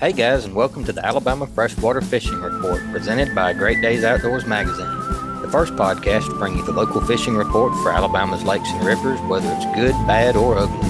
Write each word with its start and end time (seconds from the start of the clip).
Hey 0.00 0.14
guys, 0.14 0.46
and 0.46 0.54
welcome 0.54 0.82
to 0.84 0.94
the 0.94 1.04
Alabama 1.04 1.46
Freshwater 1.46 2.00
Fishing 2.00 2.40
Report 2.40 2.80
presented 2.90 3.34
by 3.34 3.52
Great 3.52 3.82
Days 3.82 4.02
Outdoors 4.02 4.46
Magazine. 4.46 4.88
The 5.42 5.48
first 5.52 5.74
podcast 5.74 6.24
to 6.24 6.36
bring 6.36 6.56
you 6.56 6.64
the 6.64 6.72
local 6.72 7.02
fishing 7.02 7.36
report 7.36 7.74
for 7.82 7.92
Alabama's 7.92 8.42
lakes 8.42 8.70
and 8.70 8.82
rivers, 8.82 9.20
whether 9.28 9.46
it's 9.52 9.66
good, 9.76 9.92
bad, 10.06 10.36
or 10.36 10.56
ugly. 10.56 10.88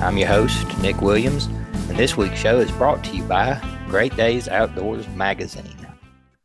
I'm 0.00 0.16
your 0.16 0.28
host, 0.28 0.78
Nick 0.78 1.00
Williams, 1.00 1.46
and 1.88 1.98
this 1.98 2.16
week's 2.16 2.38
show 2.38 2.60
is 2.60 2.70
brought 2.70 3.02
to 3.02 3.16
you 3.16 3.24
by 3.24 3.60
Great 3.88 4.14
Days 4.14 4.46
Outdoors 4.46 5.08
Magazine. 5.08 5.83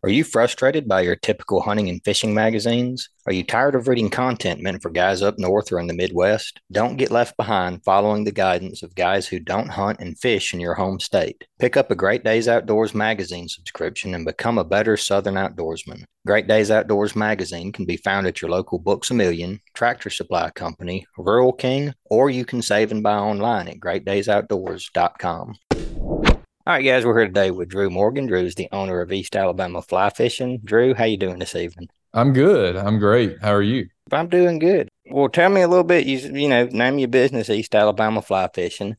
Are 0.02 0.10
you 0.10 0.24
frustrated 0.24 0.88
by 0.88 1.02
your 1.02 1.18
typical 1.18 1.60
hunting 1.60 1.90
and 1.90 2.02
fishing 2.06 2.34
magazines? 2.34 3.10
Are 3.26 3.34
you 3.34 3.44
tired 3.44 3.76
of 3.76 3.90
reading 3.90 4.10
content 4.10 4.62
meant 4.62 4.82
for 4.82 4.90
guys 4.90 5.22
up 5.22 5.38
north 5.38 5.74
or 5.74 5.80
in 5.80 5.88
the 5.88 5.94
Midwest? 5.94 6.62
Don't 6.72 6.96
get 6.96 7.12
left 7.12 7.36
behind 7.36 7.84
following 7.84 8.24
the 8.24 8.32
guidance 8.32 8.82
of 8.82 8.96
guys 8.96 9.28
who 9.28 9.42
don't 9.42 9.68
hunt 9.68 10.00
and 10.00 10.18
fish 10.18 10.54
in 10.54 10.62
your 10.62 10.76
home 10.76 11.02
state. 11.02 11.44
Pick 11.60 11.76
up 11.76 11.92
a 11.92 11.96
Great 11.96 12.24
Days 12.24 12.48
Outdoors 12.48 12.96
magazine 12.96 13.50
subscription 13.50 14.16
and 14.16 14.24
become 14.24 14.58
a 14.58 14.64
better 14.64 14.96
Southern 14.96 15.36
outdoorsman. 15.36 16.06
Great 16.26 16.48
Days 16.48 16.72
Outdoors 16.72 17.14
magazine 17.14 17.74
can 17.74 17.84
be 17.84 17.98
found 17.98 18.26
at 18.26 18.42
your 18.42 18.52
local 18.52 18.80
Books 18.80 19.12
a 19.12 19.14
Million, 19.14 19.60
Tractor 19.74 20.10
Supply 20.10 20.50
Company, 20.52 21.06
Rural 21.18 21.52
King, 21.52 21.94
or 22.06 22.30
you 22.30 22.46
can 22.46 22.62
save 22.62 22.94
and 22.94 23.04
buy 23.04 23.18
online 23.18 23.68
at 23.68 23.82
greatdaysoutdoors.com. 23.82 26.39
All 26.70 26.76
right, 26.76 26.86
guys, 26.86 27.04
we're 27.04 27.18
here 27.18 27.26
today 27.26 27.50
with 27.50 27.70
Drew 27.70 27.90
Morgan. 27.90 28.28
Drew 28.28 28.44
is 28.44 28.54
the 28.54 28.70
owner 28.72 29.02
of 29.02 29.12
East 29.12 29.36
Alabama 29.36 29.82
Fly 29.82 30.12
Fishing. 30.12 30.60
Drew, 30.64 30.94
how 30.94 31.06
you 31.06 31.18
doing 31.18 31.40
this 31.40 31.56
evening? 31.56 31.90
I'm 32.14 32.32
good. 32.32 32.76
I'm 32.76 33.00
great. 33.00 33.38
How 33.42 33.56
are 33.56 33.64
you? 33.64 33.88
I'm 34.12 34.30
doing 34.30 34.60
good. 34.60 34.88
Well, 35.10 35.30
tell 35.30 35.50
me 35.50 35.62
a 35.62 35.68
little 35.68 35.84
bit. 35.84 36.06
You 36.06 36.20
you 36.20 36.48
know, 36.48 36.66
name 36.66 37.00
your 37.00 37.08
business, 37.08 37.50
East 37.50 37.74
Alabama 37.74 38.22
Fly 38.22 38.50
Fishing. 38.54 38.98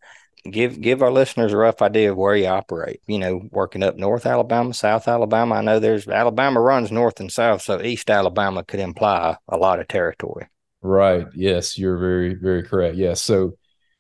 Give 0.51 0.81
give 0.81 1.01
our 1.01 1.13
listeners 1.13 1.53
a 1.53 1.59
rough 1.59 1.81
idea 1.81 2.11
of 2.11 2.17
where 2.17 2.35
you 2.35 2.49
operate. 2.49 3.03
You 3.07 3.21
know, 3.21 3.49
working 3.53 3.85
up 3.85 3.97
North 3.97 4.27
Alabama, 4.27 4.75
South 4.75 5.07
Alabama. 5.07 5.55
I 5.55 5.61
know 5.61 5.79
there's 5.79 6.09
Alabama 6.09 6.61
runs 6.61 6.91
north 6.91 7.21
and 7.21 7.31
south, 7.31 7.63
so 7.63 7.81
East 7.81 8.11
Alabama 8.11 8.65
could 8.65 8.81
imply 8.81 9.37
a 9.47 9.57
lot 9.57 9.79
of 9.79 9.87
territory. 9.87 10.49
Right. 10.83 11.29
Yes, 11.37 11.79
you're 11.79 11.99
very 11.99 12.35
very 12.35 12.65
correct. 12.65 12.97
Yes. 12.97 13.21
So 13.21 13.53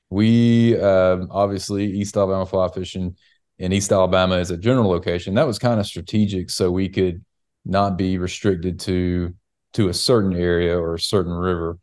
we 0.08 0.76
um, 0.80 1.28
obviously 1.30 1.84
East 1.84 2.16
Alabama 2.16 2.46
Fly 2.46 2.66
Fishing 2.74 3.14
in 3.60 3.74
East 3.74 3.92
Alabama 3.92 4.36
as 4.36 4.50
a 4.50 4.56
general 4.56 4.88
location. 4.88 5.34
That 5.34 5.46
was 5.46 5.58
kind 5.58 5.78
of 5.78 5.86
strategic 5.86 6.48
so 6.48 6.70
we 6.70 6.88
could 6.88 7.22
not 7.64 7.96
be 7.96 8.18
restricted 8.18 8.80
to 8.80 9.34
to 9.74 9.88
a 9.88 9.94
certain 9.94 10.34
area 10.34 10.76
or 10.76 10.94
a 10.94 11.00
certain 11.00 11.32
river. 11.32 11.78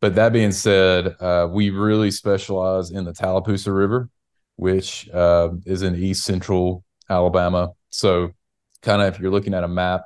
But 0.00 0.14
that 0.14 0.32
being 0.32 0.52
said, 0.52 1.14
uh, 1.20 1.48
we 1.50 1.68
really 1.68 2.10
specialize 2.10 2.92
in 2.92 3.04
the 3.04 3.12
Tallapoosa 3.12 3.70
River, 3.70 4.08
which 4.56 5.10
uh, 5.10 5.50
is 5.66 5.82
in 5.82 5.96
east 5.96 6.24
central 6.24 6.84
Alabama. 7.10 7.72
So, 7.90 8.30
kind 8.80 9.02
of 9.02 9.12
if 9.12 9.20
you're 9.20 9.32
looking 9.32 9.52
at 9.52 9.64
a 9.64 9.68
map, 9.68 10.04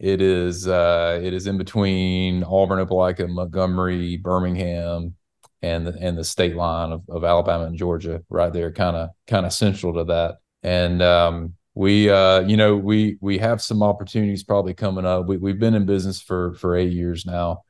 it 0.00 0.20
is 0.20 0.66
uh, 0.66 1.20
it 1.22 1.32
is 1.32 1.46
in 1.46 1.58
between 1.58 2.42
Auburn, 2.42 2.84
Opelika, 2.84 3.28
Montgomery, 3.28 4.16
Birmingham, 4.16 5.14
and 5.62 5.86
the 5.86 5.96
and 6.00 6.16
the 6.16 6.24
state 6.24 6.56
line 6.56 6.92
of, 6.92 7.02
of 7.08 7.24
Alabama 7.24 7.64
and 7.64 7.76
Georgia 7.76 8.22
right 8.28 8.52
there, 8.52 8.72
kind 8.72 8.96
of 8.96 9.10
kind 9.26 9.46
of 9.46 9.52
central 9.52 9.94
to 9.94 10.04
that. 10.04 10.38
And 10.62 11.02
um, 11.02 11.54
we 11.74 12.10
uh, 12.10 12.40
you 12.40 12.56
know 12.56 12.76
we 12.76 13.18
we 13.20 13.38
have 13.38 13.62
some 13.62 13.82
opportunities 13.82 14.42
probably 14.42 14.74
coming 14.74 15.04
up. 15.04 15.26
We 15.26 15.36
we've 15.36 15.58
been 15.58 15.74
in 15.74 15.86
business 15.86 16.20
for 16.20 16.54
for 16.54 16.76
eight 16.76 16.92
years 16.92 17.26
now. 17.26 17.62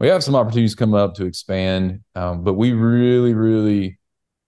We 0.00 0.08
have 0.08 0.22
some 0.22 0.36
opportunities 0.36 0.74
coming 0.74 1.00
up 1.00 1.14
to 1.14 1.24
expand, 1.26 2.02
um, 2.14 2.44
but 2.44 2.54
we 2.54 2.72
really 2.72 3.34
really 3.34 3.98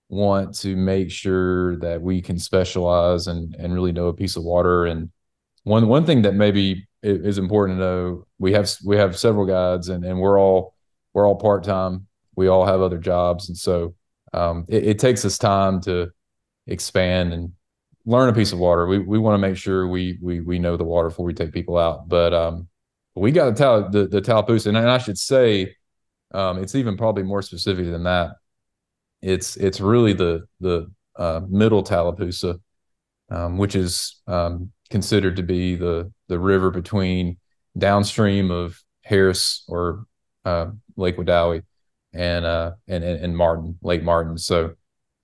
want 0.09 0.55
to 0.59 0.77
make 0.77 1.11
sure 1.11 1.77
that 1.77 2.03
we 2.03 2.21
can 2.21 2.39
specialize 2.39 3.27
and 3.27 3.55
and 3.57 3.75
really 3.75 3.93
know 3.93 4.09
a 4.09 4.15
piece 4.15 4.37
of 4.37 4.45
water. 4.45 4.87
And 4.87 5.11
one 5.65 5.89
one 5.89 6.05
thing 6.05 6.23
that 6.23 6.35
maybe 6.35 6.87
is 7.03 7.39
important 7.39 7.79
to 7.79 7.85
know 7.85 8.27
we 8.39 8.53
have 8.53 8.71
we 8.85 8.97
have 8.97 9.19
several 9.19 9.47
guides 9.47 9.89
and 9.89 10.05
and 10.05 10.21
we're 10.21 10.39
all 10.39 10.75
we're 11.15 11.27
all 11.27 11.37
part 11.37 11.65
time 11.65 12.07
we 12.37 12.49
all 12.49 12.67
have 12.67 12.81
other 12.81 12.99
jobs, 12.99 13.49
and 13.49 13.57
so 13.57 13.95
um, 14.33 14.65
it, 14.69 14.85
it, 14.87 14.99
takes 14.99 15.25
us 15.25 15.39
time 15.39 15.81
to 15.83 16.11
expand 16.67 17.33
and 17.33 17.53
learn 18.07 18.29
a 18.29 18.33
piece 18.33 18.53
of 18.53 18.59
water. 18.59 18.87
We 18.87 18.99
we 18.99 19.19
want 19.19 19.35
to 19.35 19.49
make 19.49 19.57
sure 19.57 19.89
we 19.89 20.19
we 20.23 20.41
we 20.41 20.59
know 20.59 20.77
the 20.77 20.85
water 20.85 21.09
before 21.09 21.27
we 21.27 21.35
take 21.35 21.53
people 21.53 21.77
out. 21.79 22.09
But 22.09 22.33
um, 22.33 22.69
we 23.15 23.33
got 23.33 23.47
to 23.47 23.55
tell 23.55 23.91
the 23.91 24.07
the 24.07 24.21
Tallapoosa, 24.21 24.69
and 24.69 24.79
I 24.79 24.99
should 24.99 25.19
say, 25.19 25.75
um, 26.33 26.59
it's 26.59 26.75
even 26.75 26.97
probably 26.97 27.25
more 27.25 27.43
specific 27.43 27.87
than 27.87 28.05
that. 28.05 28.33
It's 29.23 29.57
it's 29.57 29.81
really 29.81 30.13
the 30.13 30.47
the 30.61 30.91
uh, 31.17 31.41
middle 31.49 31.83
Tallapoosa, 31.83 32.61
um, 33.31 33.59
which 33.59 33.75
is 33.75 34.21
um, 34.27 34.73
considered 34.91 35.37
to 35.37 35.43
be 35.43 35.75
the 35.75 36.13
the 36.29 36.39
river 36.39 36.71
between 36.71 37.39
downstream 37.77 38.51
of 38.51 38.81
Harris 39.03 39.65
or 39.69 40.05
uh, 40.45 40.67
Lake 40.97 41.17
Wedowee 41.17 41.63
and 42.13 42.45
uh 42.45 42.73
and 42.89 43.05
and, 43.05 43.37
Martin, 43.37 43.79
Lake 43.83 44.03
Martin. 44.03 44.37
So 44.39 44.75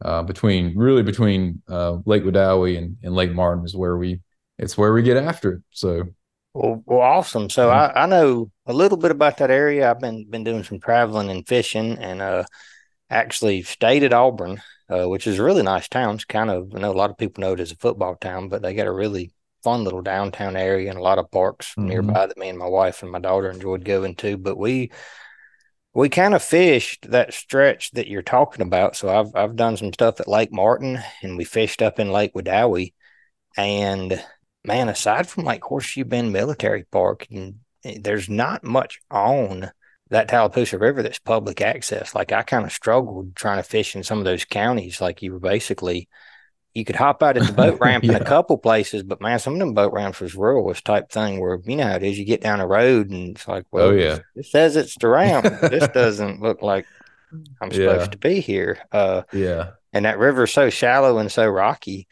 uh, 0.05 0.23
between 0.23 0.77
really 0.77 1.03
between 1.03 1.63
uh, 1.69 1.99
Lake 2.05 2.23
Wedowee 2.23 2.77
and, 2.77 2.97
and 3.03 3.15
Lake 3.15 3.33
Martin 3.33 3.65
is 3.65 3.75
where 3.75 3.97
we 3.97 4.21
it's 4.59 4.77
where 4.77 4.93
we 4.93 5.03
get 5.03 5.17
after 5.17 5.55
it. 5.55 5.63
So 5.71 6.05
well, 6.55 6.83
well 6.87 7.01
awesome. 7.01 7.51
So 7.51 7.71
I, 7.71 8.05
I 8.05 8.07
know 8.07 8.51
a 8.67 8.73
little 8.73 8.99
bit 8.99 9.11
about 9.11 9.39
that 9.39 9.51
area. 9.51 9.91
I've 9.91 10.01
been 10.01 10.29
been 10.29 10.45
doing 10.45 10.65
some 10.65 10.81
traveling 10.81 11.31
and 11.31 11.47
fishing, 11.47 11.99
and 11.99 12.23
uh, 12.23 12.45
actually 13.11 13.63
stayed 13.63 14.03
at 14.03 14.13
Auburn, 14.13 14.63
uh, 14.89 15.09
which 15.09 15.27
is 15.27 15.39
a 15.39 15.43
really 15.43 15.63
nice 15.63 15.89
town. 15.89 16.15
It's 16.15 16.25
kind 16.25 16.51
of 16.51 16.75
I 16.75 16.79
know 16.79 16.93
a 16.93 16.95
lot 16.95 17.11
of 17.11 17.19
people 17.19 17.43
know 17.43 17.53
it 17.53 17.61
as 17.61 17.73
a 17.73 17.77
football 17.77 18.17
town, 18.17 18.49
but 18.49 18.63
they 18.63 18.75
got 18.75 18.87
a 18.87 18.93
really 18.93 19.33
fun 19.63 19.85
little 19.85 20.03
downtown 20.03 20.57
area 20.57 20.89
and 20.89 20.99
a 20.99 21.03
lot 21.03 21.19
of 21.19 21.31
parks 21.31 21.71
mm-hmm. 21.75 21.89
nearby 21.89 22.27
that 22.27 22.39
me 22.39 22.49
and 22.49 22.59
my 22.59 22.69
wife 22.69 23.03
and 23.03 23.11
my 23.11 23.19
daughter 23.19 23.51
enjoyed 23.51 23.85
going 23.85 24.15
to. 24.15 24.37
But 24.37 24.57
we 24.57 24.93
we 25.97 26.11
kind 26.11 26.35
of 26.35 26.43
fished 26.43 27.11
that 27.11 27.33
stretch 27.33 27.91
that 27.93 28.07
you're 28.07 28.21
talking 28.21 28.61
about. 28.61 28.97
So 28.97 29.09
I've 29.09 29.35
I've 29.35 29.57
done 29.57 29.79
some 29.79 29.95
stuff 29.95 30.21
at 30.21 30.29
Lake 30.29 30.53
Martin 30.53 30.99
and 31.23 31.39
we 31.39 31.45
fished 31.45 31.81
up 31.81 31.99
in 31.99 32.13
Lake 32.13 32.35
Wedowee. 32.35 32.93
And 33.57 34.23
man, 34.63 34.91
aside 34.91 35.27
from 35.27 35.45
like 35.45 35.65
Horseshoe 35.65 36.05
Bend 36.05 36.35
Military 36.35 36.85
Park, 36.85 37.27
eh, 37.33 37.53
there's 37.99 38.29
not 38.29 38.63
much 38.63 39.01
on 39.11 39.71
that 40.11 40.29
Tallapoosa 40.29 40.79
River 40.79 41.03
that's 41.03 41.19
public 41.19 41.63
access. 41.63 42.15
Like 42.15 42.31
I 42.31 42.43
kind 42.43 42.67
of 42.67 42.73
struggled 42.73 43.35
trying 43.35 43.57
to 43.57 43.63
fish 43.63 43.97
in 43.97 44.03
some 44.03 44.19
of 44.19 44.27
those 44.27 44.45
counties. 44.45 45.01
Like 45.01 45.23
you 45.23 45.33
were 45.33 45.41
basically 45.41 46.11
you 46.77 46.85
could 46.85 46.97
hop 46.97 47.23
out 47.23 47.39
at 47.39 47.47
the 47.47 47.53
boat 47.53 47.79
ramp 47.81 48.05
yeah. 48.05 48.17
in 48.17 48.23
a 48.23 48.25
couple 48.25 48.59
places, 48.59 49.03
but 49.03 49.21
man, 49.21 49.39
some 49.39 49.55
of 49.55 49.59
them 49.59 49.73
boat 49.73 49.95
ramps 49.95 50.21
was 50.21 50.35
ruralist 50.35 50.83
type 50.83 51.11
thing 51.11 51.41
where 51.41 51.59
you 51.65 51.75
know 51.75 51.85
how 51.85 51.97
it 51.97 52.03
is. 52.03 52.19
You 52.19 52.27
get 52.27 52.43
down 52.43 52.61
a 52.61 52.67
road 52.67 53.09
and 53.09 53.35
it's 53.35 53.49
like, 53.49 53.65
well, 53.71 53.87
oh, 53.87 53.91
yeah. 53.93 54.19
it 54.35 54.45
says 54.45 54.77
it's 54.77 54.95
the 54.99 55.09
ramp. 55.09 55.47
this 55.63 55.89
doesn't 55.95 56.43
look 56.43 56.61
like 56.61 56.87
I'm 57.63 57.71
supposed 57.71 58.01
yeah. 58.01 58.07
to 58.11 58.19
be 58.19 58.41
here. 58.41 58.79
Uh, 58.93 59.23
yeah. 59.33 59.71
And 59.95 60.05
that 60.05 60.19
river's 60.19 60.53
so 60.53 60.69
shallow 60.69 61.17
and 61.17 61.33
so 61.33 61.49
rocky. 61.49 62.07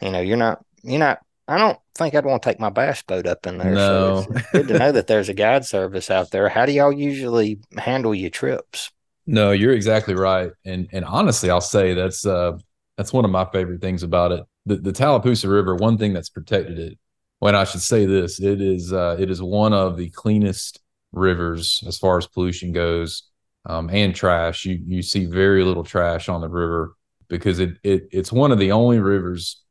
You 0.00 0.10
know, 0.10 0.20
you're 0.20 0.38
not, 0.38 0.64
you're 0.82 0.98
not. 0.98 1.20
I 1.46 1.58
don't 1.58 1.78
think 1.94 2.14
I'd 2.14 2.24
want 2.24 2.42
to 2.42 2.48
take 2.48 2.60
my 2.60 2.70
bass 2.70 3.02
boat 3.02 3.26
up 3.26 3.46
in 3.46 3.58
there. 3.58 3.72
No. 3.72 4.22
So 4.22 4.32
it's 4.32 4.50
good 4.52 4.68
to 4.68 4.78
know 4.78 4.92
that 4.92 5.06
there's 5.06 5.28
a 5.28 5.34
guide 5.34 5.66
service 5.66 6.10
out 6.10 6.30
there. 6.30 6.48
How 6.48 6.64
do 6.64 6.72
y'all 6.72 6.92
usually 6.92 7.58
handle 7.76 8.14
your 8.14 8.30
trips? 8.30 8.90
No, 9.26 9.50
you're 9.50 9.72
exactly 9.72 10.14
right. 10.14 10.50
And 10.64 10.88
and 10.92 11.04
honestly, 11.04 11.50
I'll 11.50 11.60
say 11.60 11.92
that's 11.92 12.24
uh 12.24 12.56
that's 12.98 13.12
one 13.12 13.24
of 13.24 13.30
my 13.30 13.46
favorite 13.46 13.80
things 13.80 14.02
about 14.02 14.32
it. 14.32 14.44
The, 14.66 14.76
the 14.76 14.92
Tallapoosa 14.92 15.48
River, 15.48 15.76
one 15.76 15.96
thing 15.96 16.12
that's 16.12 16.28
protected 16.28 16.80
it. 16.80 16.98
When 17.38 17.54
I 17.54 17.62
should 17.62 17.80
say 17.80 18.04
this, 18.04 18.40
it 18.40 18.60
is 18.60 18.92
uh, 18.92 19.16
it 19.18 19.30
is 19.30 19.40
one 19.40 19.72
of 19.72 19.96
the 19.96 20.10
cleanest 20.10 20.80
rivers 21.12 21.82
as 21.86 21.96
far 21.96 22.18
as 22.18 22.26
pollution 22.26 22.72
goes, 22.72 23.30
um, 23.64 23.88
and 23.90 24.12
trash. 24.12 24.64
You 24.64 24.80
you 24.84 25.02
see 25.02 25.24
very 25.26 25.62
little 25.62 25.84
trash 25.84 26.28
on 26.28 26.40
the 26.40 26.48
river 26.48 26.96
because 27.28 27.60
it 27.60 27.78
it 27.84 28.08
it's 28.10 28.32
one 28.32 28.50
of 28.50 28.58
the 28.58 28.72
only 28.72 28.98
rivers 28.98 29.62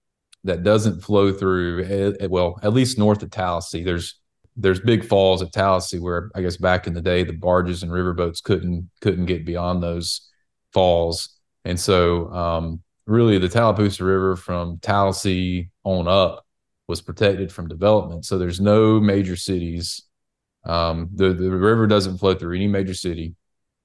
that 0.45 0.63
doesn't 0.63 1.01
flow 1.01 1.33
through. 1.33 1.83
Eh, 1.83 2.23
eh, 2.23 2.27
well, 2.27 2.57
at 2.63 2.71
least 2.71 2.97
north 2.97 3.21
of 3.21 3.29
Tallassee, 3.29 3.83
there's 3.83 4.17
there's 4.55 4.79
big 4.79 5.05
falls 5.05 5.41
at 5.41 5.51
Tallassee 5.51 5.99
where 5.99 6.31
I 6.33 6.41
guess 6.41 6.55
back 6.55 6.87
in 6.87 6.93
the 6.93 7.01
day 7.01 7.25
the 7.25 7.33
barges 7.33 7.83
and 7.83 7.91
riverboats 7.91 8.41
couldn't 8.41 8.89
couldn't 9.01 9.25
get 9.25 9.45
beyond 9.45 9.83
those 9.83 10.31
falls, 10.71 11.37
and 11.65 11.77
so 11.77 12.31
um, 12.31 12.81
really 13.07 13.37
the 13.37 13.49
Tallapoosa 13.49 14.03
River 14.03 14.35
from 14.35 14.79
Tallassee 14.79 15.69
on 15.83 16.07
up 16.07 16.45
was 16.87 17.01
protected 17.01 17.51
from 17.51 17.67
development. 17.67 18.25
So 18.25 18.37
there's 18.37 18.59
no 18.59 18.99
major 18.99 19.35
cities. 19.35 20.03
Um, 20.65 21.09
the 21.13 21.29
the 21.33 21.49
river 21.51 21.87
doesn't 21.87 22.17
flow 22.17 22.35
through 22.35 22.55
any 22.55 22.67
major 22.67 22.93
city. 22.93 23.35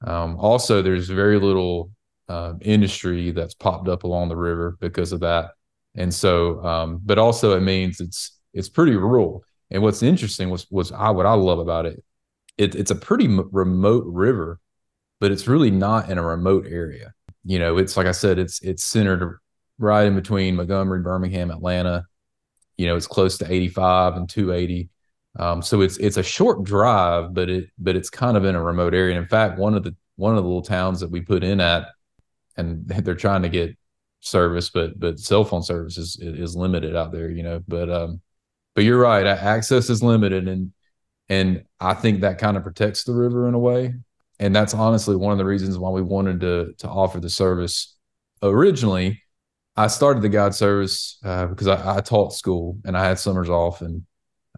Um, 0.05 0.37
also, 0.39 0.83
there's 0.83 1.09
very 1.09 1.39
little 1.39 1.93
uh, 2.29 2.55
industry 2.61 3.31
that's 3.31 3.55
popped 3.55 3.89
up 3.89 4.03
along 4.03 4.29
the 4.29 4.37
river 4.37 4.77
because 4.81 5.13
of 5.13 5.21
that. 5.21 5.53
And 5.95 6.13
so, 6.13 6.65
um, 6.65 7.01
but 7.05 7.19
also 7.19 7.57
it 7.57 7.61
means 7.61 8.01
it's 8.01 8.39
it's 8.53 8.69
pretty 8.69 8.97
rural. 8.97 9.45
And 9.71 9.83
what's 9.83 10.03
interesting 10.03 10.51
was 10.51 10.67
was 10.71 10.91
I 10.91 11.11
what 11.11 11.27
I 11.27 11.35
love 11.35 11.61
about 11.61 11.87
it, 11.87 12.03
it 12.59 12.75
it's 12.75 12.91
a 12.91 12.97
pretty 12.97 13.27
m- 13.27 13.49
remote 13.53 14.05
river, 14.07 14.59
but 15.21 15.31
it's 15.31 15.47
really 15.47 15.71
not 15.71 16.11
in 16.11 16.19
a 16.19 16.27
remote 16.27 16.67
area 16.69 17.15
you 17.45 17.59
know 17.59 17.77
it's 17.77 17.97
like 17.97 18.07
i 18.07 18.13
said 18.13 18.39
it's 18.39 18.61
it's 18.63 18.85
centered 18.85 19.39
right 19.83 20.07
in 20.07 20.15
between 20.15 20.57
Montgomery, 20.57 21.01
Birmingham, 21.01 21.51
Atlanta. 21.51 22.07
You 22.77 22.87
know, 22.87 22.97
it's 22.97 23.07
close 23.07 23.37
to 23.39 23.53
85 23.53 24.17
and 24.17 24.29
280. 24.29 24.89
Um, 25.39 25.63
so 25.63 25.81
it's 25.81 25.97
it's 25.99 26.17
a 26.17 26.23
short 26.23 26.63
drive, 26.65 27.35
but 27.35 27.49
it 27.49 27.71
but 27.79 27.97
it's 27.97 28.11
kind 28.11 28.37
of 28.37 28.45
in 28.45 28.55
a 28.55 28.63
remote 28.63 28.95
area. 28.95 29.15
And 29.15 29.23
in 29.23 29.29
fact, 29.29 29.59
one 29.59 29.75
of 29.75 29.83
the 29.83 29.95
one 30.17 30.37
of 30.37 30.43
the 30.43 30.49
little 30.49 30.63
towns 30.63 31.01
that 31.01 31.11
we 31.11 31.21
put 31.21 31.43
in 31.43 31.61
at, 31.61 31.89
and 32.57 32.87
they're 33.05 33.15
trying 33.15 33.43
to 33.43 33.49
get 33.49 33.77
service, 34.21 34.71
but 34.71 34.99
but 34.99 35.19
cell 35.19 35.45
phone 35.45 35.63
service 35.63 35.99
is 35.99 36.19
is 36.21 36.57
limited 36.57 36.97
out 36.97 37.13
there, 37.13 37.31
you 37.31 37.43
know. 37.43 37.63
But 37.67 37.91
um, 37.91 38.21
but 38.75 38.85
you're 38.85 39.01
right, 39.01 39.27
access 39.27 39.89
is 39.89 40.03
limited, 40.03 40.49
and 40.49 40.73
and 41.29 41.65
I 41.81 41.95
think 41.95 42.21
that 42.21 42.39
kind 42.39 42.57
of 42.57 42.63
protects 42.63 43.05
the 43.05 43.15
river 43.15 43.49
in 43.49 43.55
a 43.55 43.59
way. 43.59 43.95
And 44.39 44.55
that's 44.55 44.75
honestly 44.75 45.17
one 45.17 45.33
of 45.33 45.39
the 45.39 45.45
reasons 45.45 45.79
why 45.79 45.91
we 45.91 46.03
wanted 46.03 46.41
to 46.41 46.75
to 46.79 46.89
offer 46.89 47.21
the 47.21 47.31
service 47.31 47.97
originally. 48.43 49.23
I 49.77 49.87
started 49.87 50.23
the 50.23 50.29
guide 50.29 50.55
service 50.55 51.19
uh, 51.25 51.47
because 51.47 51.67
I, 51.67 51.97
I, 51.97 52.01
taught 52.01 52.35
school 52.35 52.77
and 52.85 52.97
I 52.97 53.05
had 53.05 53.19
summers 53.19 53.49
off, 53.49 53.81
and 53.81 54.05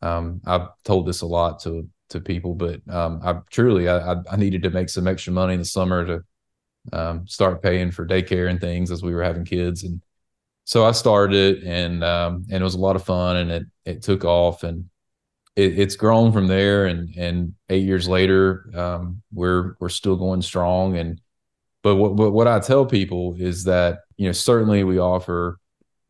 um, 0.02 0.40
I've 0.44 0.68
told 0.84 1.06
this 1.06 1.20
a 1.20 1.26
lot 1.26 1.60
to 1.60 1.88
to 2.10 2.20
people, 2.20 2.54
but 2.54 2.80
um, 2.88 3.20
I 3.22 3.38
truly 3.50 3.88
I, 3.88 4.16
I 4.30 4.36
needed 4.36 4.62
to 4.64 4.70
make 4.70 4.88
some 4.88 5.06
extra 5.06 5.32
money 5.32 5.54
in 5.54 5.60
the 5.60 5.64
summer 5.64 6.04
to 6.04 6.24
um, 6.92 7.26
start 7.26 7.62
paying 7.62 7.92
for 7.92 8.06
daycare 8.06 8.50
and 8.50 8.60
things 8.60 8.90
as 8.90 9.02
we 9.02 9.14
were 9.14 9.22
having 9.22 9.44
kids, 9.44 9.84
and 9.84 10.02
so 10.64 10.84
I 10.84 10.92
started 10.92 11.36
it, 11.58 11.64
and 11.64 12.02
um, 12.02 12.44
and 12.50 12.60
it 12.60 12.64
was 12.64 12.74
a 12.74 12.80
lot 12.80 12.96
of 12.96 13.04
fun, 13.04 13.36
and 13.36 13.50
it 13.52 13.66
it 13.84 14.02
took 14.02 14.24
off, 14.24 14.64
and 14.64 14.88
it, 15.56 15.78
it's 15.78 15.96
grown 15.96 16.32
from 16.32 16.46
there, 16.46 16.86
and 16.86 17.14
and 17.16 17.54
eight 17.68 17.84
years 17.84 18.08
later, 18.08 18.70
um, 18.74 19.22
we're 19.32 19.76
we're 19.80 19.88
still 19.88 20.16
going 20.16 20.42
strong, 20.42 20.96
and 20.96 21.20
but 21.82 21.96
what, 21.96 22.14
what 22.14 22.32
what 22.32 22.48
I 22.48 22.60
tell 22.60 22.86
people 22.86 23.36
is 23.38 23.64
that 23.64 24.00
you 24.16 24.26
know 24.26 24.32
certainly 24.32 24.84
we 24.84 24.98
offer 24.98 25.58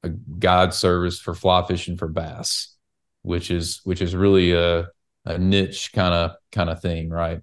a 0.02 0.10
guide 0.10 0.74
service 0.74 1.18
for 1.18 1.34
fly 1.34 1.66
fishing 1.66 1.96
for 1.96 2.08
bass, 2.08 2.74
which 3.22 3.50
is 3.50 3.80
which 3.84 4.00
is 4.00 4.14
really 4.14 4.52
a 4.52 4.88
a 5.26 5.38
niche 5.38 5.92
kind 5.92 6.14
of 6.14 6.36
kind 6.52 6.70
of 6.70 6.80
thing, 6.80 7.10
right? 7.10 7.40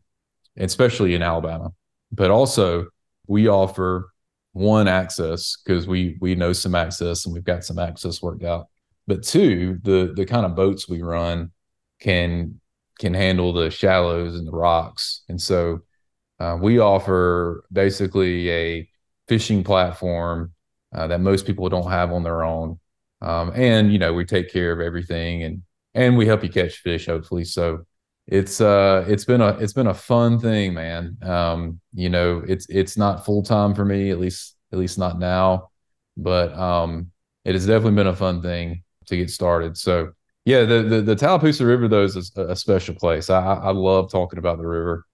Especially 0.58 1.16
in 1.16 1.22
Alabama, 1.22 1.72
but 2.12 2.32
also 2.32 2.88
we 3.28 3.48
offer 3.48 4.12
one 4.54 4.88
access 4.88 5.58
because 5.64 5.88
we 5.88 6.18
we 6.20 6.36
know 6.36 6.54
some 6.54 6.76
access 6.76 7.26
and 7.26 7.34
we've 7.34 7.44
got 7.44 7.64
some 7.64 7.80
access 7.80 8.22
worked 8.22 8.44
out. 8.44 8.68
But 9.08 9.24
two, 9.24 9.80
the 9.84 10.14
the 10.16 10.26
kind 10.26 10.46
of 10.46 10.56
boats 10.56 10.90
we 10.90 11.02
run 11.02 11.52
can 12.02 12.60
can 13.00 13.14
handle 13.14 13.54
the 13.54 13.72
shallows 13.72 14.36
and 14.36 14.48
the 14.48 14.52
rocks, 14.52 15.24
and 15.30 15.42
so 15.42 15.82
uh, 16.40 16.58
we 16.60 16.80
offer 16.80 17.64
basically 17.72 18.50
a 18.52 18.90
fishing 19.28 19.64
platform 19.64 20.54
uh, 20.94 21.08
that 21.08 21.22
most 21.22 21.46
people 21.46 21.70
don't 21.70 21.90
have 21.90 22.12
on 22.12 22.24
their 22.24 22.44
own. 22.44 22.80
Um, 23.22 23.52
and 23.56 23.94
you 23.94 24.00
know 24.00 24.14
we 24.14 24.26
take 24.26 24.52
care 24.52 24.72
of 24.72 24.80
everything 24.82 25.44
and 25.44 25.62
and 25.94 26.18
we 26.18 26.26
help 26.26 26.44
you 26.44 26.50
catch 26.50 26.78
fish 26.78 27.06
hopefully. 27.06 27.46
So 27.46 27.86
it's 28.28 28.62
uh 28.62 29.06
it's 29.08 29.26
been 29.26 29.42
a 29.42 29.50
it's 29.60 29.74
been 29.74 29.88
a 29.88 29.94
fun 29.94 30.40
thing 30.40 30.74
man. 30.74 31.18
Um 31.22 31.80
you 31.94 32.10
know 32.10 32.44
it's 32.48 32.66
it's 32.70 32.98
not 32.98 33.26
full 33.26 33.44
time 33.44 33.76
for 33.76 33.86
me 33.86 34.10
at 34.10 34.20
least 34.20 34.56
at 34.72 34.80
least 34.80 34.98
not 34.98 35.20
now. 35.20 35.70
But 36.18 36.54
um 36.58 37.12
it 37.46 37.54
has 37.54 37.68
definitely 37.68 37.96
been 37.96 38.08
a 38.08 38.16
fun 38.16 38.42
thing 38.42 38.84
to 39.08 39.18
get 39.18 39.30
started. 39.30 39.78
So 39.78 40.14
yeah 40.46 40.64
the 40.64 40.84
the, 40.84 41.02
the 41.02 41.16
Tallapoosa 41.16 41.66
River 41.66 41.88
though 41.88 42.04
is 42.04 42.32
a, 42.36 42.42
a 42.48 42.56
special 42.56 42.96
place 42.96 43.30
I 43.30 43.42
I 43.42 43.72
love 43.72 44.12
talking 44.12 44.40
about 44.40 44.58
the 44.58 44.68
river 44.68 45.06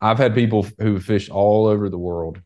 I've 0.00 0.18
had 0.18 0.34
people 0.34 0.66
who 0.78 1.00
fish 1.00 1.30
all 1.30 1.66
over 1.66 1.88
the 1.88 1.98
world 1.98 2.40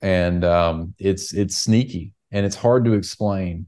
and 0.00 0.44
um 0.44 0.94
it's 0.98 1.32
it's 1.32 1.56
sneaky 1.56 2.12
and 2.30 2.44
it's 2.44 2.56
hard 2.56 2.84
to 2.84 2.92
explain 2.92 3.66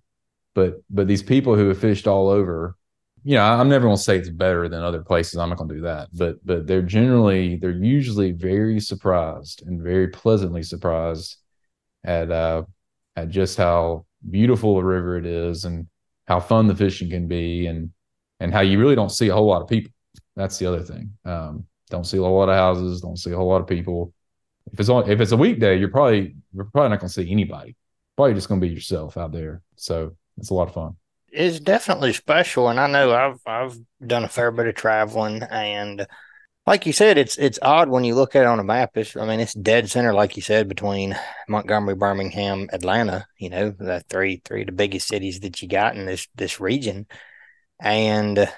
but 0.54 0.82
but 0.90 1.08
these 1.08 1.22
people 1.22 1.56
who 1.56 1.68
have 1.68 1.78
fished 1.78 2.06
all 2.06 2.28
over 2.28 2.76
you 3.22 3.34
know, 3.34 3.44
I'm 3.44 3.68
never 3.68 3.84
going 3.84 3.96
to 3.96 4.02
say 4.02 4.18
it's 4.18 4.30
better 4.30 4.68
than 4.68 4.82
other 4.82 5.02
places. 5.02 5.36
I'm 5.36 5.50
not 5.50 5.58
going 5.58 5.68
to 5.68 5.74
do 5.74 5.80
that. 5.82 6.08
But 6.12 6.44
but 6.44 6.66
they're 6.66 6.82
generally 6.82 7.56
they're 7.56 7.70
usually 7.70 8.32
very 8.32 8.80
surprised 8.80 9.62
and 9.66 9.82
very 9.82 10.08
pleasantly 10.08 10.62
surprised 10.62 11.36
at 12.04 12.30
uh 12.30 12.62
at 13.16 13.28
just 13.28 13.58
how 13.58 14.06
beautiful 14.30 14.78
a 14.78 14.84
river 14.84 15.18
it 15.18 15.26
is 15.26 15.64
and 15.64 15.86
how 16.26 16.40
fun 16.40 16.66
the 16.66 16.74
fishing 16.74 17.10
can 17.10 17.28
be 17.28 17.66
and 17.66 17.90
and 18.40 18.52
how 18.52 18.60
you 18.60 18.78
really 18.80 18.94
don't 18.96 19.10
see 19.10 19.28
a 19.28 19.34
whole 19.34 19.46
lot 19.46 19.62
of 19.62 19.68
people. 19.68 19.92
That's 20.36 20.58
the 20.58 20.66
other 20.66 20.82
thing. 20.82 21.12
Um, 21.24 21.66
don't 21.90 22.04
see 22.06 22.18
a 22.18 22.22
whole 22.22 22.38
lot 22.38 22.48
of 22.48 22.56
houses. 22.56 23.00
Don't 23.00 23.18
see 23.18 23.32
a 23.32 23.36
whole 23.36 23.48
lot 23.48 23.60
of 23.60 23.66
people. 23.66 24.12
If 24.72 24.80
it's 24.80 24.88
on 24.88 25.10
if 25.10 25.20
it's 25.20 25.32
a 25.32 25.36
weekday, 25.36 25.78
you're 25.78 25.90
probably 25.90 26.36
you're 26.52 26.64
probably 26.66 26.90
not 26.90 27.00
going 27.00 27.08
to 27.08 27.14
see 27.14 27.30
anybody. 27.30 27.76
Probably 28.16 28.34
just 28.34 28.48
going 28.48 28.60
to 28.60 28.66
be 28.66 28.72
yourself 28.72 29.16
out 29.16 29.32
there. 29.32 29.62
So 29.76 30.16
it's 30.36 30.50
a 30.50 30.54
lot 30.54 30.68
of 30.68 30.74
fun 30.74 30.96
It's 31.32 31.60
definitely 31.60 32.12
special, 32.12 32.68
and 32.68 32.80
I 32.80 32.86
know 32.88 33.14
I've 33.14 33.40
I've 33.46 33.78
done 34.04 34.24
a 34.24 34.28
fair 34.28 34.50
bit 34.50 34.66
of 34.66 34.74
traveling, 34.74 35.42
and 35.44 36.06
like 36.66 36.86
you 36.86 36.92
said, 36.92 37.18
it's 37.18 37.38
it's 37.38 37.58
odd 37.62 37.88
when 37.88 38.04
you 38.04 38.14
look 38.14 38.36
at 38.36 38.42
it 38.42 38.46
on 38.48 38.60
a 38.60 38.64
map. 38.64 38.96
It's 38.96 39.16
I 39.16 39.26
mean 39.26 39.40
it's 39.40 39.54
dead 39.54 39.90
center, 39.90 40.12
like 40.14 40.36
you 40.36 40.42
said, 40.42 40.68
between 40.68 41.16
Montgomery, 41.48 41.94
Birmingham, 41.96 42.68
Atlanta. 42.72 43.26
You 43.38 43.50
know 43.50 43.70
the 43.70 44.04
three 44.08 44.42
three 44.44 44.64
the 44.64 44.72
biggest 44.72 45.08
cities 45.08 45.40
that 45.40 45.62
you 45.62 45.68
got 45.68 45.96
in 45.96 46.06
this 46.06 46.28
this 46.34 46.60
region, 46.60 47.06
and 47.80 48.48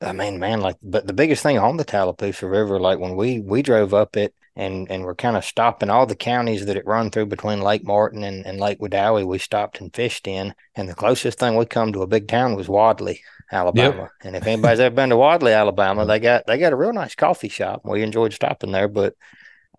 I 0.00 0.12
mean, 0.12 0.38
man, 0.38 0.60
like, 0.60 0.76
but 0.82 1.06
the 1.06 1.12
biggest 1.12 1.42
thing 1.42 1.58
on 1.58 1.76
the 1.76 1.84
Tallapoosa 1.84 2.48
River, 2.48 2.80
like 2.80 2.98
when 2.98 3.16
we 3.16 3.40
we 3.40 3.62
drove 3.62 3.94
up 3.94 4.16
it, 4.16 4.34
and 4.56 4.90
and 4.90 5.04
we're 5.04 5.14
kind 5.14 5.36
of 5.36 5.44
stopping 5.44 5.90
all 5.90 6.06
the 6.06 6.14
counties 6.14 6.66
that 6.66 6.76
it 6.76 6.86
run 6.86 7.10
through 7.10 7.26
between 7.26 7.60
Lake 7.60 7.84
Martin 7.84 8.22
and, 8.22 8.44
and 8.44 8.60
Lake 8.60 8.80
Wedowee. 8.80 9.26
We 9.26 9.38
stopped 9.38 9.80
and 9.80 9.94
fished 9.94 10.26
in, 10.26 10.54
and 10.74 10.88
the 10.88 10.94
closest 10.94 11.38
thing 11.38 11.56
we 11.56 11.66
come 11.66 11.92
to 11.92 12.02
a 12.02 12.06
big 12.06 12.28
town 12.28 12.56
was 12.56 12.68
Wadley, 12.68 13.22
Alabama. 13.50 14.02
Yep. 14.02 14.10
And 14.24 14.36
if 14.36 14.46
anybody's 14.46 14.80
ever 14.80 14.94
been 14.94 15.10
to 15.10 15.16
Wadley, 15.16 15.52
Alabama, 15.52 16.04
they 16.04 16.18
got 16.18 16.46
they 16.46 16.58
got 16.58 16.72
a 16.72 16.76
real 16.76 16.92
nice 16.92 17.14
coffee 17.14 17.48
shop. 17.48 17.82
We 17.84 18.02
enjoyed 18.02 18.32
stopping 18.32 18.72
there, 18.72 18.88
but 18.88 19.14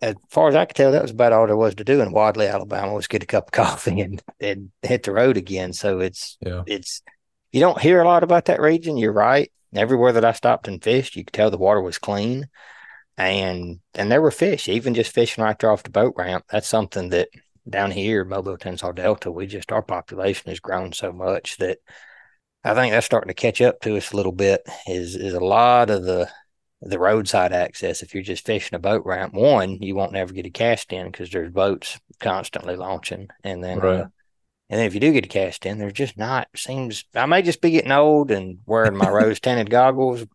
as 0.01 0.15
far 0.29 0.49
as 0.49 0.55
I 0.55 0.65
could 0.65 0.75
tell, 0.75 0.91
that 0.91 1.01
was 1.01 1.11
about 1.11 1.33
all 1.33 1.47
there 1.47 1.55
was 1.55 1.75
to 1.75 1.83
do 1.83 2.01
in 2.01 2.11
Wadley, 2.11 2.47
Alabama, 2.47 2.93
was 2.93 3.07
get 3.07 3.23
a 3.23 3.27
cup 3.27 3.47
of 3.47 3.51
coffee 3.51 4.01
and, 4.01 4.21
and 4.39 4.71
hit 4.81 5.03
the 5.03 5.11
road 5.11 5.37
again. 5.37 5.73
So 5.73 5.99
it's 5.99 6.37
yeah. 6.41 6.63
it's 6.65 7.01
you 7.53 7.61
don't 7.61 7.79
hear 7.79 8.01
a 8.01 8.05
lot 8.05 8.23
about 8.23 8.45
that 8.45 8.59
region. 8.59 8.97
You're 8.97 9.13
right. 9.13 9.49
Everywhere 9.73 10.11
that 10.11 10.25
I 10.25 10.33
stopped 10.33 10.67
and 10.67 10.83
fished, 10.83 11.15
you 11.15 11.23
could 11.23 11.33
tell 11.33 11.49
the 11.49 11.57
water 11.57 11.81
was 11.81 11.97
clean 11.97 12.49
and 13.17 13.79
and 13.93 14.11
there 14.11 14.21
were 14.21 14.31
fish, 14.31 14.67
even 14.67 14.93
just 14.93 15.13
fishing 15.13 15.43
right 15.43 15.57
there 15.57 15.71
off 15.71 15.83
the 15.83 15.89
boat 15.89 16.13
ramp. 16.17 16.45
That's 16.49 16.67
something 16.67 17.09
that 17.09 17.29
down 17.69 17.91
here, 17.91 18.25
Mobile, 18.25 18.57
Tensaw 18.57 18.93
Delta, 18.93 19.31
we 19.31 19.47
just 19.47 19.71
our 19.71 19.83
population 19.83 20.49
has 20.49 20.59
grown 20.59 20.93
so 20.93 21.11
much 21.11 21.57
that 21.57 21.77
I 22.63 22.73
think 22.73 22.91
that's 22.91 23.05
starting 23.05 23.29
to 23.29 23.33
catch 23.33 23.61
up 23.61 23.81
to 23.81 23.97
us 23.97 24.11
a 24.11 24.15
little 24.15 24.31
bit. 24.31 24.67
Is 24.87 25.15
is 25.15 25.33
a 25.33 25.39
lot 25.39 25.89
of 25.89 26.03
the 26.03 26.29
the 26.81 26.99
roadside 26.99 27.53
access. 27.53 28.01
If 28.01 28.13
you're 28.13 28.23
just 28.23 28.45
fishing 28.45 28.75
a 28.75 28.79
boat 28.79 29.03
ramp, 29.05 29.33
one 29.33 29.81
you 29.81 29.95
won't 29.95 30.11
never 30.11 30.33
get 30.33 30.45
a 30.45 30.49
cast 30.49 30.91
in 30.91 31.11
because 31.11 31.29
there's 31.29 31.51
boats 31.51 31.99
constantly 32.19 32.75
launching, 32.75 33.27
and 33.43 33.63
then 33.63 33.79
right. 33.79 33.99
uh, 34.01 34.07
and 34.73 34.79
then 34.79 34.87
if 34.87 34.95
you 34.95 34.99
do 34.99 35.13
get 35.13 35.25
a 35.25 35.29
cast 35.29 35.67
in, 35.67 35.77
they're 35.77 35.91
just 35.91 36.17
not 36.17 36.47
seems 36.55 37.05
I 37.13 37.27
may 37.27 37.43
just 37.43 37.61
be 37.61 37.69
getting 37.69 37.91
old 37.91 38.31
and 38.31 38.57
wearing 38.65 38.97
my 38.97 39.07
rose 39.07 39.39
tinted 39.41 39.69
goggles, 39.69 40.25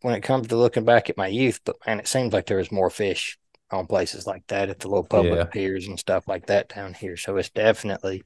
when 0.00 0.14
it 0.16 0.22
comes 0.22 0.48
to 0.48 0.56
looking 0.56 0.84
back 0.84 1.08
at 1.08 1.16
my 1.16 1.28
youth, 1.28 1.60
but 1.64 1.76
man, 1.86 2.00
it 2.00 2.08
seems 2.08 2.32
like 2.32 2.46
there 2.46 2.58
was 2.58 2.72
more 2.72 2.90
fish 2.90 3.38
on 3.70 3.86
places 3.86 4.26
like 4.26 4.44
that 4.48 4.68
at 4.68 4.80
the 4.80 4.88
little 4.88 5.04
public 5.04 5.36
yeah. 5.36 5.44
piers 5.44 5.86
and 5.86 5.98
stuff 5.98 6.26
like 6.26 6.46
that 6.46 6.68
down 6.74 6.92
here. 6.92 7.16
So 7.16 7.36
it's 7.36 7.50
definitely, 7.50 8.24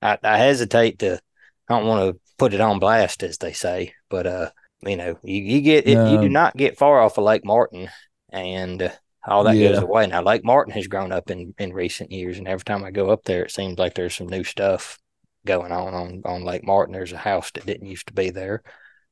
I, 0.00 0.16
I 0.22 0.38
hesitate 0.38 1.00
to, 1.00 1.20
I 1.68 1.78
don't 1.78 1.86
want 1.86 2.14
to 2.14 2.20
put 2.38 2.54
it 2.54 2.62
on 2.62 2.78
blast 2.78 3.22
as 3.22 3.36
they 3.36 3.52
say, 3.52 3.92
but 4.08 4.26
uh, 4.26 4.50
you 4.82 4.96
know, 4.96 5.18
you, 5.22 5.42
you 5.42 5.60
get 5.60 5.86
it, 5.86 5.96
no. 5.96 6.12
you 6.12 6.20
do 6.20 6.30
not 6.30 6.56
get 6.56 6.78
far 6.78 7.00
off 7.00 7.18
of 7.18 7.24
Lake 7.24 7.44
Martin, 7.44 7.90
and 8.30 8.82
uh, 8.82 8.90
all 9.28 9.44
that 9.44 9.56
yeah. 9.56 9.72
goes 9.72 9.82
away. 9.82 10.06
Now, 10.06 10.22
Lake 10.22 10.44
Martin 10.44 10.72
has 10.74 10.86
grown 10.86 11.12
up 11.12 11.30
in 11.30 11.54
in 11.58 11.72
recent 11.72 12.10
years, 12.10 12.38
and 12.38 12.48
every 12.48 12.64
time 12.64 12.84
I 12.84 12.90
go 12.90 13.10
up 13.10 13.24
there, 13.24 13.44
it 13.44 13.50
seems 13.50 13.78
like 13.78 13.94
there's 13.94 14.14
some 14.14 14.28
new 14.28 14.44
stuff 14.44 14.98
going 15.46 15.72
on 15.72 15.94
on 15.94 16.22
on 16.24 16.44
Lake 16.44 16.64
Martin. 16.64 16.92
There's 16.92 17.12
a 17.12 17.18
house 17.18 17.50
that 17.52 17.66
didn't 17.66 17.86
used 17.86 18.08
to 18.08 18.12
be 18.12 18.30
there. 18.30 18.62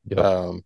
Yep. 0.09 0.19
Um, 0.19 0.65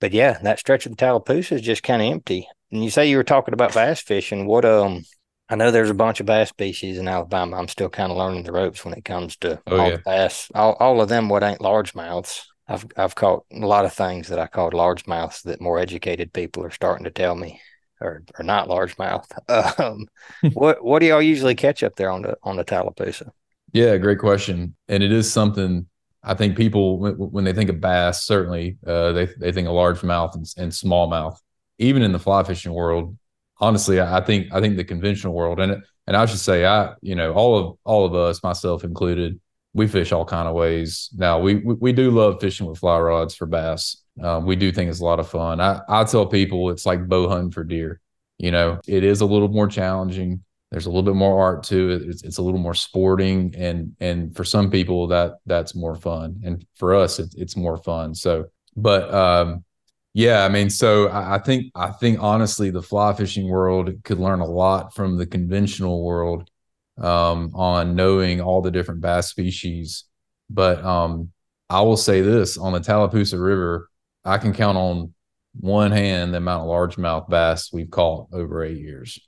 but 0.00 0.12
yeah, 0.12 0.38
that 0.42 0.58
stretch 0.58 0.86
of 0.86 0.92
the 0.92 0.96
Tallapoosa 0.96 1.56
is 1.56 1.62
just 1.62 1.82
kind 1.82 2.02
of 2.02 2.08
empty. 2.08 2.48
And 2.70 2.84
you 2.84 2.90
say 2.90 3.08
you 3.08 3.16
were 3.16 3.24
talking 3.24 3.54
about 3.54 3.74
bass 3.74 4.00
fishing. 4.00 4.46
What 4.46 4.64
um, 4.64 5.02
I 5.48 5.56
know 5.56 5.70
there's 5.70 5.90
a 5.90 5.94
bunch 5.94 6.20
of 6.20 6.26
bass 6.26 6.48
species 6.48 6.98
in 6.98 7.08
Alabama. 7.08 7.56
I'm 7.56 7.68
still 7.68 7.88
kind 7.88 8.10
of 8.10 8.18
learning 8.18 8.42
the 8.42 8.52
ropes 8.52 8.84
when 8.84 8.94
it 8.94 9.04
comes 9.04 9.36
to 9.38 9.60
oh, 9.66 9.78
all 9.78 9.88
yeah. 9.88 9.96
the 9.96 10.02
bass. 10.04 10.50
All, 10.54 10.74
all 10.74 11.00
of 11.00 11.08
them, 11.08 11.28
what 11.28 11.42
ain't 11.42 11.60
largemouths. 11.60 12.42
I've 12.68 12.84
I've 12.96 13.14
caught 13.14 13.44
a 13.52 13.58
lot 13.58 13.84
of 13.84 13.92
things 13.92 14.28
that 14.28 14.40
I 14.40 14.48
called 14.48 14.74
largemouths 14.74 15.42
that 15.42 15.60
more 15.60 15.78
educated 15.78 16.32
people 16.32 16.64
are 16.64 16.70
starting 16.70 17.04
to 17.04 17.10
tell 17.10 17.34
me 17.34 17.60
are, 18.00 18.22
are 18.38 18.44
not 18.44 18.68
largemouth. 18.68 19.26
Um, 19.78 20.06
what 20.54 20.84
what 20.84 21.00
do 21.00 21.06
y'all 21.06 21.22
usually 21.22 21.54
catch 21.54 21.82
up 21.82 21.96
there 21.96 22.10
on 22.10 22.22
the 22.22 22.36
on 22.42 22.56
the 22.56 22.64
Tallapoosa? 22.64 23.30
Yeah, 23.72 23.96
great 23.96 24.18
question. 24.18 24.74
And 24.88 25.02
it 25.02 25.12
is 25.12 25.30
something 25.30 25.86
I 26.22 26.34
think 26.34 26.56
people 26.56 26.98
when 26.98 27.44
they 27.44 27.52
think 27.52 27.70
of 27.70 27.80
bass, 27.80 28.24
certainly 28.24 28.78
uh, 28.86 29.12
they 29.12 29.26
they 29.38 29.52
think 29.52 29.68
of 29.68 29.74
largemouth 29.74 30.34
and, 30.34 30.46
and 30.56 30.72
smallmouth. 30.72 31.38
Even 31.78 32.02
in 32.02 32.12
the 32.12 32.18
fly 32.18 32.42
fishing 32.42 32.72
world, 32.72 33.16
honestly, 33.58 34.00
I 34.00 34.20
think 34.20 34.52
I 34.52 34.60
think 34.60 34.76
the 34.76 34.84
conventional 34.84 35.34
world 35.34 35.60
and 35.60 35.82
and 36.06 36.16
I 36.16 36.26
should 36.26 36.40
say 36.40 36.64
I 36.66 36.94
you 37.00 37.14
know 37.14 37.32
all 37.32 37.58
of 37.58 37.78
all 37.84 38.04
of 38.04 38.14
us, 38.14 38.42
myself 38.42 38.82
included, 38.82 39.40
we 39.72 39.86
fish 39.86 40.10
all 40.10 40.24
kind 40.24 40.48
of 40.48 40.54
ways. 40.54 41.10
Now 41.14 41.38
we, 41.38 41.56
we, 41.56 41.74
we 41.74 41.92
do 41.92 42.10
love 42.10 42.40
fishing 42.40 42.66
with 42.66 42.78
fly 42.78 42.98
rods 42.98 43.34
for 43.34 43.46
bass. 43.46 44.02
Um, 44.22 44.46
we 44.46 44.56
do 44.56 44.72
think 44.72 44.90
it's 44.90 45.00
a 45.00 45.04
lot 45.04 45.20
of 45.20 45.28
fun. 45.28 45.60
I, 45.60 45.80
I 45.88 46.04
tell 46.04 46.26
people 46.26 46.70
it's 46.70 46.86
like 46.86 47.08
bow 47.08 47.28
hunting 47.28 47.50
for 47.50 47.64
deer. 47.64 48.00
You 48.38 48.50
know, 48.50 48.80
it 48.86 49.04
is 49.04 49.20
a 49.20 49.26
little 49.26 49.48
more 49.48 49.66
challenging. 49.66 50.42
There's 50.70 50.86
a 50.86 50.90
little 50.90 51.02
bit 51.02 51.14
more 51.14 51.40
art 51.40 51.62
to 51.64 51.90
it. 51.90 52.02
It's, 52.02 52.22
it's 52.22 52.38
a 52.38 52.42
little 52.42 52.60
more 52.60 52.74
sporting, 52.74 53.54
and 53.56 53.94
and 54.00 54.34
for 54.34 54.44
some 54.44 54.70
people 54.70 55.06
that 55.08 55.34
that's 55.46 55.74
more 55.74 55.94
fun, 55.94 56.40
and 56.44 56.66
for 56.74 56.94
us 56.94 57.18
it, 57.18 57.34
it's 57.36 57.56
more 57.56 57.76
fun. 57.76 58.14
So, 58.14 58.46
but 58.76 59.12
um, 59.14 59.64
yeah, 60.12 60.44
I 60.44 60.48
mean, 60.48 60.70
so 60.70 61.08
I, 61.08 61.36
I 61.36 61.38
think 61.38 61.70
I 61.74 61.90
think 61.90 62.18
honestly, 62.20 62.70
the 62.70 62.82
fly 62.82 63.12
fishing 63.14 63.48
world 63.48 63.90
could 64.02 64.18
learn 64.18 64.40
a 64.40 64.46
lot 64.46 64.94
from 64.94 65.16
the 65.16 65.26
conventional 65.26 66.02
world 66.02 66.50
um, 66.98 67.52
on 67.54 67.94
knowing 67.94 68.40
all 68.40 68.62
the 68.62 68.70
different 68.70 69.00
bass 69.00 69.28
species. 69.28 70.04
But 70.50 70.84
um, 70.84 71.32
I 71.68 71.82
will 71.82 71.96
say 71.96 72.22
this 72.22 72.56
on 72.58 72.72
the 72.72 72.80
Tallapoosa 72.80 73.38
River, 73.38 73.88
I 74.26 74.38
can 74.38 74.52
count 74.52 74.76
on 74.76 75.14
one 75.60 75.92
hand 75.92 76.32
the 76.34 76.38
amount 76.38 76.64
of 76.64 76.68
largemouth 76.68 77.28
bass 77.28 77.72
we've 77.72 77.90
caught 77.90 78.28
over 78.32 78.64
eight 78.64 78.78
years. 78.78 79.18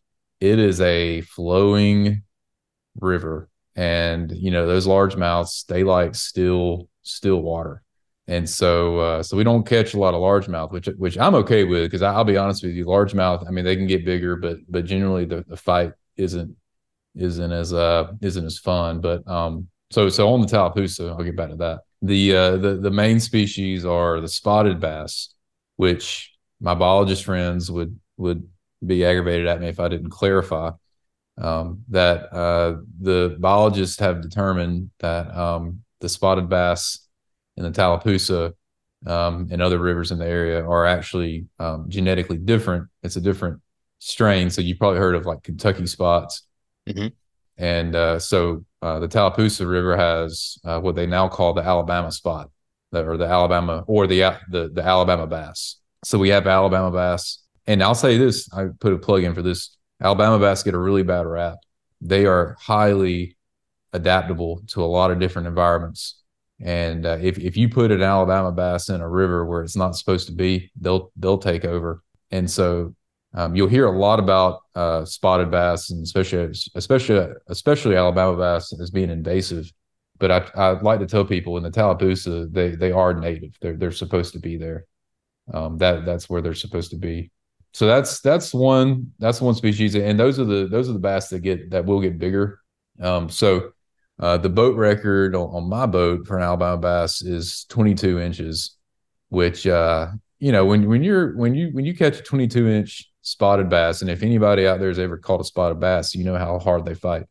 It 0.40 0.58
is 0.58 0.80
a 0.80 1.22
flowing 1.22 2.22
river. 3.00 3.48
And 3.76 4.30
you 4.36 4.50
know, 4.50 4.66
those 4.66 4.86
largemouths, 4.86 5.66
they 5.66 5.84
like 5.84 6.14
still 6.14 6.88
still 7.02 7.40
water. 7.40 7.82
And 8.26 8.48
so 8.48 8.98
uh, 8.98 9.22
so 9.22 9.36
we 9.36 9.44
don't 9.44 9.66
catch 9.66 9.94
a 9.94 9.98
lot 9.98 10.14
of 10.14 10.20
largemouth, 10.20 10.72
which 10.72 10.86
which 10.98 11.16
I'm 11.16 11.34
okay 11.36 11.64
with 11.64 11.84
because 11.84 12.02
I'll 12.02 12.24
be 12.24 12.36
honest 12.36 12.62
with 12.62 12.72
you, 12.72 12.84
largemouth, 12.84 13.46
I 13.46 13.50
mean 13.50 13.64
they 13.64 13.76
can 13.76 13.86
get 13.86 14.04
bigger, 14.04 14.36
but 14.36 14.58
but 14.68 14.84
generally 14.84 15.24
the, 15.24 15.44
the 15.48 15.56
fight 15.56 15.92
isn't 16.16 16.54
isn't 17.14 17.52
as 17.52 17.72
uh 17.72 18.12
isn't 18.20 18.44
as 18.44 18.58
fun. 18.58 19.00
But 19.00 19.26
um 19.28 19.68
so 19.90 20.08
so 20.08 20.32
on 20.34 20.40
the 20.40 20.46
Tallapoosa, 20.46 21.10
I'll 21.10 21.24
get 21.24 21.36
back 21.36 21.50
to 21.50 21.56
that. 21.56 21.80
The 22.02 22.36
uh 22.36 22.56
the 22.56 22.76
the 22.76 22.90
main 22.90 23.18
species 23.20 23.84
are 23.84 24.20
the 24.20 24.28
spotted 24.28 24.78
bass, 24.80 25.34
which 25.76 26.32
my 26.60 26.74
biologist 26.74 27.24
friends 27.24 27.70
would 27.70 27.98
would 28.16 28.48
be 28.84 29.04
aggravated 29.04 29.46
at 29.46 29.60
me 29.60 29.68
if 29.68 29.80
I 29.80 29.88
didn't 29.88 30.10
clarify 30.10 30.70
um, 31.40 31.84
that 31.88 32.32
uh, 32.32 32.76
the 33.00 33.36
biologists 33.38 33.98
have 34.00 34.22
determined 34.22 34.90
that 35.00 35.34
um, 35.36 35.82
the 36.00 36.08
spotted 36.08 36.48
bass 36.48 37.06
in 37.56 37.64
the 37.64 37.70
Tallapoosa 37.70 38.54
um, 39.06 39.48
and 39.50 39.62
other 39.62 39.78
rivers 39.78 40.10
in 40.10 40.18
the 40.18 40.26
area 40.26 40.64
are 40.64 40.84
actually 40.86 41.46
um, 41.58 41.86
genetically 41.88 42.38
different. 42.38 42.88
It's 43.02 43.16
a 43.16 43.20
different 43.20 43.60
strain. 43.98 44.50
So 44.50 44.60
you 44.60 44.76
probably 44.76 44.98
heard 44.98 45.14
of 45.14 45.26
like 45.26 45.42
Kentucky 45.42 45.86
spots. 45.86 46.46
Mm-hmm. 46.88 47.08
And 47.58 47.94
uh, 47.94 48.18
so 48.20 48.64
uh, 48.80 49.00
the 49.00 49.08
Tallapoosa 49.08 49.66
River 49.66 49.96
has 49.96 50.58
uh, 50.64 50.80
what 50.80 50.94
they 50.94 51.06
now 51.06 51.28
call 51.28 51.52
the 51.52 51.62
Alabama 51.62 52.12
spot, 52.12 52.50
or 52.92 53.16
the 53.16 53.26
Alabama 53.26 53.84
or 53.86 54.06
the 54.06 54.20
the 54.50 54.70
the 54.72 54.82
Alabama 54.82 55.26
bass. 55.26 55.76
So 56.04 56.18
we 56.18 56.28
have 56.28 56.46
Alabama 56.46 56.90
bass, 56.92 57.42
and 57.66 57.82
I'll 57.82 57.96
say 57.96 58.16
this: 58.16 58.48
I 58.52 58.66
put 58.78 58.92
a 58.92 58.98
plug 58.98 59.24
in 59.24 59.34
for 59.34 59.42
this. 59.42 59.76
Alabama 60.00 60.38
bass 60.38 60.62
get 60.62 60.74
a 60.74 60.78
really 60.78 61.02
bad 61.02 61.26
rap. 61.26 61.56
They 62.00 62.26
are 62.26 62.56
highly 62.60 63.36
adaptable 63.92 64.62
to 64.68 64.84
a 64.84 64.86
lot 64.86 65.10
of 65.10 65.18
different 65.18 65.48
environments. 65.48 66.22
And 66.60 67.06
uh, 67.06 67.18
if 67.20 67.38
if 67.38 67.56
you 67.56 67.68
put 67.68 67.90
an 67.90 68.02
Alabama 68.02 68.52
bass 68.52 68.88
in 68.88 69.00
a 69.00 69.08
river 69.08 69.44
where 69.44 69.62
it's 69.62 69.76
not 69.76 69.96
supposed 69.96 70.26
to 70.28 70.32
be, 70.32 70.70
they'll 70.80 71.10
they'll 71.16 71.38
take 71.38 71.64
over. 71.64 72.02
And 72.30 72.48
so 72.48 72.94
um, 73.34 73.54
you'll 73.54 73.68
hear 73.68 73.86
a 73.86 73.98
lot 73.98 74.18
about 74.18 74.60
uh, 74.74 75.04
spotted 75.04 75.50
bass, 75.50 75.90
and 75.90 76.02
especially 76.02 76.50
especially 76.74 77.34
especially 77.48 77.96
Alabama 77.96 78.36
bass 78.36 78.72
as 78.80 78.90
being 78.90 79.10
invasive. 79.10 79.70
But 80.18 80.30
I 80.30 80.50
I 80.54 80.80
like 80.80 81.00
to 81.00 81.06
tell 81.06 81.24
people 81.24 81.56
in 81.56 81.62
the 81.62 81.70
Tallapoosa 81.70 82.48
they 82.50 82.70
they 82.70 82.90
are 82.90 83.12
native. 83.12 83.56
They're 83.60 83.76
they're 83.76 83.92
supposed 83.92 84.32
to 84.32 84.38
be 84.38 84.56
there. 84.56 84.86
Um, 85.52 85.78
that 85.78 86.04
that's 86.04 86.28
where 86.28 86.40
they're 86.40 86.54
supposed 86.54 86.90
to 86.90 86.96
be. 86.96 87.30
So 87.74 87.86
that's 87.86 88.20
that's 88.20 88.54
one 88.54 89.12
that's 89.18 89.40
one 89.40 89.54
species, 89.54 89.94
and 89.94 90.18
those 90.18 90.38
are 90.38 90.44
the 90.44 90.66
those 90.66 90.88
are 90.88 90.94
the 90.94 90.98
bass 90.98 91.28
that 91.28 91.40
get 91.40 91.70
that 91.70 91.84
will 91.84 92.00
get 92.00 92.18
bigger. 92.18 92.60
Um, 93.00 93.28
so 93.28 93.72
uh, 94.18 94.38
the 94.38 94.48
boat 94.48 94.76
record 94.76 95.36
on, 95.36 95.54
on, 95.54 95.68
my 95.68 95.86
boat 95.86 96.26
for 96.26 96.36
an 96.36 96.42
Alabama 96.42 96.76
bass 96.76 97.22
is 97.22 97.64
22 97.68 98.18
inches, 98.18 98.76
which 99.28 99.66
uh, 99.66 100.08
you 100.40 100.50
know 100.50 100.64
when 100.64 100.88
when 100.88 101.04
you're 101.04 101.36
when 101.36 101.54
you 101.54 101.68
when 101.72 101.84
you 101.84 101.94
catch 101.94 102.18
a 102.18 102.22
22 102.22 102.68
inch 102.68 103.07
spotted 103.22 103.68
bass, 103.68 104.00
and 104.00 104.10
if 104.10 104.22
anybody 104.22 104.66
out 104.66 104.80
there 104.80 104.88
has 104.88 104.98
ever 104.98 105.18
caught 105.18 105.40
a 105.40 105.44
spotted 105.44 105.80
bass, 105.80 106.14
you 106.14 106.24
know 106.24 106.36
how 106.36 106.58
hard 106.58 106.84
they 106.84 106.94
fight. 106.94 107.24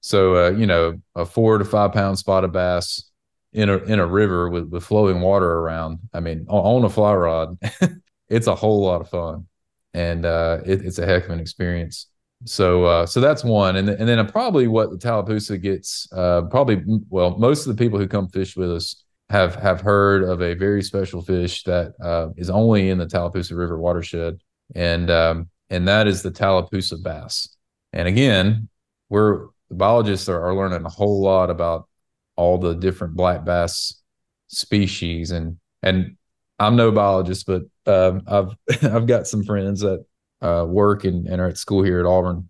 So 0.00 0.46
uh, 0.46 0.50
you 0.50 0.66
know 0.66 1.00
a 1.14 1.24
four 1.24 1.58
to 1.58 1.64
five 1.64 1.92
pound 1.92 2.18
spotted 2.18 2.52
bass 2.52 3.10
in 3.52 3.68
a 3.68 3.78
in 3.78 3.98
a 3.98 4.06
river 4.06 4.48
with 4.48 4.68
with 4.68 4.84
flowing 4.84 5.20
water 5.20 5.50
around. 5.50 5.98
I 6.12 6.20
mean 6.20 6.46
on, 6.48 6.84
a 6.84 6.88
fly 6.88 7.14
rod, 7.14 7.58
it's 8.28 8.46
a 8.46 8.54
whole 8.54 8.82
lot 8.82 9.00
of 9.00 9.08
fun, 9.10 9.46
and 9.94 10.24
uh, 10.24 10.58
it, 10.64 10.84
it's 10.84 10.98
a 10.98 11.06
heck 11.06 11.24
of 11.24 11.30
an 11.30 11.40
experience. 11.40 12.06
So 12.44 12.84
uh, 12.84 13.06
so 13.06 13.20
that's 13.20 13.42
one, 13.42 13.76
and 13.76 13.88
and 13.88 14.08
then 14.08 14.24
probably 14.28 14.68
what 14.68 14.90
the 14.90 14.98
Tallapoosa 14.98 15.58
gets. 15.60 16.08
Uh, 16.12 16.42
probably 16.42 16.82
well, 17.08 17.36
most 17.36 17.66
of 17.66 17.76
the 17.76 17.82
people 17.82 17.98
who 17.98 18.06
come 18.06 18.28
fish 18.28 18.56
with 18.56 18.70
us 18.70 19.02
have 19.30 19.56
have 19.56 19.80
heard 19.80 20.22
of 20.22 20.40
a 20.40 20.54
very 20.54 20.82
special 20.82 21.20
fish 21.20 21.64
that 21.64 21.94
uh, 22.02 22.28
is 22.36 22.48
only 22.48 22.90
in 22.90 22.98
the 22.98 23.06
Tallapoosa 23.06 23.56
River 23.56 23.78
watershed, 23.78 24.38
and 24.74 25.10
um, 25.10 25.48
and 25.70 25.88
that 25.88 26.06
is 26.06 26.22
the 26.22 26.30
Tallapoosa 26.30 26.98
bass. 27.02 27.56
And 27.92 28.08
again, 28.08 28.68
we're 29.08 29.48
biologists 29.70 30.28
are, 30.28 30.40
are 30.42 30.54
learning 30.54 30.84
a 30.84 30.90
whole 30.90 31.22
lot 31.22 31.50
about 31.50 31.88
all 32.36 32.58
the 32.58 32.74
different 32.74 33.14
black 33.14 33.44
bass 33.44 34.00
species, 34.48 35.30
and 35.30 35.58
and 35.82 36.16
I'm 36.58 36.76
no 36.76 36.90
biologist, 36.90 37.46
but 37.46 37.62
um, 37.86 38.22
I've 38.26 38.84
I've 38.84 39.06
got 39.06 39.26
some 39.26 39.44
friends 39.44 39.80
that 39.80 40.04
uh, 40.40 40.64
work 40.68 41.04
and, 41.04 41.26
and 41.26 41.40
are 41.40 41.48
at 41.48 41.58
school 41.58 41.82
here 41.82 42.00
at 42.00 42.06
Auburn 42.06 42.48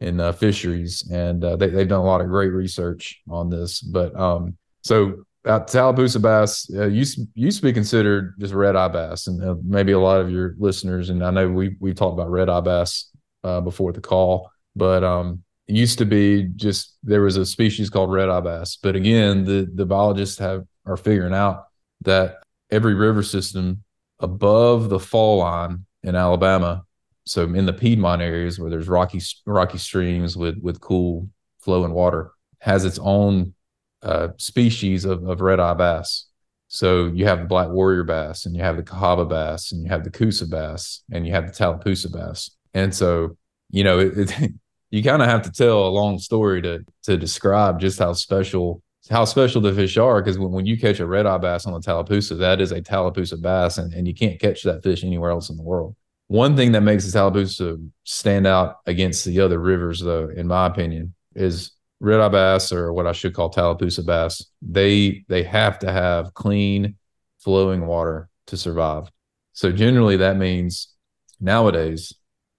in 0.00 0.20
uh, 0.20 0.32
fisheries, 0.32 1.08
and 1.10 1.42
uh, 1.44 1.56
they, 1.56 1.68
they've 1.68 1.88
done 1.88 2.00
a 2.00 2.04
lot 2.04 2.20
of 2.20 2.28
great 2.28 2.52
research 2.52 3.20
on 3.28 3.50
this. 3.50 3.80
But 3.80 4.18
um, 4.18 4.56
so 4.82 5.25
uh, 5.46 5.60
Tallapoosa 5.60 6.20
bass 6.20 6.68
uh, 6.74 6.86
used 6.86 7.20
used 7.34 7.58
to 7.58 7.62
be 7.62 7.72
considered 7.72 8.34
just 8.38 8.52
red 8.52 8.74
eye 8.74 8.88
bass, 8.88 9.28
and 9.28 9.42
uh, 9.42 9.54
maybe 9.62 9.92
a 9.92 9.98
lot 9.98 10.20
of 10.20 10.30
your 10.30 10.54
listeners, 10.58 11.08
and 11.08 11.24
I 11.24 11.30
know 11.30 11.48
we 11.48 11.76
we 11.80 11.94
talked 11.94 12.14
about 12.14 12.30
red 12.30 12.48
eye 12.48 12.60
bass 12.60 13.10
uh, 13.44 13.60
before 13.60 13.92
the 13.92 14.00
call, 14.00 14.50
but 14.74 15.04
um, 15.04 15.42
it 15.68 15.76
used 15.76 15.98
to 15.98 16.04
be 16.04 16.44
just 16.56 16.98
there 17.02 17.22
was 17.22 17.36
a 17.36 17.46
species 17.46 17.90
called 17.90 18.10
red 18.10 18.28
eye 18.28 18.40
bass. 18.40 18.76
But 18.76 18.96
again, 18.96 19.44
the 19.44 19.70
the 19.72 19.86
biologists 19.86 20.38
have 20.38 20.64
are 20.84 20.96
figuring 20.96 21.34
out 21.34 21.66
that 22.02 22.38
every 22.70 22.94
river 22.94 23.22
system 23.22 23.84
above 24.18 24.88
the 24.88 24.98
fall 24.98 25.38
line 25.38 25.86
in 26.02 26.16
Alabama, 26.16 26.84
so 27.24 27.44
in 27.44 27.66
the 27.66 27.72
Piedmont 27.72 28.20
areas 28.20 28.58
where 28.58 28.70
there's 28.70 28.88
rocky 28.88 29.20
rocky 29.46 29.78
streams 29.78 30.36
with 30.36 30.58
with 30.60 30.80
cool 30.80 31.28
flowing 31.60 31.92
water, 31.92 32.32
has 32.58 32.84
its 32.84 32.98
own 32.98 33.54
uh, 34.02 34.28
species 34.36 35.04
of, 35.04 35.24
of 35.24 35.40
red 35.40 35.60
eye 35.60 35.74
bass. 35.74 36.26
So 36.68 37.06
you 37.06 37.26
have 37.26 37.40
the 37.40 37.46
black 37.46 37.68
warrior 37.68 38.04
bass, 38.04 38.46
and 38.46 38.56
you 38.56 38.62
have 38.62 38.76
the 38.76 38.82
Cahaba 38.82 39.28
bass, 39.28 39.72
and 39.72 39.82
you 39.84 39.88
have 39.88 40.04
the 40.04 40.10
Coosa 40.10 40.46
bass, 40.46 41.02
and 41.12 41.26
you 41.26 41.32
have 41.32 41.46
the 41.46 41.52
Tallapoosa 41.52 42.10
bass. 42.10 42.50
And 42.74 42.94
so, 42.94 43.36
you 43.70 43.84
know, 43.84 43.98
it, 44.00 44.18
it, 44.18 44.52
you 44.90 45.02
kind 45.02 45.22
of 45.22 45.28
have 45.28 45.42
to 45.42 45.52
tell 45.52 45.86
a 45.86 45.88
long 45.88 46.18
story 46.18 46.62
to 46.62 46.84
to 47.04 47.16
describe 47.16 47.80
just 47.80 47.98
how 47.98 48.12
special 48.12 48.82
how 49.08 49.24
special 49.24 49.60
the 49.60 49.72
fish 49.72 49.96
are. 49.96 50.20
Because 50.20 50.38
when, 50.38 50.50
when 50.50 50.66
you 50.66 50.78
catch 50.78 50.98
a 50.98 51.06
red 51.06 51.26
eye 51.26 51.38
bass 51.38 51.66
on 51.66 51.72
the 51.72 51.80
Tallapoosa, 51.80 52.34
that 52.38 52.60
is 52.60 52.72
a 52.72 52.82
Tallapoosa 52.82 53.36
bass, 53.40 53.78
and, 53.78 53.92
and 53.94 54.06
you 54.08 54.14
can't 54.14 54.40
catch 54.40 54.62
that 54.64 54.82
fish 54.82 55.04
anywhere 55.04 55.30
else 55.30 55.50
in 55.50 55.56
the 55.56 55.62
world. 55.62 55.94
One 56.28 56.56
thing 56.56 56.72
that 56.72 56.80
makes 56.80 57.04
the 57.06 57.16
Tallapoosa 57.16 57.78
stand 58.02 58.46
out 58.48 58.78
against 58.86 59.24
the 59.24 59.40
other 59.40 59.60
rivers, 59.60 60.00
though, 60.00 60.28
in 60.28 60.48
my 60.48 60.66
opinion, 60.66 61.14
is 61.36 61.70
red 62.00 62.20
eye 62.20 62.28
bass 62.28 62.72
or 62.72 62.92
what 62.92 63.06
I 63.06 63.12
should 63.12 63.34
call 63.34 63.50
Tallapoosa 63.50 64.04
bass, 64.04 64.44
they 64.62 65.24
they 65.28 65.42
have 65.42 65.78
to 65.80 65.92
have 65.92 66.34
clean 66.34 66.96
flowing 67.38 67.86
water 67.86 68.28
to 68.48 68.56
survive. 68.56 69.10
So 69.52 69.72
generally 69.72 70.16
that 70.18 70.36
means 70.36 70.92
nowadays 71.40 72.12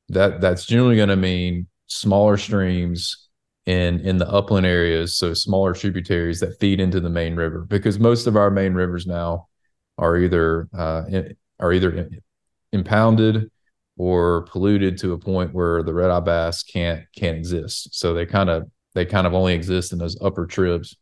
that 0.10 0.42
that's 0.42 0.66
generally 0.66 0.96
going 0.96 1.10
to 1.10 1.16
mean 1.16 1.68
smaller 1.88 2.38
streams 2.38 3.28
in 3.66 4.00
in 4.00 4.18
the 4.18 4.28
upland 4.30 4.66
areas, 4.66 5.18
so 5.18 5.34
smaller 5.34 5.74
tributaries 5.74 6.40
that 6.40 6.58
feed 6.60 6.80
into 6.80 7.00
the 7.00 7.10
main 7.10 7.36
river 7.36 7.66
because 7.68 8.00
most 8.00 8.26
of 8.26 8.38
our 8.38 8.50
main 8.50 8.74
rivers 8.74 9.06
now 9.06 9.48
are 9.98 10.18
either 10.18 10.70
uh, 10.76 11.04
are 11.60 11.74
either 11.74 12.10
impounded 12.72 13.52
or 13.98 14.44
polluted 14.44 14.98
to 15.00 15.14
a 15.14 15.18
point 15.18 15.54
where 15.54 15.84
the 15.84 15.94
red 15.94 16.12
eye 16.12 16.20
bass 16.22 16.64
can't 16.64 17.04
can't 17.16 17.38
exist. 17.38 17.90
So 17.94 18.14
they 18.14 18.26
kind 18.26 18.50
of 18.50 18.70
they 18.94 19.06
kind 19.06 19.28
of 19.28 19.34
only 19.34 19.54
exist 19.54 19.94
in 19.94 20.00
those 20.00 20.18
upper 20.22 20.46
tribs. 20.46 20.96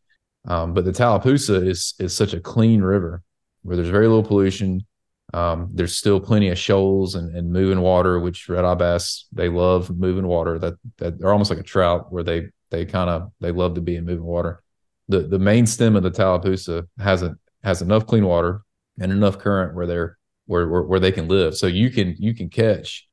Um, 0.46 0.74
but 0.74 0.84
the 0.84 0.92
Tallapoosa 0.92 1.66
is 1.66 1.94
is 1.98 2.14
such 2.14 2.34
a 2.34 2.40
clean 2.40 2.80
river 2.82 3.22
where 3.62 3.76
there's 3.76 3.88
very 3.88 4.06
little 4.06 4.22
pollution. 4.22 4.86
Um, 5.34 5.70
there's 5.74 5.96
still 5.96 6.20
plenty 6.20 6.50
of 6.50 6.58
shoals 6.58 7.16
and, 7.16 7.34
and 7.36 7.50
moving 7.50 7.80
water, 7.80 8.20
which 8.20 8.48
red 8.48 8.64
eye 8.64 8.74
bass 8.74 9.26
they 9.32 9.48
love 9.48 9.90
moving 9.90 10.26
water. 10.26 10.58
That 10.58 10.74
that 10.98 11.18
they're 11.18 11.32
almost 11.32 11.50
like 11.50 11.58
a 11.58 11.64
trout 11.64 12.12
where 12.12 12.22
they 12.22 12.48
they 12.70 12.84
kind 12.84 13.10
of 13.10 13.32
they 13.40 13.50
love 13.50 13.74
to 13.74 13.80
be 13.80 13.96
in 13.96 14.04
moving 14.04 14.24
water. 14.24 14.62
the 15.08 15.20
the 15.20 15.38
main 15.38 15.66
stem 15.66 15.96
of 15.96 16.02
the 16.02 16.10
Tallapoosa 16.10 16.86
has 16.98 17.22
a 17.22 17.36
has 17.62 17.82
enough 17.82 18.06
clean 18.06 18.24
water 18.24 18.62
and 19.00 19.12
enough 19.12 19.38
current 19.38 19.74
where 19.74 19.86
they're 19.86 20.18
where 20.46 20.68
where, 20.68 20.82
where 20.82 21.00
they 21.00 21.12
can 21.12 21.28
live. 21.28 21.56
So 21.56 21.66
you 21.66 21.90
can 21.90 22.14
you 22.18 22.34
can 22.34 22.48
catch 22.48 23.08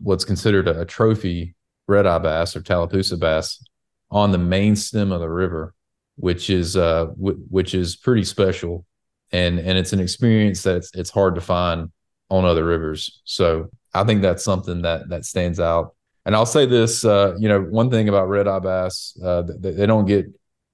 what's 0.00 0.24
considered 0.24 0.68
a, 0.68 0.80
a 0.80 0.84
trophy 0.84 1.54
red 1.86 2.06
eye 2.06 2.18
bass 2.18 2.56
or 2.56 2.60
Tallapoosa 2.60 3.18
bass 3.18 3.62
on 4.10 4.32
the 4.32 4.38
main 4.38 4.76
stem 4.76 5.12
of 5.12 5.20
the 5.20 5.28
river, 5.28 5.74
which 6.16 6.50
is 6.50 6.76
uh 6.76 7.06
w- 7.06 7.44
which 7.48 7.74
is 7.74 7.96
pretty 7.96 8.24
special, 8.24 8.84
and 9.32 9.58
and 9.58 9.78
it's 9.78 9.92
an 9.92 10.00
experience 10.00 10.62
that's 10.62 10.90
it's 10.94 11.10
hard 11.10 11.34
to 11.34 11.40
find 11.40 11.90
on 12.30 12.44
other 12.44 12.64
rivers. 12.64 13.20
So 13.24 13.70
I 13.94 14.04
think 14.04 14.22
that's 14.22 14.44
something 14.44 14.82
that 14.82 15.08
that 15.08 15.24
stands 15.24 15.60
out. 15.60 15.94
And 16.26 16.36
I'll 16.36 16.46
say 16.46 16.66
this, 16.66 17.04
uh, 17.04 17.34
you 17.38 17.48
know, 17.48 17.62
one 17.62 17.90
thing 17.90 18.08
about 18.08 18.28
red 18.28 18.46
eye 18.46 18.58
bass, 18.58 19.18
uh, 19.24 19.42
they, 19.58 19.72
they 19.72 19.86
don't 19.86 20.04
get 20.04 20.26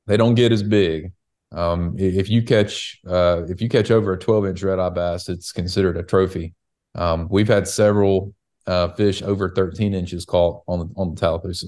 they 0.07 0.17
don't 0.17 0.35
get 0.35 0.53
as 0.53 0.62
big. 0.62 1.12
Um, 1.53 1.95
if 1.97 2.29
you 2.29 2.43
catch 2.43 3.00
uh, 3.07 3.43
if 3.49 3.62
you 3.62 3.69
catch 3.69 3.91
over 3.91 4.14
a 4.14 4.19
12 4.19 4.47
inch 4.47 4.62
red 4.62 4.79
eye 4.79 4.91
bass, 4.91 5.29
it's 5.29 5.53
considered 5.53 5.97
a 5.97 6.03
trophy. 6.03 6.55
Um, 6.97 7.29
we've 7.31 7.49
had 7.49 7.69
several 7.69 8.35
uh, 8.67 8.88
fish 8.88 9.23
over 9.23 9.53
13 9.55 9.95
inches 9.95 10.25
caught 10.25 10.62
on 10.67 10.81
the 10.81 10.88
on 10.97 11.14
the 11.14 11.21
Tallapoosa, 11.21 11.67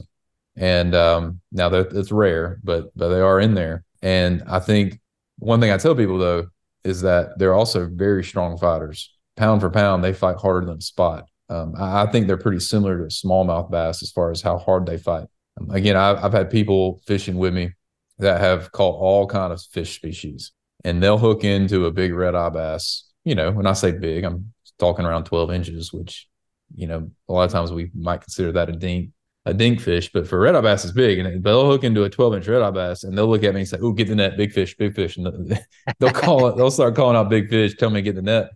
and 0.56 0.94
um, 0.94 1.40
now 1.52 1.68
that 1.68 1.92
it's 1.92 2.12
rare, 2.12 2.58
but 2.64 2.96
but 2.96 3.08
they 3.08 3.20
are 3.20 3.40
in 3.40 3.54
there. 3.54 3.84
And 4.02 4.42
I 4.46 4.58
think 4.58 5.00
one 5.38 5.60
thing 5.60 5.70
I 5.70 5.76
tell 5.76 5.94
people 5.94 6.18
though 6.18 6.46
is 6.84 7.02
that 7.02 7.38
they're 7.38 7.54
also 7.54 7.88
very 7.92 8.25
strong 8.25 8.56
fighters. 8.56 9.12
Pound 9.36 9.60
for 9.60 9.70
pound, 9.70 10.02
they 10.02 10.12
fight 10.12 10.36
harder 10.36 10.66
than 10.66 10.80
spot. 10.80 11.28
Um, 11.48 11.75
I, 11.78 12.02
I, 12.02 12.06
think 12.10 12.26
they're 12.26 12.36
pretty 12.36 12.60
similar 12.60 12.98
to 12.98 13.04
smallmouth 13.04 13.70
bass 13.70 14.02
as 14.02 14.10
far 14.10 14.30
as 14.30 14.40
how 14.40 14.58
hard 14.58 14.86
they 14.86 14.98
fight. 14.98 15.26
Um, 15.60 15.70
again, 15.70 15.96
I've, 15.96 16.25
I've 16.25 16.32
had 16.32 16.50
people 16.50 17.00
fishing 17.06 17.36
with 17.36 17.54
me 17.54 17.72
that 18.18 18.40
have 18.40 18.72
caught 18.72 18.98
all 18.98 19.26
kind 19.26 19.52
of 19.52 19.60
fish 19.60 19.94
species, 19.94 20.52
and 20.84 21.02
they'll 21.02 21.18
hook 21.18 21.44
into 21.44 21.86
a 21.86 21.92
big 21.92 22.14
red 22.14 22.34
eye 22.34 22.48
bass. 22.48 23.04
You 23.25 23.34
know, 23.34 23.52
when 23.52 23.66
I 23.66 23.75
say 23.75 23.92
big, 23.92 24.25
I'm 24.25 24.52
talking 24.78 25.04
around 25.04 25.25
12 25.25 25.52
inches, 25.52 25.92
which 25.92 26.28
you 26.75 26.86
know 26.86 27.10
a 27.28 27.32
lot 27.32 27.44
of 27.44 27.52
times 27.52 27.72
we 27.72 27.90
might 27.94 28.22
consider 28.22 28.52
that 28.52 28.68
a 28.68 28.72
dink 28.72 29.10
a 29.46 29.54
dink 29.54 29.80
fish, 29.80 30.10
but 30.12 30.26
for 30.26 30.40
red 30.40 30.56
eye 30.56 30.60
bass 30.60 30.84
it's 30.84 30.92
big, 30.92 31.20
and 31.20 31.42
they'll 31.42 31.70
hook 31.70 31.84
into 31.84 32.02
a 32.02 32.10
12 32.10 32.34
inch 32.34 32.48
red 32.48 32.62
eye 32.62 32.70
bass, 32.70 33.04
and 33.04 33.16
they'll 33.16 33.28
look 33.28 33.44
at 33.44 33.54
me 33.54 33.60
and 33.60 33.68
say, 33.68 33.78
"Oh, 33.80 33.92
get 33.92 34.08
the 34.08 34.16
net, 34.16 34.36
big 34.36 34.52
fish, 34.52 34.76
big 34.76 34.94
fish," 34.94 35.16
and 35.16 35.58
they'll 36.00 36.10
call 36.10 36.48
it. 36.48 36.56
They'll 36.56 36.70
start 36.70 36.96
calling 36.96 37.16
out 37.16 37.30
big 37.30 37.48
fish, 37.48 37.76
tell 37.76 37.88
me 37.88 37.98
to 37.98 38.02
get 38.02 38.16
the 38.16 38.22
net. 38.22 38.50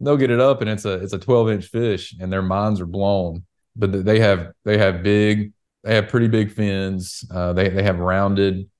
They'll 0.00 0.16
get 0.16 0.30
it 0.30 0.40
up, 0.40 0.60
and 0.60 0.70
it's 0.70 0.84
a 0.84 0.94
it's 0.94 1.12
a 1.12 1.18
12 1.18 1.50
inch 1.50 1.66
fish, 1.66 2.14
and 2.20 2.32
their 2.32 2.42
minds 2.42 2.80
are 2.80 2.86
blown. 2.86 3.44
But 3.74 4.04
they 4.04 4.20
have 4.20 4.52
they 4.64 4.78
have 4.78 5.02
big, 5.02 5.52
they 5.82 5.96
have 5.96 6.08
pretty 6.08 6.28
big 6.28 6.52
fins. 6.52 7.24
Uh, 7.28 7.52
they 7.52 7.68
they 7.68 7.82
have 7.82 7.98
rounded 7.98 8.70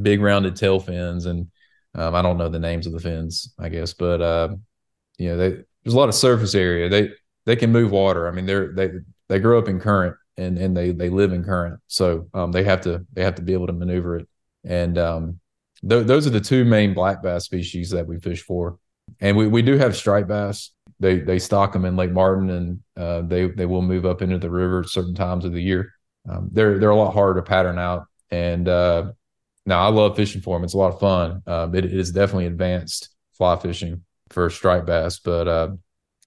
big 0.00 0.20
rounded 0.20 0.56
tail 0.56 0.80
fins, 0.80 1.26
and 1.26 1.50
um, 1.94 2.16
I 2.16 2.22
don't 2.22 2.36
know 2.36 2.48
the 2.48 2.58
names 2.58 2.88
of 2.88 2.94
the 2.94 3.00
fins, 3.00 3.54
I 3.60 3.68
guess, 3.68 3.92
but 3.94 4.20
uh, 4.20 4.56
you 5.18 5.28
know, 5.28 5.36
they, 5.36 5.50
there's 5.84 5.94
a 5.94 5.98
lot 5.98 6.08
of 6.08 6.16
surface 6.16 6.56
area. 6.56 6.88
They 6.88 7.10
they 7.46 7.54
can 7.54 7.70
move 7.70 7.92
water. 7.92 8.26
I 8.26 8.32
mean, 8.32 8.46
they're 8.46 8.72
they 8.72 8.90
they 9.28 9.38
grow 9.38 9.58
up 9.60 9.68
in 9.68 9.78
current 9.78 10.16
and 10.36 10.58
and 10.58 10.76
they 10.76 10.92
they 10.92 11.08
live 11.08 11.32
in 11.32 11.44
current, 11.44 11.80
so 11.86 12.28
um, 12.34 12.52
they 12.52 12.64
have 12.64 12.80
to 12.82 13.04
they 13.12 13.22
have 13.22 13.34
to 13.36 13.42
be 13.42 13.52
able 13.52 13.66
to 13.66 13.72
maneuver 13.72 14.16
it. 14.16 14.28
And 14.64 14.98
um, 14.98 15.40
th- 15.88 16.06
those 16.06 16.26
are 16.26 16.30
the 16.30 16.40
two 16.40 16.64
main 16.64 16.94
black 16.94 17.22
bass 17.22 17.44
species 17.44 17.90
that 17.90 18.06
we 18.06 18.18
fish 18.18 18.42
for. 18.42 18.78
And 19.20 19.36
we, 19.36 19.46
we 19.48 19.62
do 19.62 19.76
have 19.76 19.96
striped 19.96 20.28
bass. 20.28 20.70
They 21.00 21.18
they 21.18 21.38
stock 21.38 21.72
them 21.72 21.84
in 21.84 21.96
Lake 21.96 22.12
Martin, 22.12 22.50
and 22.50 22.80
uh, 22.96 23.22
they 23.22 23.48
they 23.48 23.66
will 23.66 23.82
move 23.82 24.06
up 24.06 24.22
into 24.22 24.38
the 24.38 24.50
river 24.50 24.80
at 24.80 24.88
certain 24.88 25.14
times 25.14 25.44
of 25.44 25.52
the 25.52 25.62
year. 25.62 25.92
Um, 26.28 26.48
they're 26.52 26.78
they're 26.78 26.90
a 26.90 26.96
lot 26.96 27.12
harder 27.12 27.40
to 27.40 27.46
pattern 27.46 27.78
out, 27.78 28.06
and 28.30 28.68
uh, 28.68 29.12
now 29.66 29.84
I 29.84 29.88
love 29.88 30.16
fishing 30.16 30.40
for 30.40 30.56
them. 30.56 30.64
It's 30.64 30.74
a 30.74 30.78
lot 30.78 30.94
of 30.94 31.00
fun. 31.00 31.42
Um, 31.46 31.74
it, 31.74 31.84
it 31.84 31.92
is 31.92 32.12
definitely 32.12 32.46
advanced 32.46 33.08
fly 33.32 33.56
fishing 33.56 34.04
for 34.30 34.48
striped 34.50 34.86
bass, 34.86 35.18
but 35.18 35.48
uh, 35.48 35.68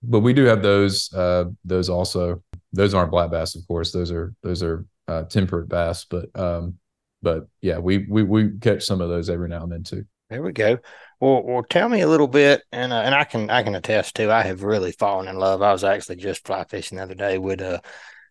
but 0.03 0.19
we 0.19 0.33
do 0.33 0.43
have 0.45 0.61
those 0.61 1.13
uh, 1.13 1.45
those 1.63 1.89
also. 1.89 2.43
Those 2.75 2.93
aren't 2.93 3.11
black 3.11 3.31
bass, 3.31 3.55
of 3.55 3.67
course. 3.67 3.91
Those 3.91 4.11
are 4.11 4.33
those 4.43 4.61
are 4.63 4.85
uh, 5.07 5.23
temperate 5.23 5.69
bass, 5.69 6.05
but 6.05 6.37
um, 6.39 6.75
but 7.21 7.47
yeah, 7.61 7.77
we 7.77 7.99
we 8.09 8.23
we 8.23 8.57
catch 8.59 8.83
some 8.83 9.01
of 9.01 9.09
those 9.09 9.29
every 9.29 9.49
now 9.49 9.63
and 9.63 9.71
then 9.71 9.83
too. 9.83 10.05
There 10.29 10.41
we 10.41 10.51
go. 10.51 10.79
Well, 11.19 11.43
well, 11.43 11.63
tell 11.63 11.87
me 11.87 12.01
a 12.01 12.07
little 12.07 12.27
bit, 12.27 12.63
and 12.71 12.91
uh, 12.91 13.01
and 13.01 13.15
I 13.15 13.23
can 13.23 13.49
I 13.49 13.63
can 13.63 13.75
attest 13.75 14.15
too. 14.15 14.31
I 14.31 14.43
have 14.43 14.63
really 14.63 14.91
fallen 14.91 15.27
in 15.27 15.37
love. 15.37 15.61
I 15.61 15.71
was 15.71 15.83
actually 15.83 16.17
just 16.17 16.45
fly 16.45 16.63
fishing 16.65 16.97
the 16.97 17.03
other 17.03 17.15
day 17.15 17.37
with 17.37 17.61
uh, 17.61 17.79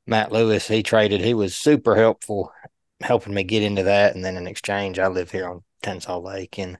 Matt 0.07 0.33
Lewis. 0.33 0.69
He 0.69 0.83
traded. 0.83 1.21
He 1.21 1.35
was 1.35 1.57
super 1.57 1.97
helpful 1.97 2.53
helping 3.01 3.35
me 3.35 3.45
get 3.45 3.63
into 3.63 3.85
that. 3.85 4.15
And 4.15 4.25
then 4.25 4.37
in 4.37 4.47
exchange, 4.47 4.99
I 4.99 5.09
live 5.09 5.31
here 5.31 5.49
on 5.49 5.63
Tensaw 5.83 6.23
Lake 6.23 6.59
and 6.59 6.79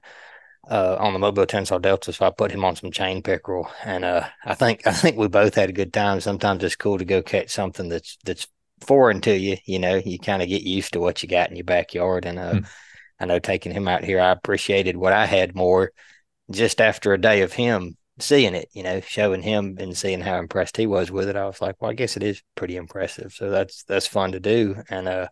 uh, 0.69 0.97
on 0.99 1.13
the 1.13 1.19
Mobile 1.19 1.45
Tensaw 1.45 1.81
Delta, 1.81 2.11
so 2.11 2.25
I 2.25 2.29
put 2.31 2.51
him 2.51 2.65
on 2.65 2.75
some 2.75 2.91
chain 2.91 3.21
pickerel, 3.21 3.69
and 3.83 4.03
uh, 4.03 4.27
I 4.43 4.55
think 4.55 4.85
I 4.87 4.93
think 4.93 5.17
we 5.17 5.27
both 5.27 5.55
had 5.55 5.69
a 5.69 5.73
good 5.73 5.93
time. 5.93 6.19
Sometimes 6.21 6.63
it's 6.63 6.75
cool 6.75 6.97
to 6.97 7.05
go 7.05 7.21
catch 7.21 7.49
something 7.49 7.89
that's 7.89 8.17
that's 8.25 8.47
foreign 8.81 9.21
to 9.21 9.37
you. 9.37 9.57
You 9.65 9.79
know, 9.79 9.95
you 9.95 10.19
kind 10.19 10.41
of 10.41 10.49
get 10.49 10.63
used 10.63 10.93
to 10.93 10.99
what 10.99 11.21
you 11.21 11.29
got 11.29 11.49
in 11.49 11.55
your 11.55 11.65
backyard, 11.65 12.25
and 12.25 12.39
uh, 12.39 12.53
mm. 12.53 12.67
I 13.19 13.25
know 13.25 13.39
taking 13.39 13.71
him 13.71 13.87
out 13.87 14.03
here, 14.03 14.19
I 14.19 14.31
appreciated 14.31 14.97
what 14.97 15.13
I 15.13 15.25
had 15.25 15.55
more 15.55 15.91
just 16.51 16.81
after 16.81 17.13
a 17.13 17.21
day 17.21 17.41
of 17.41 17.53
him 17.53 17.97
seeing 18.19 18.55
it. 18.55 18.69
You 18.73 18.83
know, 18.83 19.01
showing 19.01 19.41
him 19.41 19.77
and 19.79 19.95
seeing 19.95 20.21
how 20.21 20.39
impressed 20.39 20.77
he 20.77 20.87
was 20.87 21.11
with 21.11 21.29
it. 21.29 21.35
I 21.35 21.45
was 21.45 21.61
like, 21.61 21.75
well, 21.79 21.91
I 21.91 21.95
guess 21.95 22.17
it 22.17 22.23
is 22.23 22.41
pretty 22.55 22.75
impressive. 22.75 23.33
So 23.33 23.49
that's 23.49 23.83
that's 23.83 24.07
fun 24.07 24.31
to 24.31 24.39
do, 24.39 24.75
and 24.89 25.07
uh, 25.07 25.27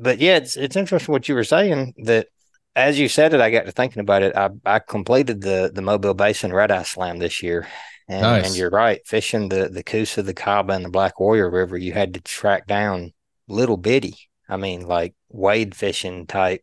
but 0.00 0.18
yeah, 0.18 0.36
it's 0.36 0.56
it's 0.56 0.76
interesting 0.76 1.12
what 1.12 1.28
you 1.28 1.34
were 1.34 1.44
saying 1.44 1.94
that 2.04 2.28
as 2.76 2.98
you 2.98 3.08
said 3.08 3.34
it, 3.34 3.40
I 3.40 3.50
got 3.50 3.66
to 3.66 3.72
thinking 3.72 4.00
about 4.00 4.22
it. 4.22 4.36
I, 4.36 4.50
I 4.64 4.78
completed 4.78 5.40
the 5.40 5.70
the 5.72 5.82
Mobile 5.82 6.14
Basin 6.14 6.52
Red 6.52 6.70
Eye 6.70 6.82
Slam 6.82 7.18
this 7.18 7.42
year. 7.42 7.66
And, 8.06 8.20
nice. 8.20 8.46
and 8.46 8.56
you're 8.56 8.70
right, 8.70 9.00
fishing 9.06 9.48
the 9.48 9.68
the 9.68 9.82
Coosa, 9.82 10.22
the 10.22 10.34
Cahaba, 10.34 10.74
and 10.74 10.84
the 10.84 10.90
Black 10.90 11.18
Warrior 11.18 11.50
River, 11.50 11.78
you 11.78 11.92
had 11.92 12.14
to 12.14 12.20
track 12.20 12.66
down 12.66 13.12
little 13.48 13.78
bitty. 13.78 14.16
I 14.48 14.56
mean, 14.56 14.86
like 14.86 15.14
wade 15.30 15.74
fishing 15.74 16.26
type 16.26 16.62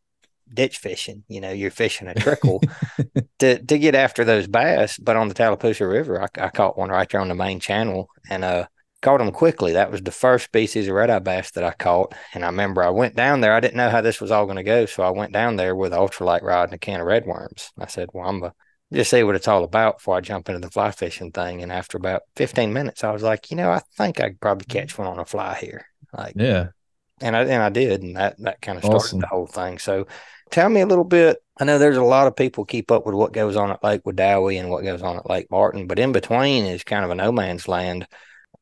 ditch 0.53 0.77
fishing. 0.77 1.23
You 1.27 1.41
know, 1.41 1.51
you're 1.51 1.71
fishing 1.71 2.07
a 2.07 2.13
trickle 2.13 2.61
to 3.39 3.63
to 3.63 3.79
get 3.79 3.95
after 3.95 4.23
those 4.23 4.47
bass. 4.47 4.97
But 4.97 5.15
on 5.15 5.29
the 5.29 5.33
Tallapoosa 5.33 5.87
River, 5.87 6.21
I, 6.21 6.27
I, 6.45 6.49
caught 6.49 6.77
one 6.77 6.89
right 6.89 7.09
there 7.09 7.21
on 7.21 7.29
the 7.29 7.35
main 7.35 7.59
channel, 7.59 8.09
and 8.29 8.43
uh, 8.43 8.67
caught 9.01 9.17
them 9.17 9.31
quickly. 9.31 9.73
That 9.73 9.91
was 9.91 10.01
the 10.01 10.11
first 10.11 10.45
species 10.45 10.87
of 10.87 10.93
red 10.93 11.09
eye 11.09 11.19
bass 11.19 11.51
that 11.51 11.63
I 11.63 11.71
caught. 11.71 12.13
And 12.33 12.43
I 12.43 12.47
remember 12.47 12.83
I 12.83 12.89
went 12.89 13.15
down 13.15 13.41
there. 13.41 13.53
I 13.53 13.59
didn't 13.59 13.77
know 13.77 13.89
how 13.89 14.01
this 14.01 14.21
was 14.21 14.31
all 14.31 14.45
going 14.45 14.57
to 14.57 14.63
go. 14.63 14.85
So 14.85 15.03
I 15.03 15.09
went 15.09 15.33
down 15.33 15.55
there 15.55 15.75
with 15.75 15.93
an 15.93 15.99
ultralight 15.99 16.43
rod 16.43 16.65
and 16.65 16.73
a 16.73 16.77
can 16.77 17.01
of 17.01 17.07
red 17.07 17.25
worms. 17.25 17.71
I 17.77 17.87
said, 17.87 18.09
well, 18.13 18.27
I'm 18.27 18.39
going 18.39 18.51
to 18.51 18.97
just 18.97 19.09
see 19.09 19.23
what 19.23 19.35
it's 19.35 19.47
all 19.47 19.63
about 19.63 19.97
before 19.97 20.17
I 20.17 20.21
jump 20.21 20.49
into 20.49 20.61
the 20.61 20.71
fly 20.71 20.91
fishing 20.91 21.31
thing. 21.31 21.63
And 21.63 21.71
after 21.71 21.97
about 21.97 22.21
15 22.35 22.71
minutes, 22.71 23.03
I 23.03 23.11
was 23.11 23.23
like, 23.23 23.49
you 23.49 23.57
know, 23.57 23.71
I 23.71 23.81
think 23.97 24.19
I 24.19 24.29
could 24.29 24.41
probably 24.41 24.65
mm-hmm. 24.65 24.79
catch 24.79 24.97
one 24.97 25.07
on 25.07 25.19
a 25.19 25.25
fly 25.25 25.55
here. 25.55 25.85
Like, 26.15 26.33
yeah. 26.35 26.67
And 27.21 27.35
I, 27.35 27.41
and 27.41 27.63
I 27.63 27.69
did. 27.69 28.03
And 28.03 28.15
that, 28.17 28.35
that 28.39 28.61
kind 28.61 28.77
of 28.77 28.83
started 28.83 29.05
awesome. 29.05 29.19
the 29.19 29.27
whole 29.27 29.47
thing. 29.47 29.79
So 29.79 30.07
tell 30.51 30.69
me 30.69 30.81
a 30.81 30.87
little 30.87 31.03
bit. 31.03 31.37
I 31.59 31.63
know 31.63 31.77
there's 31.77 31.97
a 31.97 32.03
lot 32.03 32.27
of 32.27 32.35
people 32.35 32.65
keep 32.65 32.91
up 32.91 33.05
with 33.05 33.15
what 33.15 33.33
goes 33.33 33.55
on 33.55 33.71
at 33.71 33.83
Lake 33.83 34.03
Wedowee 34.03 34.59
and 34.59 34.69
what 34.69 34.83
goes 34.83 35.01
on 35.01 35.17
at 35.17 35.29
Lake 35.29 35.49
Martin, 35.51 35.87
but 35.87 35.99
in 35.99 36.11
between 36.11 36.65
is 36.65 36.83
kind 36.83 37.05
of 37.05 37.11
a 37.11 37.15
no 37.15 37.31
man's 37.31 37.67
land 37.67 38.07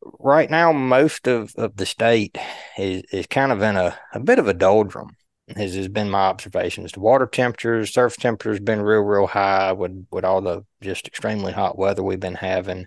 right 0.02 0.50
now, 0.50 0.72
most 0.72 1.28
of, 1.28 1.54
of 1.56 1.76
the 1.76 1.86
state 1.86 2.38
is, 2.78 3.04
is 3.12 3.28
kind 3.28 3.52
of 3.52 3.62
in 3.62 3.76
a, 3.76 3.98
a 4.14 4.20
bit 4.20 4.40
of 4.40 4.48
a 4.48 4.54
doldrum, 4.54 5.10
as 5.56 5.76
has 5.76 5.88
been 5.88 6.10
my 6.10 6.20
observations. 6.20 6.92
The 6.92 7.00
water 7.00 7.26
temperatures, 7.26 7.94
surface 7.94 8.18
temperatures 8.18 8.60
been 8.60 8.82
real, 8.82 9.02
real 9.02 9.28
high 9.28 9.74
with, 9.74 10.08
with 10.12 10.26
all 10.26 10.42
the 10.42 10.66
just 10.82 11.08
extremely 11.08 11.52
hot 11.52 11.78
weather 11.78 12.04
we've 12.04 12.20
been 12.20 12.36
having. 12.36 12.86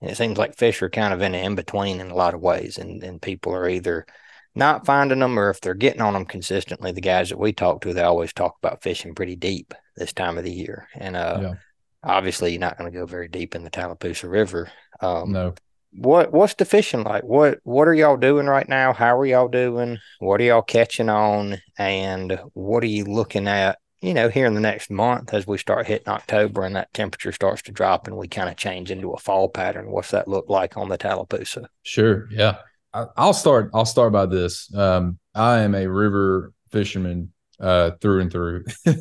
And 0.00 0.10
it 0.10 0.16
seems 0.16 0.38
like 0.38 0.56
fish 0.56 0.82
are 0.82 0.90
kind 0.90 1.12
of 1.12 1.20
in 1.22 1.34
in 1.34 1.54
between 1.54 2.00
in 2.00 2.10
a 2.10 2.14
lot 2.14 2.34
of 2.34 2.40
ways, 2.40 2.78
and, 2.78 3.02
and 3.02 3.20
people 3.20 3.54
are 3.54 3.68
either 3.68 4.06
not 4.54 4.86
finding 4.86 5.20
them 5.20 5.38
or 5.38 5.50
if 5.50 5.60
they're 5.60 5.74
getting 5.74 6.00
on 6.00 6.14
them 6.14 6.24
consistently. 6.24 6.90
The 6.90 7.00
guys 7.00 7.28
that 7.28 7.38
we 7.38 7.52
talk 7.52 7.82
to, 7.82 7.92
they 7.92 8.02
always 8.02 8.32
talk 8.32 8.56
about 8.62 8.82
fishing 8.82 9.14
pretty 9.14 9.36
deep 9.36 9.74
this 9.96 10.12
time 10.12 10.38
of 10.38 10.44
the 10.44 10.50
year. 10.50 10.88
And 10.94 11.16
uh, 11.16 11.38
yeah. 11.42 11.54
obviously, 12.02 12.50
you're 12.52 12.60
not 12.60 12.78
going 12.78 12.90
to 12.90 12.98
go 12.98 13.04
very 13.04 13.28
deep 13.28 13.54
in 13.54 13.62
the 13.62 13.70
Tallapoosa 13.70 14.28
River. 14.28 14.70
Um, 15.00 15.32
no 15.32 15.54
what 15.92 16.32
what's 16.32 16.54
the 16.54 16.64
fishing 16.64 17.02
like? 17.02 17.24
What 17.24 17.58
what 17.64 17.88
are 17.88 17.94
y'all 17.94 18.16
doing 18.16 18.46
right 18.46 18.68
now? 18.68 18.92
How 18.92 19.18
are 19.18 19.26
y'all 19.26 19.48
doing? 19.48 19.98
What 20.18 20.40
are 20.40 20.44
y'all 20.44 20.62
catching 20.62 21.08
on? 21.08 21.58
And 21.78 22.40
what 22.52 22.82
are 22.82 22.88
you 22.88 23.04
looking 23.04 23.48
at? 23.48 23.78
You 24.00 24.14
know, 24.14 24.28
here 24.28 24.46
in 24.46 24.54
the 24.54 24.60
next 24.60 24.90
month 24.90 25.34
as 25.34 25.46
we 25.46 25.58
start 25.58 25.86
hitting 25.86 26.08
October 26.08 26.62
and 26.62 26.74
that 26.76 26.94
temperature 26.94 27.32
starts 27.32 27.62
to 27.62 27.72
drop 27.72 28.06
and 28.06 28.16
we 28.16 28.28
kind 28.28 28.48
of 28.48 28.56
change 28.56 28.90
into 28.90 29.10
a 29.10 29.18
fall 29.18 29.48
pattern. 29.48 29.90
What's 29.90 30.12
that 30.12 30.28
look 30.28 30.48
like 30.48 30.76
on 30.76 30.88
the 30.88 30.96
Tallapoosa? 30.96 31.68
Sure. 31.82 32.28
Yeah. 32.30 32.58
I, 32.94 33.06
will 33.18 33.32
start. 33.32 33.70
I'll 33.74 33.84
start 33.84 34.12
by 34.12 34.26
this. 34.26 34.72
Um, 34.74 35.18
I 35.34 35.60
am 35.60 35.74
a 35.74 35.86
river 35.86 36.52
fisherman 36.72 37.32
uh, 37.60 37.92
through 38.00 38.20
and 38.20 38.32
through, 38.32 38.64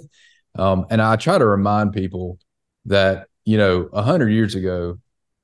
um, 0.58 0.86
and 0.90 1.02
I 1.02 1.16
try 1.16 1.38
to 1.38 1.46
remind 1.46 1.94
people 1.94 2.38
that 2.86 3.28
you 3.46 3.58
know 3.58 3.90
a 3.92 4.04
hundred 4.04 4.30
years 4.30 4.54
ago 4.54 5.00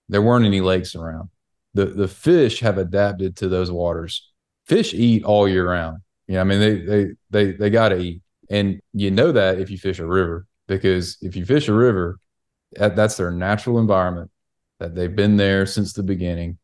there 0.09 0.21
weren't 0.21 0.45
any 0.45 0.61
lakes 0.61 0.95
around 0.95 1.29
the 1.75 1.85
the 1.85 2.07
fish 2.07 2.61
have 2.61 2.79
adapted 2.79 3.35
to 3.37 3.47
those 3.47 3.69
waters. 3.69 4.31
Fish 4.65 4.93
eat 4.93 5.23
all 5.23 5.47
year 5.47 5.69
round. 5.69 5.99
Yeah, 6.27 6.41
I 6.41 6.43
mean 6.45 6.59
they 6.59 6.75
they 6.79 7.07
they 7.29 7.51
they 7.51 7.69
got 7.69 7.89
to 7.89 7.99
eat. 7.99 8.21
And 8.49 8.79
you 8.93 9.11
know 9.11 9.31
that 9.31 9.59
if 9.59 9.69
you 9.69 9.77
fish 9.77 9.99
a 9.99 10.05
river, 10.05 10.47
because 10.67 11.17
if 11.21 11.35
you 11.35 11.45
fish 11.45 11.67
a 11.67 11.73
river, 11.73 12.19
that's 12.71 13.17
their 13.17 13.31
natural 13.31 13.79
environment 13.79 14.31
that 14.79 14.95
they've 14.95 15.15
been 15.15 15.37
there 15.37 15.65
since 15.65 15.93
the 15.93 16.03
beginning. 16.03 16.57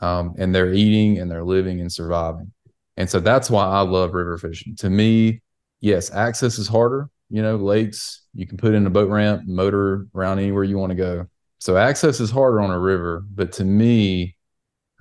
Um, 0.00 0.34
and 0.38 0.54
they're 0.54 0.72
eating 0.72 1.18
and 1.18 1.30
they're 1.30 1.44
living 1.44 1.80
and 1.80 1.90
surviving. 1.90 2.52
And 2.96 3.10
so 3.10 3.20
that's 3.20 3.50
why 3.50 3.64
I 3.64 3.80
love 3.80 4.14
river 4.14 4.38
fishing. 4.38 4.76
To 4.76 4.90
me, 4.90 5.40
yes, 5.80 6.12
access 6.12 6.58
is 6.58 6.68
harder. 6.68 7.10
You 7.30 7.42
know, 7.42 7.56
lakes, 7.56 8.22
you 8.34 8.46
can 8.46 8.56
put 8.56 8.74
in 8.74 8.86
a 8.86 8.90
boat 8.90 9.10
ramp, 9.10 9.42
motor 9.46 10.06
around 10.14 10.38
anywhere 10.38 10.64
you 10.64 10.78
want 10.78 10.90
to 10.90 10.96
go. 10.96 11.26
So 11.58 11.76
access 11.76 12.20
is 12.20 12.30
harder 12.30 12.60
on 12.60 12.70
a 12.70 12.78
river. 12.78 13.24
But 13.34 13.52
to 13.54 13.64
me, 13.64 14.36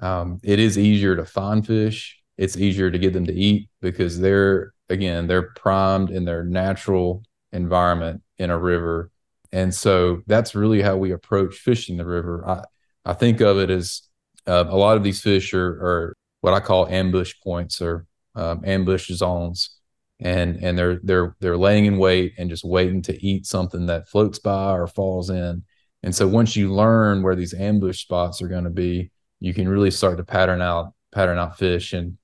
um, 0.01 0.39
it 0.43 0.59
is 0.59 0.77
easier 0.77 1.15
to 1.15 1.25
find 1.25 1.65
fish. 1.65 2.19
It's 2.37 2.57
easier 2.57 2.91
to 2.91 2.99
get 2.99 3.13
them 3.13 3.25
to 3.25 3.33
eat 3.33 3.69
because 3.81 4.19
they're, 4.19 4.73
again, 4.89 5.27
they're 5.27 5.51
primed 5.55 6.11
in 6.11 6.25
their 6.25 6.43
natural 6.43 7.23
environment 7.51 8.21
in 8.37 8.49
a 8.49 8.57
river. 8.57 9.11
And 9.51 9.73
so 9.73 10.21
that's 10.27 10.55
really 10.55 10.81
how 10.81 10.97
we 10.97 11.11
approach 11.11 11.55
fishing 11.55 11.97
the 11.97 12.05
river. 12.05 12.47
I, 12.47 12.63
I 13.05 13.13
think 13.13 13.41
of 13.41 13.57
it 13.57 13.69
as 13.69 14.03
uh, 14.45 14.65
a 14.67 14.75
lot 14.75 14.97
of 14.97 15.03
these 15.03 15.21
fish 15.21 15.53
are, 15.53 15.67
are 15.67 16.17
what 16.41 16.53
I 16.53 16.59
call 16.59 16.87
ambush 16.87 17.33
points 17.43 17.81
or 17.81 18.05
um, 18.35 18.61
ambush 18.65 19.09
zones, 19.09 19.79
and 20.19 20.57
and 20.57 20.77
they're 20.77 20.99
they're 21.03 21.35
they're 21.39 21.57
laying 21.57 21.85
in 21.85 21.97
wait 21.97 22.33
and 22.37 22.49
just 22.49 22.63
waiting 22.63 23.01
to 23.03 23.25
eat 23.25 23.45
something 23.45 23.87
that 23.87 24.07
floats 24.07 24.39
by 24.39 24.71
or 24.71 24.87
falls 24.87 25.29
in. 25.29 25.63
And 26.03 26.15
so 26.15 26.27
once 26.27 26.55
you 26.55 26.73
learn 26.73 27.23
where 27.23 27.35
these 27.35 27.53
ambush 27.53 28.01
spots 28.01 28.41
are 28.41 28.47
going 28.47 28.63
to 28.65 28.69
be, 28.69 29.11
you 29.39 29.53
can 29.53 29.67
really 29.67 29.91
start 29.91 30.17
to 30.17 30.23
pattern 30.23 30.61
out 30.61 30.93
pattern 31.11 31.37
out 31.37 31.57
fish 31.57 31.93
and 31.93 32.17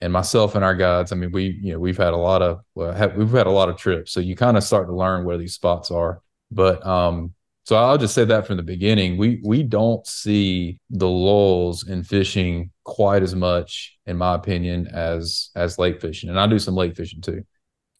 and 0.00 0.12
myself 0.12 0.54
and 0.54 0.64
our 0.64 0.74
guides. 0.74 1.12
I 1.12 1.16
mean, 1.16 1.32
we 1.32 1.58
you 1.62 1.72
know 1.72 1.78
we've 1.78 1.96
had 1.96 2.12
a 2.12 2.16
lot 2.16 2.42
of 2.42 2.60
well, 2.74 2.92
have, 2.92 3.16
we've 3.16 3.30
had 3.30 3.46
a 3.46 3.50
lot 3.50 3.68
of 3.68 3.76
trips, 3.76 4.12
so 4.12 4.20
you 4.20 4.36
kind 4.36 4.56
of 4.56 4.64
start 4.64 4.86
to 4.88 4.94
learn 4.94 5.24
where 5.24 5.38
these 5.38 5.54
spots 5.54 5.90
are. 5.90 6.22
But 6.50 6.84
um, 6.86 7.34
so 7.64 7.76
I'll 7.76 7.98
just 7.98 8.14
say 8.14 8.24
that 8.24 8.46
from 8.46 8.56
the 8.56 8.62
beginning, 8.62 9.16
we 9.16 9.40
we 9.44 9.62
don't 9.62 10.06
see 10.06 10.80
the 10.90 11.08
lulls 11.08 11.86
in 11.86 12.02
fishing 12.02 12.70
quite 12.84 13.22
as 13.22 13.34
much, 13.34 13.96
in 14.06 14.16
my 14.16 14.34
opinion, 14.34 14.88
as 14.88 15.50
as 15.54 15.78
lake 15.78 16.00
fishing, 16.00 16.30
and 16.30 16.40
I 16.40 16.46
do 16.46 16.58
some 16.58 16.74
lake 16.74 16.96
fishing 16.96 17.20
too. 17.20 17.44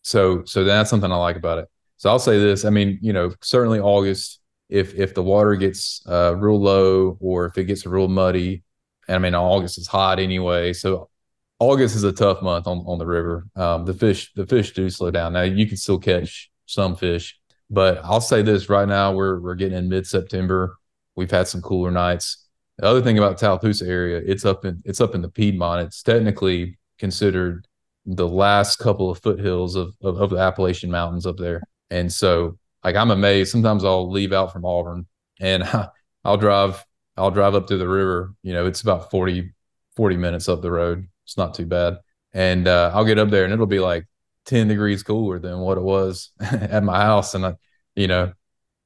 So 0.02 0.44
so 0.44 0.64
that's 0.64 0.90
something 0.90 1.12
I 1.12 1.16
like 1.16 1.36
about 1.36 1.58
it. 1.58 1.68
So 1.98 2.08
I'll 2.10 2.18
say 2.18 2.38
this: 2.38 2.64
I 2.64 2.70
mean, 2.70 2.98
you 3.02 3.12
know, 3.12 3.32
certainly 3.42 3.78
August, 3.78 4.40
if 4.70 4.94
if 4.94 5.14
the 5.14 5.22
water 5.22 5.56
gets 5.56 6.02
uh, 6.06 6.34
real 6.36 6.60
low 6.60 7.18
or 7.20 7.46
if 7.46 7.58
it 7.58 7.64
gets 7.64 7.84
real 7.86 8.08
muddy, 8.08 8.62
and 9.08 9.16
I 9.16 9.18
mean 9.18 9.34
August 9.34 9.78
is 9.78 9.86
hot 9.86 10.18
anyway, 10.18 10.72
so 10.72 11.10
August 11.58 11.96
is 11.96 12.04
a 12.04 12.12
tough 12.12 12.42
month 12.42 12.66
on 12.66 12.78
on 12.86 12.98
the 12.98 13.06
river. 13.06 13.46
Um, 13.56 13.84
the 13.84 13.94
fish 13.94 14.32
the 14.34 14.46
fish 14.46 14.72
do 14.72 14.88
slow 14.90 15.10
down. 15.10 15.32
Now 15.34 15.42
you 15.42 15.66
can 15.66 15.76
still 15.76 15.98
catch 15.98 16.50
some 16.66 16.96
fish 16.96 17.40
but 17.70 18.00
I'll 18.04 18.20
say 18.20 18.42
this 18.42 18.68
right 18.68 18.88
now: 18.88 19.12
we're 19.12 19.40
we're 19.40 19.54
getting 19.54 19.78
in 19.78 19.88
mid 19.88 20.06
September. 20.06 20.76
We've 21.14 21.30
had 21.30 21.48
some 21.48 21.62
cooler 21.62 21.90
nights. 21.90 22.48
The 22.78 22.86
other 22.86 23.02
thing 23.02 23.18
about 23.18 23.38
Tallapoosa 23.38 23.86
area, 23.86 24.20
it's 24.24 24.44
up 24.44 24.64
in 24.64 24.82
it's 24.84 25.00
up 25.00 25.14
in 25.14 25.22
the 25.22 25.28
Piedmont. 25.28 25.86
It's 25.86 26.02
technically 26.02 26.78
considered 26.98 27.66
the 28.06 28.28
last 28.28 28.76
couple 28.76 29.10
of 29.10 29.20
foothills 29.20 29.76
of, 29.76 29.94
of, 30.02 30.20
of 30.20 30.30
the 30.30 30.38
Appalachian 30.38 30.90
Mountains 30.90 31.26
up 31.26 31.36
there. 31.36 31.62
And 31.90 32.12
so, 32.12 32.58
like, 32.84 32.96
I'm 32.96 33.10
amazed. 33.10 33.52
Sometimes 33.52 33.84
I'll 33.84 34.10
leave 34.10 34.32
out 34.32 34.52
from 34.52 34.64
Auburn 34.64 35.06
and 35.40 35.64
I'll 36.24 36.36
drive 36.36 36.84
I'll 37.16 37.30
drive 37.30 37.54
up 37.54 37.66
to 37.66 37.76
the 37.76 37.88
river. 37.88 38.34
You 38.42 38.54
know, 38.54 38.66
it's 38.66 38.80
about 38.80 39.10
40, 39.10 39.52
40 39.96 40.16
minutes 40.16 40.48
up 40.48 40.62
the 40.62 40.70
road. 40.70 41.06
It's 41.24 41.36
not 41.36 41.54
too 41.54 41.66
bad. 41.66 41.98
And 42.32 42.66
uh, 42.66 42.92
I'll 42.94 43.04
get 43.04 43.18
up 43.18 43.28
there 43.28 43.44
and 43.44 43.52
it'll 43.52 43.66
be 43.66 43.80
like 43.80 44.06
10 44.46 44.68
degrees 44.68 45.02
cooler 45.02 45.38
than 45.38 45.58
what 45.58 45.76
it 45.76 45.82
was 45.82 46.30
at 46.40 46.82
my 46.82 47.00
house. 47.00 47.34
And 47.34 47.44
I, 47.44 47.54
you 47.94 48.06
know, 48.06 48.32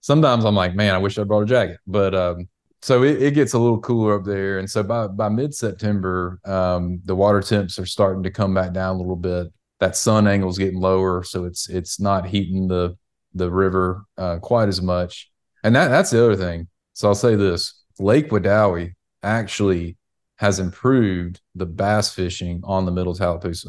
sometimes 0.00 0.44
I'm 0.44 0.54
like, 0.54 0.74
man, 0.74 0.94
I 0.94 0.98
wish 0.98 1.18
I 1.18 1.24
brought 1.24 1.42
a 1.42 1.46
jacket. 1.46 1.78
But 1.86 2.14
um, 2.14 2.48
so 2.82 3.02
it, 3.02 3.22
it, 3.22 3.34
gets 3.34 3.52
a 3.52 3.58
little 3.58 3.80
cooler 3.80 4.18
up 4.18 4.24
there. 4.24 4.58
And 4.58 4.68
so 4.68 4.82
by 4.82 5.06
by 5.06 5.28
mid 5.28 5.54
September, 5.54 6.40
um, 6.44 7.00
the 7.04 7.14
water 7.14 7.40
temps 7.40 7.78
are 7.78 7.86
starting 7.86 8.22
to 8.24 8.30
come 8.30 8.52
back 8.52 8.72
down 8.72 8.96
a 8.96 8.98
little 8.98 9.16
bit. 9.16 9.48
That 9.80 9.96
sun 9.96 10.26
angle 10.26 10.50
is 10.50 10.58
getting 10.58 10.80
lower, 10.80 11.22
so 11.22 11.44
it's 11.44 11.68
it's 11.68 11.98
not 11.98 12.26
heating 12.26 12.68
the 12.68 12.96
the 13.34 13.50
river 13.50 14.04
uh, 14.16 14.38
quite 14.38 14.68
as 14.68 14.80
much. 14.80 15.30
And 15.62 15.74
that 15.76 15.88
that's 15.88 16.10
the 16.10 16.22
other 16.22 16.36
thing. 16.36 16.68
So 16.92 17.08
I'll 17.08 17.14
say 17.14 17.34
this: 17.36 17.82
Lake 17.98 18.30
Wedowee 18.30 18.94
actually 19.22 19.96
has 20.36 20.58
improved 20.58 21.40
the 21.54 21.66
bass 21.66 22.12
fishing 22.12 22.60
on 22.64 22.84
the 22.84 22.92
Middle 22.92 23.14
Tallapoosa 23.14 23.68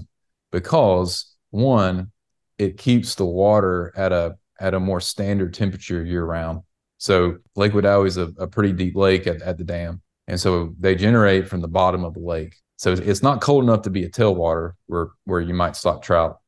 because 0.52 1.34
one, 1.52 2.12
it 2.58 2.78
keeps 2.78 3.16
the 3.16 3.26
water 3.26 3.94
at 3.96 4.12
a 4.12 4.36
at 4.60 4.74
a 4.74 4.80
more 4.80 5.02
standard 5.02 5.54
temperature 5.54 6.04
year 6.04 6.26
round. 6.26 6.62
So 6.98 7.38
Lake 7.56 7.74
Wedowee 7.74 8.08
is 8.08 8.18
a, 8.18 8.32
a 8.38 8.48
pretty 8.48 8.72
deep 8.72 8.96
lake 8.96 9.28
at, 9.28 9.42
at 9.42 9.58
the 9.58 9.64
dam. 9.64 10.02
And 10.28 10.40
so 10.40 10.74
they 10.80 10.96
generate 10.96 11.48
from 11.48 11.62
the 11.62 11.68
bottom 11.68 12.04
of 12.04 12.14
the 12.14 12.20
lake. 12.20 12.56
So 12.78 12.94
it's 12.94 13.22
not 13.22 13.42
cold 13.42 13.64
enough 13.64 13.84
to 13.84 13.90
be 13.90 14.04
a 14.04 14.10
tailwater 14.10 14.74
where 14.88 15.10
where 15.26 15.42
you 15.42 15.54
might 15.54 15.76
stock 15.76 16.02
trout. 16.02 16.40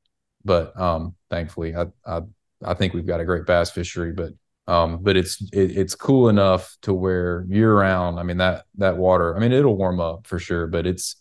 But 0.44 0.78
um, 0.80 1.16
thankfully, 1.30 1.76
I, 1.76 1.88
I 2.06 2.22
I 2.64 2.74
think 2.74 2.94
we've 2.94 3.06
got 3.06 3.20
a 3.20 3.26
great 3.26 3.46
bass 3.46 3.72
fishery. 3.72 4.14
But 4.14 4.34
um, 4.68 5.00
but 5.02 5.16
it's 5.16 5.42
it, 5.54 5.78
it's 5.78 5.96
cool 5.96 6.30
enough 6.30 6.76
to 6.82 6.94
where 6.94 7.46
year 7.48 7.74
round. 7.74 8.20
I 8.20 8.24
mean 8.24 8.38
that 8.38 8.66
that 8.78 8.98
water. 8.98 9.36
I 9.36 9.40
mean 9.40 9.52
it'll 9.52 9.78
warm 9.78 10.00
up 10.00 10.28
for 10.28 10.40
sure, 10.40 10.68
but 10.68 10.86
it's 10.86 11.16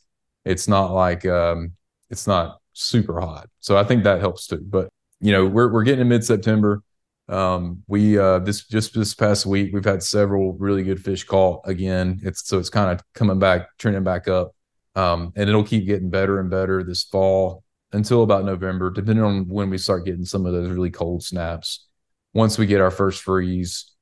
it's 0.44 0.68
not 0.68 0.92
like 0.92 1.24
um, 1.26 1.72
it's 2.10 2.26
not 2.26 2.60
super 2.72 3.20
hot. 3.20 3.48
So 3.60 3.76
I 3.76 3.84
think 3.84 4.04
that 4.04 4.20
helps 4.20 4.46
too. 4.46 4.64
But 4.64 4.88
you 5.20 5.32
know, 5.32 5.46
we're 5.46 5.72
we're 5.72 5.84
getting 5.84 6.02
in 6.02 6.08
mid 6.08 6.24
September. 6.24 6.82
Um, 7.28 7.82
we 7.88 8.18
uh 8.18 8.38
this 8.40 8.64
just 8.66 8.94
this 8.94 9.14
past 9.14 9.46
week 9.46 9.72
we've 9.74 9.84
had 9.84 10.02
several 10.02 10.52
really 10.54 10.84
good 10.84 11.02
fish 11.02 11.24
caught 11.24 11.62
again. 11.64 12.20
It's 12.22 12.46
so 12.46 12.58
it's 12.58 12.70
kind 12.70 12.90
of 12.90 13.04
coming 13.14 13.38
back, 13.38 13.68
trending 13.78 14.04
back 14.04 14.28
up. 14.28 14.52
Um, 14.94 15.32
and 15.36 15.48
it'll 15.48 15.64
keep 15.64 15.86
getting 15.86 16.08
better 16.08 16.40
and 16.40 16.48
better 16.48 16.82
this 16.82 17.04
fall 17.04 17.62
until 17.96 18.22
about 18.22 18.44
November, 18.44 18.90
depending 18.90 19.24
on 19.24 19.48
when 19.48 19.70
we 19.70 19.78
start 19.78 20.04
getting 20.04 20.24
some 20.24 20.46
of 20.46 20.52
those 20.52 20.68
really 20.68 20.90
cold 20.90 21.24
snaps. 21.24 21.86
Once 22.34 22.58
we 22.58 22.66
get 22.66 22.80
our 22.80 22.90
first 22.90 23.22
freeze, 23.22 23.92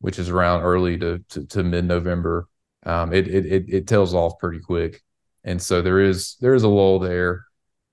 which 0.00 0.18
is 0.18 0.28
around 0.28 0.62
early 0.62 0.98
to 0.98 1.24
to, 1.30 1.46
to 1.46 1.64
mid 1.64 1.84
November, 1.84 2.46
um, 2.84 3.12
it, 3.12 3.26
it 3.26 3.46
it 3.46 3.64
it 3.68 3.86
tails 3.86 4.14
off 4.14 4.38
pretty 4.38 4.60
quick, 4.60 5.02
and 5.44 5.60
so 5.60 5.82
there 5.82 6.00
is 6.00 6.36
there 6.40 6.54
is 6.54 6.62
a 6.62 6.68
lull 6.68 6.98
there. 6.98 7.44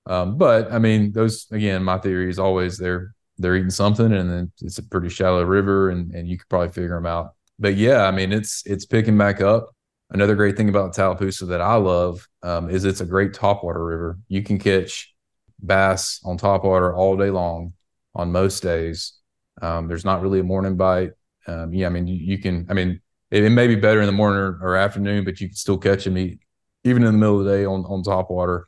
Um, 0.06 0.38
but 0.38 0.72
I 0.72 0.80
mean, 0.80 1.14
those 1.14 1.48
again, 1.52 1.84
my 1.84 1.98
theory 1.98 2.30
is 2.30 2.38
always 2.38 2.78
they're 2.78 3.16
they're 3.38 3.56
eating 3.56 3.72
something, 3.72 4.12
and 4.12 4.30
then 4.30 4.52
it's 4.62 4.78
a 4.78 4.84
pretty 4.84 5.10
shallow 5.10 5.44
river, 5.44 5.90
and 5.90 6.14
and 6.14 6.28
you 6.28 6.38
could 6.38 6.50
probably 6.50 6.70
figure 6.70 6.96
them 6.96 7.06
out. 7.06 7.34
But 7.58 7.76
yeah, 7.76 8.04
I 8.04 8.12
mean, 8.12 8.34
it's 8.34 8.64
it's 8.66 8.86
picking 8.86 9.18
back 9.18 9.42
up. 9.42 9.70
Another 10.12 10.36
great 10.36 10.56
thing 10.58 10.70
about 10.70 10.94
Tallapoosa 10.94 11.48
that 11.48 11.62
I 11.62 11.76
love 11.76 12.28
um, 12.44 12.70
is 12.70 12.86
it's 12.86 13.02
a 13.02 13.06
great 13.06 13.34
topwater 13.34 13.88
river. 13.88 14.20
You 14.28 14.44
can 14.44 14.60
catch 14.60 15.15
bass 15.62 16.20
on 16.24 16.38
top 16.38 16.64
water 16.64 16.96
all 16.96 17.18
day 17.18 17.30
long 17.30 17.74
on 18.14 18.32
most 18.32 18.62
days. 18.62 19.14
Um, 19.62 19.88
there's 19.88 20.06
not 20.06 20.22
really 20.22 20.40
a 20.40 20.44
morning 20.44 20.78
bite. 20.78 21.12
Um, 21.48 21.74
yeah, 21.74 21.88
I 21.88 21.90
mean, 21.90 22.08
you, 22.08 22.16
you 22.16 22.38
can. 22.38 22.66
I 22.70 22.74
mean, 22.74 23.00
it, 23.32 23.44
it, 23.44 23.50
may 23.50 23.68
be 23.68 23.76
better 23.76 24.02
in 24.02 24.08
the 24.08 24.12
morning 24.12 24.40
or, 24.40 24.60
or 24.62 24.76
afternoon, 24.76 25.24
but 25.26 25.40
you 25.40 25.48
can 25.48 25.56
still 25.56 25.78
catch 25.78 26.04
them 26.04 26.18
eat, 26.18 26.40
even 26.84 27.04
in 27.04 27.14
the 27.14 27.18
middle 27.18 27.40
of 27.40 27.46
the 27.46 27.52
day 27.52 27.66
on 27.66 27.86
on 27.86 28.04
top 28.04 28.30
water. 28.30 28.68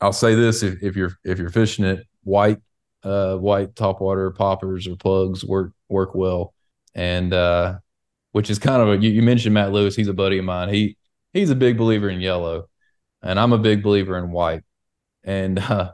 I'll 0.00 0.12
say 0.12 0.34
this: 0.34 0.62
if, 0.62 0.82
if 0.82 0.96
you're 0.96 1.12
if 1.24 1.38
you're 1.38 1.50
fishing 1.50 1.84
it, 1.84 2.06
white 2.22 2.58
uh, 3.02 3.36
white 3.36 3.74
topwater 3.74 4.34
poppers 4.34 4.86
or 4.86 4.96
plugs 4.96 5.44
work 5.44 5.72
work 5.88 6.14
well, 6.14 6.54
and 6.94 7.32
uh, 7.32 7.78
which 8.32 8.50
is 8.50 8.58
kind 8.58 8.82
of 8.82 8.88
a 8.88 8.96
you, 9.02 9.10
you, 9.10 9.22
mentioned 9.22 9.54
Matt 9.54 9.72
Lewis. 9.72 9.96
He's 9.96 10.08
a 10.08 10.14
buddy 10.14 10.38
of 10.38 10.44
mine. 10.44 10.68
He 10.68 10.96
he's 11.32 11.50
a 11.50 11.56
big 11.56 11.78
believer 11.78 12.08
in 12.08 12.20
yellow, 12.20 12.68
and 13.22 13.38
I'm 13.38 13.52
a 13.52 13.58
big 13.58 13.82
believer 13.82 14.16
in 14.18 14.30
white. 14.30 14.62
And 15.24 15.58
uh, 15.58 15.92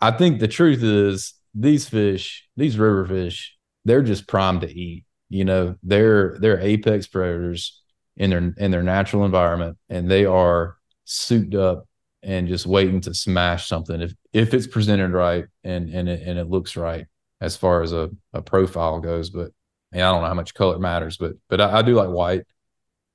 I 0.00 0.10
think 0.12 0.40
the 0.40 0.48
truth 0.48 0.82
is 0.82 1.34
these 1.54 1.88
fish, 1.88 2.48
these 2.56 2.78
river 2.78 3.06
fish, 3.06 3.56
they're 3.84 4.02
just 4.02 4.26
primed 4.26 4.62
to 4.62 4.70
eat. 4.70 5.04
You 5.28 5.44
know, 5.44 5.76
they're 5.82 6.36
they're 6.40 6.60
apex 6.60 7.06
predators 7.06 7.80
in 8.16 8.30
their 8.30 8.54
in 8.56 8.70
their 8.70 8.82
natural 8.82 9.24
environment, 9.24 9.78
and 9.88 10.10
they 10.10 10.24
are 10.24 10.76
souped 11.04 11.54
up 11.54 11.86
and 12.22 12.48
just 12.48 12.66
waiting 12.66 13.00
to 13.00 13.14
smash 13.14 13.66
something 13.66 14.00
if 14.00 14.12
if 14.32 14.54
it's 14.54 14.66
presented 14.66 15.12
right 15.12 15.46
and 15.64 15.88
and 15.90 16.08
it, 16.08 16.26
and 16.26 16.38
it 16.38 16.48
looks 16.48 16.76
right 16.76 17.06
as 17.40 17.56
far 17.56 17.82
as 17.82 17.92
a, 17.92 18.10
a 18.32 18.42
profile 18.42 19.00
goes. 19.00 19.30
But 19.30 19.52
mean, 19.92 20.02
I 20.02 20.12
don't 20.12 20.22
know 20.22 20.28
how 20.28 20.34
much 20.34 20.54
color 20.54 20.78
matters, 20.78 21.16
but 21.16 21.34
but 21.48 21.60
I, 21.60 21.78
I 21.78 21.82
do 21.82 21.94
like 21.94 22.10
white. 22.10 22.42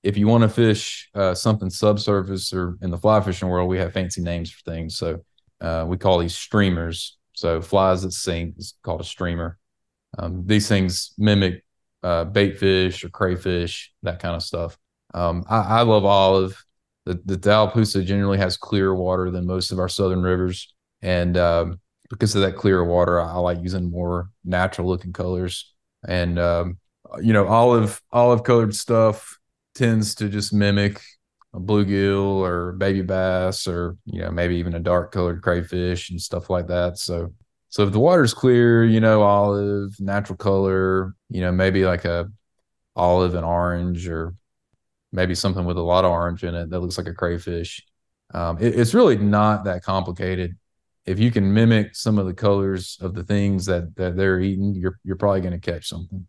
If 0.03 0.17
you 0.17 0.27
want 0.27 0.43
to 0.43 0.49
fish 0.49 1.09
uh, 1.15 1.33
something 1.33 1.69
subsurface 1.69 2.53
or 2.53 2.77
in 2.81 2.91
the 2.91 2.97
fly 2.97 3.21
fishing 3.21 3.49
world, 3.49 3.69
we 3.69 3.79
have 3.79 3.93
fancy 3.93 4.21
names 4.21 4.51
for 4.51 4.71
things. 4.71 4.95
So 4.97 5.23
uh, 5.61 5.85
we 5.87 5.97
call 5.97 6.19
these 6.19 6.35
streamers. 6.35 7.17
So 7.33 7.61
flies 7.61 8.03
that 8.03 8.11
sink 8.11 8.55
is 8.57 8.75
called 8.83 9.01
a 9.01 9.05
streamer. 9.05 9.57
Um, 10.17 10.43
these 10.45 10.67
things 10.67 11.13
mimic 11.17 11.63
uh, 12.03 12.25
bait 12.25 12.57
fish 12.57 13.03
or 13.03 13.09
crayfish, 13.09 13.93
that 14.03 14.19
kind 14.19 14.35
of 14.35 14.43
stuff. 14.43 14.77
Um, 15.13 15.43
I, 15.49 15.79
I 15.79 15.81
love 15.81 16.05
olive 16.05 16.65
the 17.05 17.21
the 17.25 17.37
Tallapoosa 17.37 18.03
generally 18.03 18.37
has 18.39 18.57
clearer 18.57 18.95
water 18.95 19.31
than 19.31 19.45
most 19.45 19.71
of 19.71 19.79
our 19.79 19.89
southern 19.89 20.21
rivers, 20.21 20.73
and 21.01 21.37
um, 21.37 21.79
because 22.09 22.35
of 22.35 22.41
that 22.41 22.55
clear 22.55 22.83
water, 22.83 23.19
I, 23.19 23.33
I 23.33 23.37
like 23.37 23.61
using 23.61 23.89
more 23.89 24.29
natural 24.43 24.87
looking 24.87 25.13
colors. 25.13 25.73
And 26.07 26.39
um, 26.39 26.79
you 27.21 27.33
know, 27.33 27.47
olive 27.47 28.01
olive 28.11 28.43
colored 28.43 28.75
stuff 28.75 29.37
tends 29.75 30.15
to 30.15 30.29
just 30.29 30.53
mimic 30.53 31.01
a 31.55 31.59
bluegill 31.59 32.35
or 32.35 32.73
baby 32.73 33.01
bass 33.01 33.67
or 33.67 33.97
you 34.05 34.19
know 34.19 34.29
maybe 34.29 34.57
even 34.57 34.75
a 34.75 34.79
dark 34.79 35.11
colored 35.11 35.41
crayfish 35.41 36.09
and 36.09 36.21
stuff 36.21 36.49
like 36.49 36.67
that. 36.67 36.97
So 36.97 37.33
so 37.69 37.83
if 37.83 37.91
the 37.91 37.99
water's 37.99 38.33
clear, 38.33 38.85
you 38.85 39.01
know, 39.01 39.21
olive, 39.23 39.99
natural 39.99 40.37
color, 40.37 41.13
you 41.29 41.41
know, 41.41 41.51
maybe 41.51 41.85
like 41.85 42.05
a 42.05 42.29
olive 42.95 43.35
and 43.35 43.45
orange 43.45 44.07
or 44.07 44.33
maybe 45.11 45.35
something 45.35 45.65
with 45.65 45.77
a 45.77 45.81
lot 45.81 46.05
of 46.05 46.11
orange 46.11 46.43
in 46.43 46.55
it 46.55 46.69
that 46.69 46.79
looks 46.79 46.97
like 46.97 47.07
a 47.07 47.13
crayfish. 47.13 47.83
Um, 48.33 48.57
it, 48.59 48.79
it's 48.79 48.93
really 48.93 49.17
not 49.17 49.65
that 49.65 49.83
complicated. 49.83 50.57
If 51.05 51.19
you 51.19 51.31
can 51.31 51.53
mimic 51.53 51.95
some 51.95 52.17
of 52.17 52.25
the 52.25 52.33
colors 52.33 52.97
of 53.01 53.13
the 53.13 53.23
things 53.23 53.65
that 53.65 53.95
that 53.95 54.15
they're 54.15 54.39
eating, 54.39 54.73
you're 54.75 54.99
you're 55.03 55.15
probably 55.15 55.41
going 55.41 55.59
to 55.59 55.71
catch 55.71 55.87
something. 55.87 56.27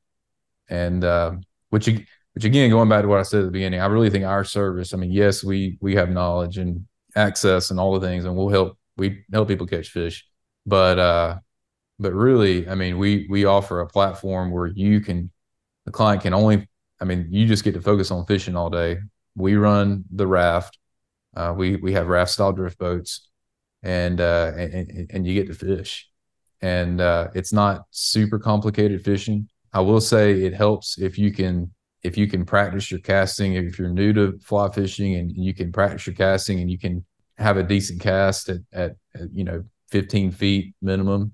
And 0.69 1.05
uh, 1.05 1.33
which 1.71 1.89
which 2.37 2.45
again, 2.45 2.69
going 2.69 2.89
back 2.89 3.01
to 3.01 3.09
what 3.09 3.19
I 3.19 3.23
said 3.23 3.41
at 3.41 3.45
the 3.47 3.51
beginning, 3.51 3.81
I 3.81 3.87
really 3.87 4.11
think 4.11 4.27
our 4.27 4.45
service. 4.45 4.93
I 4.93 4.99
mean, 4.99 5.11
yes, 5.11 5.43
we 5.43 5.79
we 5.81 5.95
have 5.95 6.11
knowledge 6.11 6.59
and 6.59 6.87
access 7.17 7.71
and 7.71 7.81
all 7.81 7.99
the 7.99 8.07
things, 8.07 8.27
and 8.27 8.37
we'll 8.37 8.51
help 8.51 8.79
we 8.99 9.25
help 9.33 9.49
people 9.49 9.67
catch 9.67 9.89
fish. 9.89 10.27
But 10.67 10.99
uh, 10.99 11.39
but 11.99 12.13
really, 12.13 12.69
I 12.69 12.75
mean, 12.75 12.99
we 12.99 13.27
we 13.31 13.47
offer 13.47 13.81
a 13.81 13.87
platform 13.87 14.51
where 14.51 14.67
you 14.67 15.01
can 15.01 15.31
the 15.87 15.93
client 15.93 16.21
can 16.23 16.35
only 16.35 16.69
I 17.01 17.05
mean, 17.05 17.29
you 17.31 17.47
just 17.47 17.65
get 17.65 17.73
to 17.73 17.81
focus 17.81 18.11
on 18.11 18.27
fishing 18.27 18.55
all 18.55 18.71
day. 18.71 18.99
We 19.35 19.57
run 19.57 20.05
the 20.11 20.27
raft. 20.27 20.79
Uh, 21.35 21.55
we 21.57 21.77
we 21.77 21.95
have 21.95 22.07
raft 22.07 22.33
style 22.33 22.53
drift 22.53 22.79
boats, 22.79 23.29
and, 23.83 24.21
uh, 24.21 24.53
and 24.57 25.09
and 25.11 25.27
you 25.27 25.35
get 25.35 25.47
to 25.49 25.55
fish, 25.55 26.09
and 26.61 27.01
uh, 27.01 27.29
it's 27.35 27.53
not 27.53 27.85
super 27.91 28.39
complicated 28.39 29.05
fishing. 29.05 29.49
I 29.73 29.81
will 29.81 30.01
say 30.01 30.43
it 30.43 30.55
helps 30.55 30.99
if 30.99 31.19
you 31.19 31.33
can 31.33 31.75
if 32.07 32.17
you 32.17 32.29
can 32.29 32.45
practice 32.45 32.91
your 32.91 33.01
casting. 33.01 33.55
If 33.55 33.79
you're 33.79 33.89
new 33.89 34.13
to 34.13 34.39
fly 34.39 34.71
fishing 34.71 35.17
and 35.17 35.33
you 35.33 35.53
can 35.53 35.73
practice 35.73 36.07
your 36.07 36.15
casting 36.15 36.61
and 36.61 36.71
you 36.71 36.79
can 36.79 37.05
have 37.37 37.57
a 37.57 37.63
decent 37.63 38.01
cast 38.01 38.49
at, 38.49 38.61
at, 38.73 38.97
at 39.15 39.29
you 39.35 39.45
know 39.45 39.65
15 39.91 40.31
feet 40.31 40.75
minimum, 40.81 41.33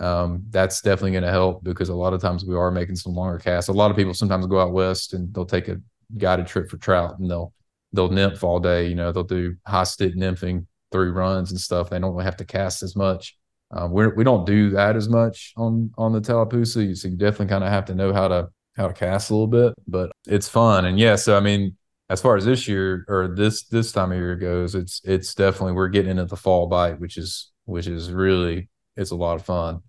um, 0.00 0.44
that's 0.50 0.82
definitely 0.82 1.12
going 1.12 1.24
to 1.24 1.30
help 1.30 1.64
because 1.64 1.88
a 1.88 1.94
lot 1.94 2.12
of 2.12 2.20
times 2.20 2.44
we 2.44 2.54
are 2.54 2.70
making 2.70 2.96
some 2.96 3.14
longer 3.14 3.38
casts. 3.38 3.68
A 3.68 3.72
lot 3.72 3.90
of 3.90 3.96
people 3.96 4.14
sometimes 4.14 4.46
go 4.46 4.60
out 4.60 4.72
west 4.72 5.14
and 5.14 5.32
they'll 5.32 5.46
take 5.46 5.68
a 5.68 5.80
guided 6.18 6.46
trip 6.46 6.68
for 6.68 6.76
trout 6.76 7.18
and 7.18 7.30
they'll 7.30 7.52
they'll 7.94 8.10
nymph 8.10 8.44
all 8.44 8.60
day. 8.60 8.86
You 8.86 8.94
know, 8.94 9.12
they'll 9.12 9.24
do 9.24 9.56
high 9.66 9.84
stick 9.84 10.14
nymphing 10.14 10.66
through 10.90 11.12
runs 11.12 11.50
and 11.50 11.60
stuff. 11.60 11.88
They 11.88 11.98
don't 11.98 12.12
really 12.12 12.24
have 12.24 12.36
to 12.36 12.44
cast 12.44 12.82
as 12.82 12.94
much. 12.94 13.36
Um, 13.70 13.90
we're, 13.90 14.14
we 14.14 14.24
don't 14.24 14.44
do 14.44 14.68
that 14.70 14.96
as 14.96 15.08
much 15.08 15.54
on 15.56 15.90
on 15.96 16.12
the 16.12 16.20
Tallapoosa. 16.20 16.94
So 16.94 17.08
you 17.08 17.16
definitely 17.16 17.46
kind 17.46 17.64
of 17.64 17.70
have 17.70 17.86
to 17.86 17.94
know 17.94 18.12
how 18.12 18.28
to 18.28 18.48
how 18.76 18.88
to 18.88 18.94
cast 18.94 19.30
a 19.30 19.34
little 19.34 19.46
bit, 19.46 19.74
but 19.86 20.12
it's 20.26 20.48
fun. 20.48 20.84
And 20.84 20.98
yeah, 20.98 21.16
so 21.16 21.36
I 21.36 21.40
mean, 21.40 21.76
as 22.08 22.20
far 22.20 22.36
as 22.36 22.44
this 22.44 22.68
year 22.68 23.04
or 23.08 23.34
this 23.34 23.64
this 23.64 23.92
time 23.92 24.12
of 24.12 24.18
year 24.18 24.36
goes, 24.36 24.74
it's 24.74 25.00
it's 25.04 25.34
definitely 25.34 25.72
we're 25.72 25.88
getting 25.88 26.12
into 26.12 26.24
the 26.24 26.36
fall 26.36 26.66
bite, 26.66 27.00
which 27.00 27.16
is 27.16 27.50
which 27.64 27.86
is 27.86 28.10
really 28.10 28.68
it's 28.96 29.10
a 29.10 29.16
lot 29.16 29.36
of 29.36 29.44
fun. 29.44 29.80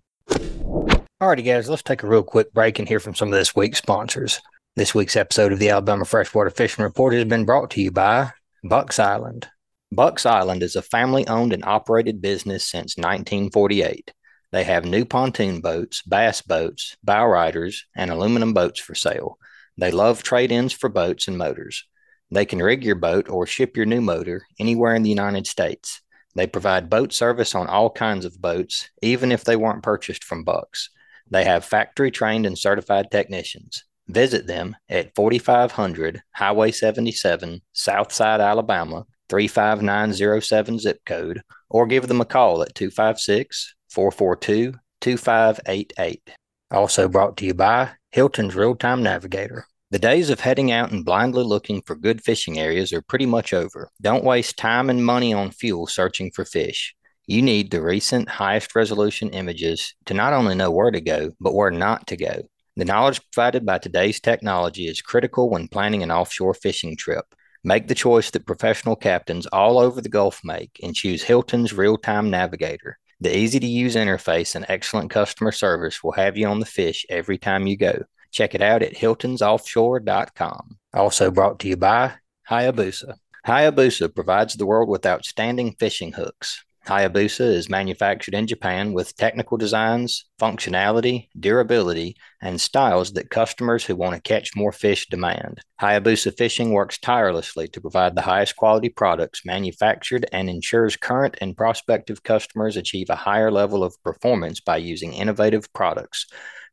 Alrighty, 1.22 1.44
guys, 1.44 1.68
let's 1.68 1.82
take 1.82 2.02
a 2.02 2.06
real 2.06 2.22
quick 2.22 2.52
break 2.52 2.78
and 2.78 2.88
hear 2.88 3.00
from 3.00 3.14
some 3.14 3.28
of 3.28 3.34
this 3.34 3.54
week's 3.54 3.78
sponsors. 3.78 4.40
This 4.76 4.94
week's 4.94 5.16
episode 5.16 5.52
of 5.52 5.58
the 5.58 5.68
Alabama 5.70 6.04
Freshwater 6.04 6.50
Fishing 6.50 6.84
Report 6.84 7.14
has 7.14 7.24
been 7.24 7.44
brought 7.44 7.70
to 7.72 7.80
you 7.80 7.92
by 7.92 8.32
Bucks 8.64 8.98
Island. 8.98 9.48
Bucks 9.92 10.26
Island 10.26 10.62
is 10.62 10.74
a 10.74 10.82
family 10.82 11.26
owned 11.28 11.52
and 11.52 11.64
operated 11.64 12.20
business 12.20 12.68
since 12.68 12.96
1948. 12.96 14.12
They 14.54 14.62
have 14.62 14.84
new 14.84 15.04
pontoon 15.04 15.60
boats, 15.60 16.02
bass 16.02 16.40
boats, 16.40 16.96
bow 17.02 17.26
riders, 17.26 17.86
and 17.96 18.08
aluminum 18.08 18.52
boats 18.54 18.78
for 18.78 18.94
sale. 18.94 19.36
They 19.76 19.90
love 19.90 20.22
trade 20.22 20.52
ins 20.52 20.72
for 20.72 20.88
boats 20.88 21.26
and 21.26 21.36
motors. 21.36 21.84
They 22.30 22.44
can 22.44 22.62
rig 22.62 22.84
your 22.84 22.94
boat 22.94 23.28
or 23.28 23.48
ship 23.48 23.76
your 23.76 23.86
new 23.86 24.00
motor 24.00 24.46
anywhere 24.60 24.94
in 24.94 25.02
the 25.02 25.10
United 25.10 25.48
States. 25.48 26.02
They 26.36 26.46
provide 26.46 26.88
boat 26.88 27.12
service 27.12 27.56
on 27.56 27.66
all 27.66 27.90
kinds 27.90 28.24
of 28.24 28.40
boats, 28.40 28.88
even 29.02 29.32
if 29.32 29.42
they 29.42 29.56
weren't 29.56 29.82
purchased 29.82 30.22
from 30.22 30.44
Bucks. 30.44 30.88
They 31.28 31.42
have 31.42 31.64
factory 31.64 32.12
trained 32.12 32.46
and 32.46 32.56
certified 32.56 33.10
technicians. 33.10 33.82
Visit 34.06 34.46
them 34.46 34.76
at 34.88 35.16
4500 35.16 36.22
Highway 36.30 36.70
77, 36.70 37.60
Southside, 37.72 38.40
Alabama, 38.40 39.04
35907 39.30 40.78
zip 40.78 41.00
code, 41.04 41.42
or 41.68 41.88
give 41.88 42.06
them 42.06 42.20
a 42.20 42.24
call 42.24 42.62
at 42.62 42.76
256 42.76 43.73
442 43.94 44.74
2588. 45.00 46.30
Also 46.70 47.08
brought 47.08 47.36
to 47.36 47.44
you 47.44 47.54
by 47.54 47.90
Hilton's 48.10 48.56
Real 48.56 48.74
Time 48.74 49.02
Navigator. 49.02 49.66
The 49.90 49.98
days 50.00 50.30
of 50.30 50.40
heading 50.40 50.72
out 50.72 50.90
and 50.90 51.04
blindly 51.04 51.44
looking 51.44 51.80
for 51.82 51.94
good 51.94 52.20
fishing 52.24 52.58
areas 52.58 52.92
are 52.92 53.02
pretty 53.02 53.26
much 53.26 53.54
over. 53.54 53.90
Don't 54.02 54.24
waste 54.24 54.58
time 54.58 54.90
and 54.90 55.04
money 55.04 55.32
on 55.32 55.52
fuel 55.52 55.86
searching 55.86 56.32
for 56.32 56.44
fish. 56.44 56.96
You 57.26 57.42
need 57.42 57.70
the 57.70 57.80
recent 57.80 58.28
highest 58.28 58.74
resolution 58.74 59.30
images 59.30 59.94
to 60.06 60.14
not 60.14 60.32
only 60.32 60.56
know 60.56 60.72
where 60.72 60.90
to 60.90 61.00
go, 61.00 61.30
but 61.38 61.54
where 61.54 61.70
not 61.70 62.08
to 62.08 62.16
go. 62.16 62.42
The 62.76 62.84
knowledge 62.84 63.20
provided 63.30 63.64
by 63.64 63.78
today's 63.78 64.18
technology 64.18 64.88
is 64.88 65.00
critical 65.00 65.48
when 65.48 65.68
planning 65.68 66.02
an 66.02 66.10
offshore 66.10 66.54
fishing 66.54 66.96
trip. 66.96 67.24
Make 67.62 67.86
the 67.86 67.94
choice 67.94 68.30
that 68.32 68.46
professional 68.46 68.96
captains 68.96 69.46
all 69.46 69.78
over 69.78 70.00
the 70.00 70.08
Gulf 70.08 70.40
make 70.42 70.80
and 70.82 70.94
choose 70.94 71.22
Hilton's 71.22 71.72
real 71.72 71.96
time 71.96 72.30
navigator. 72.30 72.98
The 73.24 73.34
easy 73.34 73.58
to 73.58 73.66
use 73.66 73.96
interface 73.96 74.54
and 74.54 74.66
excellent 74.68 75.10
customer 75.10 75.50
service 75.50 76.04
will 76.04 76.12
have 76.12 76.36
you 76.36 76.46
on 76.46 76.60
the 76.60 76.66
fish 76.66 77.06
every 77.08 77.38
time 77.38 77.66
you 77.66 77.74
go. 77.74 78.02
Check 78.30 78.54
it 78.54 78.60
out 78.60 78.82
at 78.82 78.92
hiltonsoffshore.com. 78.92 80.76
Also 80.92 81.30
brought 81.30 81.58
to 81.60 81.68
you 81.68 81.78
by 81.78 82.12
Hayabusa. 82.50 83.14
Hayabusa 83.46 84.14
provides 84.14 84.56
the 84.56 84.66
world 84.66 84.90
with 84.90 85.06
outstanding 85.06 85.74
fishing 85.78 86.12
hooks. 86.12 86.66
Hayabusa 86.86 87.40
is 87.40 87.70
manufactured 87.70 88.34
in 88.34 88.46
Japan 88.46 88.92
with 88.92 89.16
technical 89.16 89.56
designs, 89.56 90.26
functionality, 90.38 91.28
durability, 91.40 92.14
and 92.42 92.60
styles 92.60 93.14
that 93.14 93.30
customers 93.30 93.84
who 93.84 93.96
want 93.96 94.14
to 94.14 94.20
catch 94.20 94.54
more 94.54 94.70
fish 94.72 95.08
demand. 95.08 95.62
Hayabusa 95.80 96.36
Fishing 96.36 96.72
works 96.72 96.98
tirelessly 96.98 97.68
to 97.68 97.80
provide 97.80 98.14
the 98.14 98.22
highest 98.22 98.56
quality 98.56 98.90
products 98.90 99.46
manufactured 99.46 100.26
and 100.30 100.50
ensures 100.50 100.96
current 100.96 101.38
and 101.40 101.56
prospective 101.56 102.22
customers 102.22 102.76
achieve 102.76 103.08
a 103.08 103.16
higher 103.16 103.50
level 103.50 103.82
of 103.82 104.02
performance 104.02 104.60
by 104.60 104.76
using 104.76 105.14
innovative 105.14 105.72
products. 105.72 106.26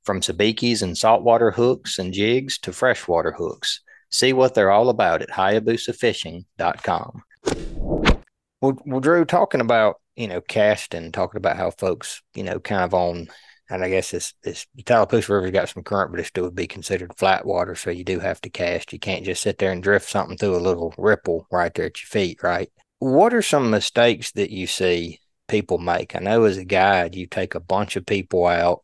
From 0.04 0.20
sabikis 0.20 0.82
and 0.82 0.98
saltwater 0.98 1.52
hooks 1.52 2.00
and 2.00 2.12
jigs 2.12 2.58
to 2.60 2.74
freshwater 2.74 3.32
hooks. 3.32 3.80
See 4.10 4.34
what 4.34 4.56
they're 4.56 4.72
all 4.72 4.90
about 4.90 5.22
at 5.22 5.30
HayabusaFishing.com. 5.30 7.24
Well, 8.62 8.78
well, 8.86 9.00
Drew, 9.00 9.26
talking 9.26 9.62
about 9.62 10.01
you 10.16 10.28
know 10.28 10.42
casting, 10.42 11.12
talking 11.12 11.38
about 11.38 11.58
how 11.58 11.72
folks 11.72 12.22
you 12.34 12.44
know 12.44 12.60
kind 12.60 12.84
of 12.84 12.94
on, 12.94 13.28
and 13.70 13.84
I 13.84 13.90
guess 13.90 14.14
it's 14.14 14.34
the 14.44 14.84
Tallapoosa 14.84 15.34
River's 15.34 15.52
got 15.52 15.70
some 15.70 15.84
current, 15.84 16.12
but 16.12 16.20
it 16.20 16.26
still 16.26 16.46
would 16.46 16.56
be 16.56 16.68
considered 16.68 17.18
flat 17.18 17.46
water, 17.46 17.76
so 17.76 17.90
you 17.90 18.04
do 18.04 18.20
have 18.20 18.42
to 18.42 18.50
cast. 18.50 18.94
You 18.94 19.00
can't 19.00 19.26
just 19.26 19.42
sit 19.42 19.58
there 19.58 19.72
and 19.72 19.82
drift 19.82 20.10
something 20.10 20.38
through 20.38 20.56
a 20.56 20.58
little 20.58 20.94
ripple 20.98 21.48
right 21.52 21.74
there 21.74 21.86
at 21.86 22.02
your 22.02 22.08
feet, 22.08 22.44
right? 22.44 22.70
What 23.00 23.34
are 23.34 23.42
some 23.42 23.70
mistakes 23.70 24.32
that 24.34 24.52
you 24.52 24.68
see 24.68 25.20
people 25.48 25.78
make? 25.78 26.16
I 26.16 26.20
know 26.20 26.44
as 26.44 26.58
a 26.58 26.66
guide, 26.66 27.16
you 27.16 27.26
take 27.28 27.56
a 27.56 27.60
bunch 27.60 27.96
of 27.96 28.06
people 28.06 28.46
out 28.46 28.84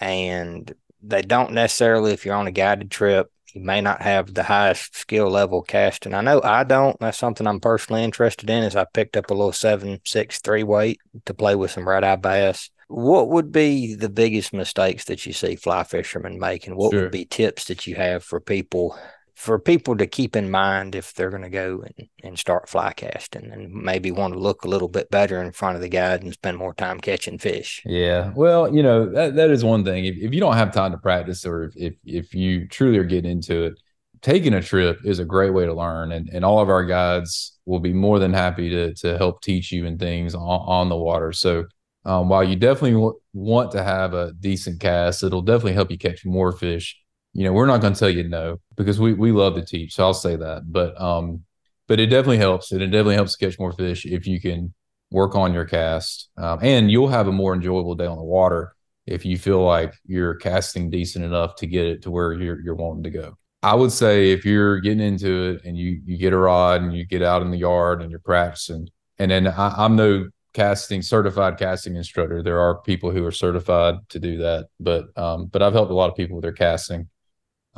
and 0.00 0.72
they 1.02 1.22
don't 1.22 1.52
necessarily, 1.52 2.12
if 2.12 2.24
you're 2.24 2.36
on 2.36 2.46
a 2.46 2.52
guided 2.52 2.90
trip, 2.90 3.30
you 3.58 3.64
may 3.64 3.80
not 3.80 4.02
have 4.02 4.32
the 4.32 4.44
highest 4.44 4.96
skill 4.96 5.28
level 5.28 5.62
casting. 5.62 6.14
I 6.14 6.20
know 6.20 6.40
I 6.42 6.64
don't. 6.64 6.98
That's 7.00 7.18
something 7.18 7.46
I'm 7.46 7.60
personally 7.60 8.04
interested 8.04 8.48
in. 8.48 8.62
Is 8.62 8.76
I 8.76 8.84
picked 8.84 9.16
up 9.16 9.30
a 9.30 9.34
little 9.34 9.52
seven 9.52 10.00
six 10.04 10.40
three 10.40 10.62
weight 10.62 11.00
to 11.26 11.34
play 11.34 11.56
with 11.56 11.72
some 11.72 11.88
red 11.88 12.04
eye 12.04 12.16
bass. 12.16 12.70
What 12.86 13.28
would 13.28 13.52
be 13.52 13.94
the 13.94 14.08
biggest 14.08 14.52
mistakes 14.52 15.04
that 15.06 15.26
you 15.26 15.32
see 15.32 15.56
fly 15.56 15.82
fishermen 15.82 16.38
making? 16.38 16.76
What 16.76 16.92
sure. 16.92 17.02
would 17.02 17.12
be 17.12 17.24
tips 17.24 17.66
that 17.66 17.86
you 17.86 17.96
have 17.96 18.24
for 18.24 18.40
people 18.40 18.96
for 19.38 19.56
people 19.56 19.96
to 19.96 20.04
keep 20.04 20.34
in 20.34 20.50
mind 20.50 20.96
if 20.96 21.14
they're 21.14 21.30
going 21.30 21.44
to 21.44 21.48
go 21.48 21.84
and, 21.86 22.08
and 22.24 22.36
start 22.36 22.68
fly 22.68 22.92
casting 22.92 23.52
and 23.52 23.72
maybe 23.72 24.10
want 24.10 24.34
to 24.34 24.38
look 24.40 24.64
a 24.64 24.68
little 24.68 24.88
bit 24.88 25.08
better 25.12 25.40
in 25.40 25.52
front 25.52 25.76
of 25.76 25.80
the 25.80 25.88
guide 25.88 26.24
and 26.24 26.32
spend 26.32 26.58
more 26.58 26.74
time 26.74 26.98
catching 26.98 27.38
fish. 27.38 27.80
Yeah. 27.86 28.32
Well, 28.34 28.74
you 28.74 28.82
know, 28.82 29.08
that, 29.12 29.36
that 29.36 29.50
is 29.50 29.64
one 29.64 29.84
thing. 29.84 30.06
If, 30.06 30.16
if 30.16 30.34
you 30.34 30.40
don't 30.40 30.56
have 30.56 30.72
time 30.72 30.90
to 30.90 30.98
practice 30.98 31.46
or 31.46 31.62
if, 31.62 31.76
if, 31.76 31.94
if 32.04 32.34
you 32.34 32.66
truly 32.66 32.98
are 32.98 33.04
getting 33.04 33.30
into 33.30 33.62
it, 33.62 33.80
taking 34.22 34.54
a 34.54 34.60
trip 34.60 34.98
is 35.04 35.20
a 35.20 35.24
great 35.24 35.50
way 35.50 35.66
to 35.66 35.72
learn. 35.72 36.10
And, 36.10 36.28
and 36.30 36.44
all 36.44 36.58
of 36.58 36.68
our 36.68 36.84
guides 36.84 37.56
will 37.64 37.78
be 37.78 37.92
more 37.92 38.18
than 38.18 38.32
happy 38.32 38.68
to, 38.70 38.92
to 38.94 39.16
help 39.18 39.40
teach 39.40 39.70
you 39.70 39.86
and 39.86 40.00
things 40.00 40.34
on, 40.34 40.40
on 40.42 40.88
the 40.88 40.96
water. 40.96 41.32
So 41.32 41.66
um, 42.04 42.28
while 42.28 42.42
you 42.42 42.56
definitely 42.56 42.94
w- 42.94 43.20
want 43.34 43.70
to 43.70 43.84
have 43.84 44.14
a 44.14 44.32
decent 44.32 44.80
cast, 44.80 45.22
it'll 45.22 45.42
definitely 45.42 45.74
help 45.74 45.92
you 45.92 45.98
catch 45.98 46.26
more 46.26 46.50
fish 46.50 46.96
you 47.38 47.44
know, 47.44 47.52
we're 47.52 47.66
not 47.66 47.80
going 47.80 47.92
to 47.92 47.98
tell 47.98 48.10
you 48.10 48.24
no 48.24 48.58
because 48.76 48.98
we 48.98 49.14
we 49.14 49.30
love 49.30 49.54
to 49.54 49.64
teach. 49.64 49.94
So 49.94 50.02
I'll 50.02 50.12
say 50.12 50.34
that. 50.34 50.62
But 50.66 51.00
um, 51.00 51.44
but 51.86 52.00
it 52.00 52.06
definitely 52.06 52.38
helps, 52.38 52.72
and 52.72 52.82
it 52.82 52.88
definitely 52.88 53.14
helps 53.14 53.36
catch 53.36 53.60
more 53.60 53.70
fish 53.72 54.04
if 54.04 54.26
you 54.26 54.40
can 54.40 54.74
work 55.12 55.36
on 55.36 55.54
your 55.54 55.64
cast, 55.64 56.30
um, 56.36 56.58
and 56.62 56.90
you'll 56.90 57.06
have 57.06 57.28
a 57.28 57.32
more 57.32 57.54
enjoyable 57.54 57.94
day 57.94 58.06
on 58.06 58.16
the 58.16 58.24
water 58.24 58.74
if 59.06 59.24
you 59.24 59.38
feel 59.38 59.62
like 59.62 59.94
you're 60.04 60.34
casting 60.34 60.90
decent 60.90 61.24
enough 61.24 61.54
to 61.56 61.68
get 61.68 61.86
it 61.86 62.02
to 62.02 62.10
where 62.10 62.32
you're 62.32 62.60
you're 62.60 62.74
wanting 62.74 63.04
to 63.04 63.10
go. 63.10 63.38
I 63.62 63.76
would 63.76 63.92
say 63.92 64.32
if 64.32 64.44
you're 64.44 64.80
getting 64.80 64.98
into 64.98 65.50
it 65.50 65.64
and 65.64 65.78
you 65.78 66.00
you 66.04 66.18
get 66.18 66.32
a 66.32 66.36
rod 66.36 66.82
and 66.82 66.92
you 66.92 67.06
get 67.06 67.22
out 67.22 67.42
in 67.42 67.52
the 67.52 67.58
yard 67.58 68.02
and 68.02 68.10
you're 68.10 68.18
practicing, 68.18 68.88
and 69.20 69.30
then 69.30 69.46
I, 69.46 69.84
am 69.84 69.94
no 69.94 70.28
casting 70.54 71.02
certified 71.02 71.56
casting 71.56 71.94
instructor. 71.94 72.42
There 72.42 72.58
are 72.58 72.82
people 72.82 73.12
who 73.12 73.24
are 73.24 73.30
certified 73.30 73.94
to 74.08 74.18
do 74.18 74.38
that, 74.38 74.70
but 74.80 75.16
um, 75.16 75.46
but 75.46 75.62
I've 75.62 75.72
helped 75.72 75.92
a 75.92 75.94
lot 75.94 76.10
of 76.10 76.16
people 76.16 76.34
with 76.34 76.42
their 76.42 76.50
casting. 76.50 77.08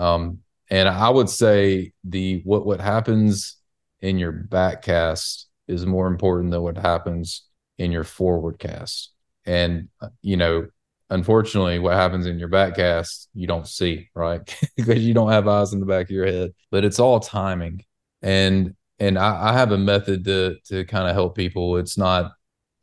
Um, 0.01 0.39
and 0.71 0.89
I 0.89 1.11
would 1.11 1.29
say 1.29 1.93
the 2.05 2.41
what 2.45 2.65
what 2.65 2.81
happens 2.81 3.57
in 4.01 4.19
your 4.19 4.33
back 4.33 4.83
cast 4.83 5.49
is 5.69 5.85
more 5.85 6.07
important 6.07 6.51
than 6.51 6.63
what 6.63 6.79
happens 6.79 7.43
in 7.79 7.93
your 7.93 8.05
forward 8.05 8.59
cast. 8.59 9.13
And 9.45 9.89
uh, 10.01 10.09
you 10.23 10.37
know, 10.37 10.69
unfortunately, 11.11 11.79
what 11.81 11.95
happens 11.95 12.27
in 12.27 12.39
your 12.39 12.49
back 12.49 12.77
cast 12.77 13.29
you 13.35 13.47
don't 13.47 13.69
see, 13.69 14.09
right? 14.15 14.41
because 14.77 15.05
you 15.05 15.13
don't 15.13 15.33
have 15.33 15.47
eyes 15.47 15.75
in 15.75 15.81
the 15.81 15.87
back 15.87 16.07
of 16.07 16.11
your 16.11 16.27
head. 16.27 16.53
But 16.71 16.85
it's 16.85 16.99
all 16.99 17.21
timing. 17.21 17.85
And 18.23 18.75
and 18.99 19.19
I, 19.19 19.51
I 19.51 19.53
have 19.53 19.73
a 19.73 19.79
method 19.79 20.25
to 20.25 20.57
to 20.69 20.85
kind 20.87 21.09
of 21.09 21.15
help 21.15 21.37
people. 21.37 21.77
It's 21.77 21.99
not 21.99 22.33